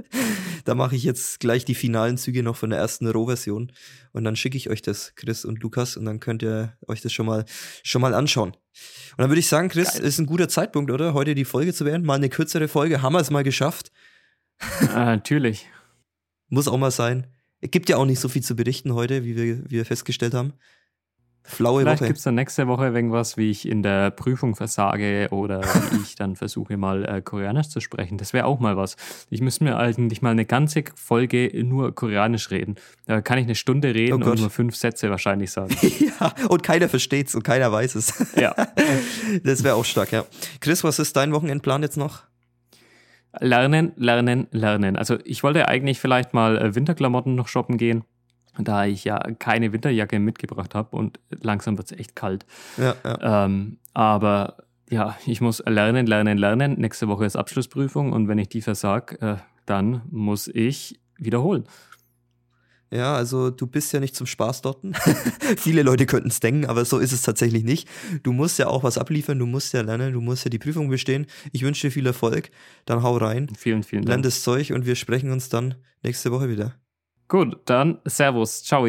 da 0.65 0.75
mache 0.75 0.95
ich 0.95 1.03
jetzt 1.03 1.39
gleich 1.39 1.65
die 1.65 1.75
finalen 1.75 2.17
Züge 2.17 2.43
noch 2.43 2.55
von 2.55 2.69
der 2.69 2.79
ersten 2.79 3.07
Roh-Version. 3.07 3.71
Und 4.11 4.23
dann 4.23 4.35
schicke 4.35 4.57
ich 4.57 4.69
euch 4.69 4.81
das, 4.81 5.13
Chris 5.15 5.45
und 5.45 5.61
Lukas, 5.61 5.97
und 5.97 6.05
dann 6.05 6.19
könnt 6.19 6.43
ihr 6.43 6.77
euch 6.87 7.01
das 7.01 7.11
schon 7.11 7.25
mal, 7.25 7.45
schon 7.83 8.01
mal 8.01 8.13
anschauen. 8.13 8.51
Und 8.51 9.19
dann 9.19 9.29
würde 9.29 9.39
ich 9.39 9.47
sagen, 9.47 9.69
Chris, 9.69 9.93
Geil. 9.93 10.03
ist 10.03 10.19
ein 10.19 10.25
guter 10.25 10.49
Zeitpunkt, 10.49 10.91
oder? 10.91 11.13
Heute 11.13 11.35
die 11.35 11.45
Folge 11.45 11.73
zu 11.73 11.83
beenden. 11.83 12.07
Mal 12.07 12.15
eine 12.15 12.29
kürzere 12.29 12.67
Folge. 12.67 13.01
Haben 13.01 13.13
wir 13.13 13.19
es 13.19 13.31
mal 13.31 13.43
geschafft. 13.43 13.91
äh, 14.81 14.93
natürlich. 14.93 15.67
Muss 16.49 16.67
auch 16.67 16.77
mal 16.77 16.91
sein. 16.91 17.27
Es 17.61 17.71
gibt 17.71 17.89
ja 17.89 17.97
auch 17.97 18.05
nicht 18.05 18.19
so 18.19 18.29
viel 18.29 18.43
zu 18.43 18.55
berichten 18.55 18.93
heute, 18.93 19.23
wie 19.23 19.35
wir, 19.35 19.65
wie 19.65 19.71
wir 19.71 19.85
festgestellt 19.85 20.33
haben. 20.33 20.53
Flaue 21.45 21.81
Vielleicht 21.81 22.01
Woche. 22.01 22.07
gibt 22.07 22.17
es 22.19 22.23
dann 22.23 22.35
nächste 22.35 22.67
Woche 22.67 22.87
irgendwas, 22.87 23.35
wie 23.35 23.51
ich 23.51 23.67
in 23.67 23.83
der 23.83 24.11
Prüfung 24.11 24.55
versage 24.55 25.27
oder 25.31 25.61
wie 25.91 26.01
ich 26.01 26.15
dann 26.15 26.37
versuche, 26.37 26.77
mal 26.77 27.03
äh, 27.03 27.21
Koreanisch 27.21 27.67
zu 27.67 27.81
sprechen. 27.81 28.17
Das 28.17 28.31
wäre 28.31 28.45
auch 28.45 28.59
mal 28.59 28.77
was. 28.77 28.95
Ich 29.29 29.41
müsste 29.41 29.65
mir 29.65 29.77
eigentlich 29.77 30.21
mal 30.21 30.31
eine 30.31 30.45
ganze 30.45 30.83
Folge 30.95 31.51
nur 31.65 31.93
Koreanisch 31.93 32.49
reden. 32.49 32.75
Da 33.07 33.21
kann 33.21 33.37
ich 33.37 33.43
eine 33.43 33.55
Stunde 33.55 33.93
reden 33.93 34.23
Oh 34.23 34.29
und 34.31 34.39
nur 34.39 34.49
fünf 34.49 34.75
Sätze 34.75 35.09
wahrscheinlich 35.09 35.51
sagen. 35.51 35.75
ja, 36.19 36.33
und 36.47 36.63
keiner 36.63 36.87
versteht's 36.87 37.35
und 37.35 37.43
keiner 37.43 37.71
weiß 37.71 37.95
es. 37.95 38.35
ja. 38.35 38.55
Das 39.43 39.63
wäre 39.63 39.75
auch 39.75 39.85
stark, 39.85 40.11
ja. 40.11 40.25
Chris, 40.59 40.83
was 40.83 40.99
ist 40.99 41.15
dein 41.15 41.33
Wochenendplan 41.33 41.81
jetzt 41.81 41.97
noch? 41.97 42.23
Lernen, 43.39 43.93
lernen, 43.95 44.47
lernen. 44.51 44.95
Also 44.95 45.17
ich 45.25 45.43
wollte 45.43 45.67
eigentlich 45.67 45.99
vielleicht 45.99 46.33
mal 46.33 46.57
äh, 46.57 46.75
Winterklamotten 46.75 47.35
noch 47.35 47.47
shoppen 47.47 47.77
gehen, 47.77 48.03
da 48.59 48.85
ich 48.85 49.03
ja 49.03 49.19
keine 49.39 49.73
Winterjacke 49.73 50.19
mitgebracht 50.19 50.75
habe 50.75 50.95
und 50.95 51.19
langsam 51.29 51.77
wird 51.77 51.91
es 51.91 51.97
echt 51.97 52.15
kalt. 52.15 52.45
Ja, 52.77 52.95
ja. 53.03 53.45
Ähm, 53.45 53.77
aber 53.93 54.57
ja, 54.89 55.17
ich 55.25 55.41
muss 55.41 55.63
lernen, 55.65 56.05
lernen, 56.05 56.37
lernen. 56.37 56.79
Nächste 56.79 57.07
Woche 57.07 57.25
ist 57.25 57.35
Abschlussprüfung 57.35 58.11
und 58.13 58.27
wenn 58.27 58.37
ich 58.37 58.49
die 58.49 58.61
versag, 58.61 59.17
äh, 59.21 59.37
dann 59.65 60.01
muss 60.11 60.47
ich 60.47 60.99
wiederholen. 61.17 61.65
Ja, 62.91 63.15
also 63.15 63.49
du 63.49 63.65
bist 63.65 63.91
ja 63.91 63.99
nicht 63.99 64.15
zum 64.15 64.27
Spaß 64.27 64.61
dort. 64.61 64.77
Viele 65.57 65.81
Leute 65.81 66.05
könnten 66.05 66.27
es 66.27 66.39
denken, 66.39 66.67
aber 66.67 66.85
so 66.85 66.99
ist 66.99 67.11
es 67.11 67.23
tatsächlich 67.23 67.63
nicht. 67.63 67.89
Du 68.21 68.33
musst 68.33 68.59
ja 68.59 68.67
auch 68.67 68.83
was 68.83 68.99
abliefern, 68.99 69.39
du 69.39 69.47
musst 69.47 69.73
ja 69.73 69.81
lernen, 69.81 70.13
du 70.13 70.21
musst 70.21 70.45
ja 70.45 70.49
die 70.49 70.59
Prüfung 70.59 70.89
bestehen. 70.89 71.25
Ich 71.51 71.63
wünsche 71.63 71.87
dir 71.87 71.91
viel 71.91 72.05
Erfolg. 72.05 72.51
Dann 72.85 73.01
hau 73.01 73.17
rein, 73.17 73.47
Vielen, 73.57 73.81
vielen 73.81 74.03
lern 74.03 74.21
Dank. 74.21 74.25
das 74.25 74.43
Zeug 74.43 74.73
und 74.73 74.85
wir 74.85 74.95
sprechen 74.95 75.31
uns 75.31 75.49
dann 75.49 75.73
nächste 76.03 76.31
Woche 76.31 76.49
wieder. 76.49 76.75
Gut, 77.33 77.61
dann 77.65 77.99
Servus, 78.05 78.61
ciao. 78.61 78.87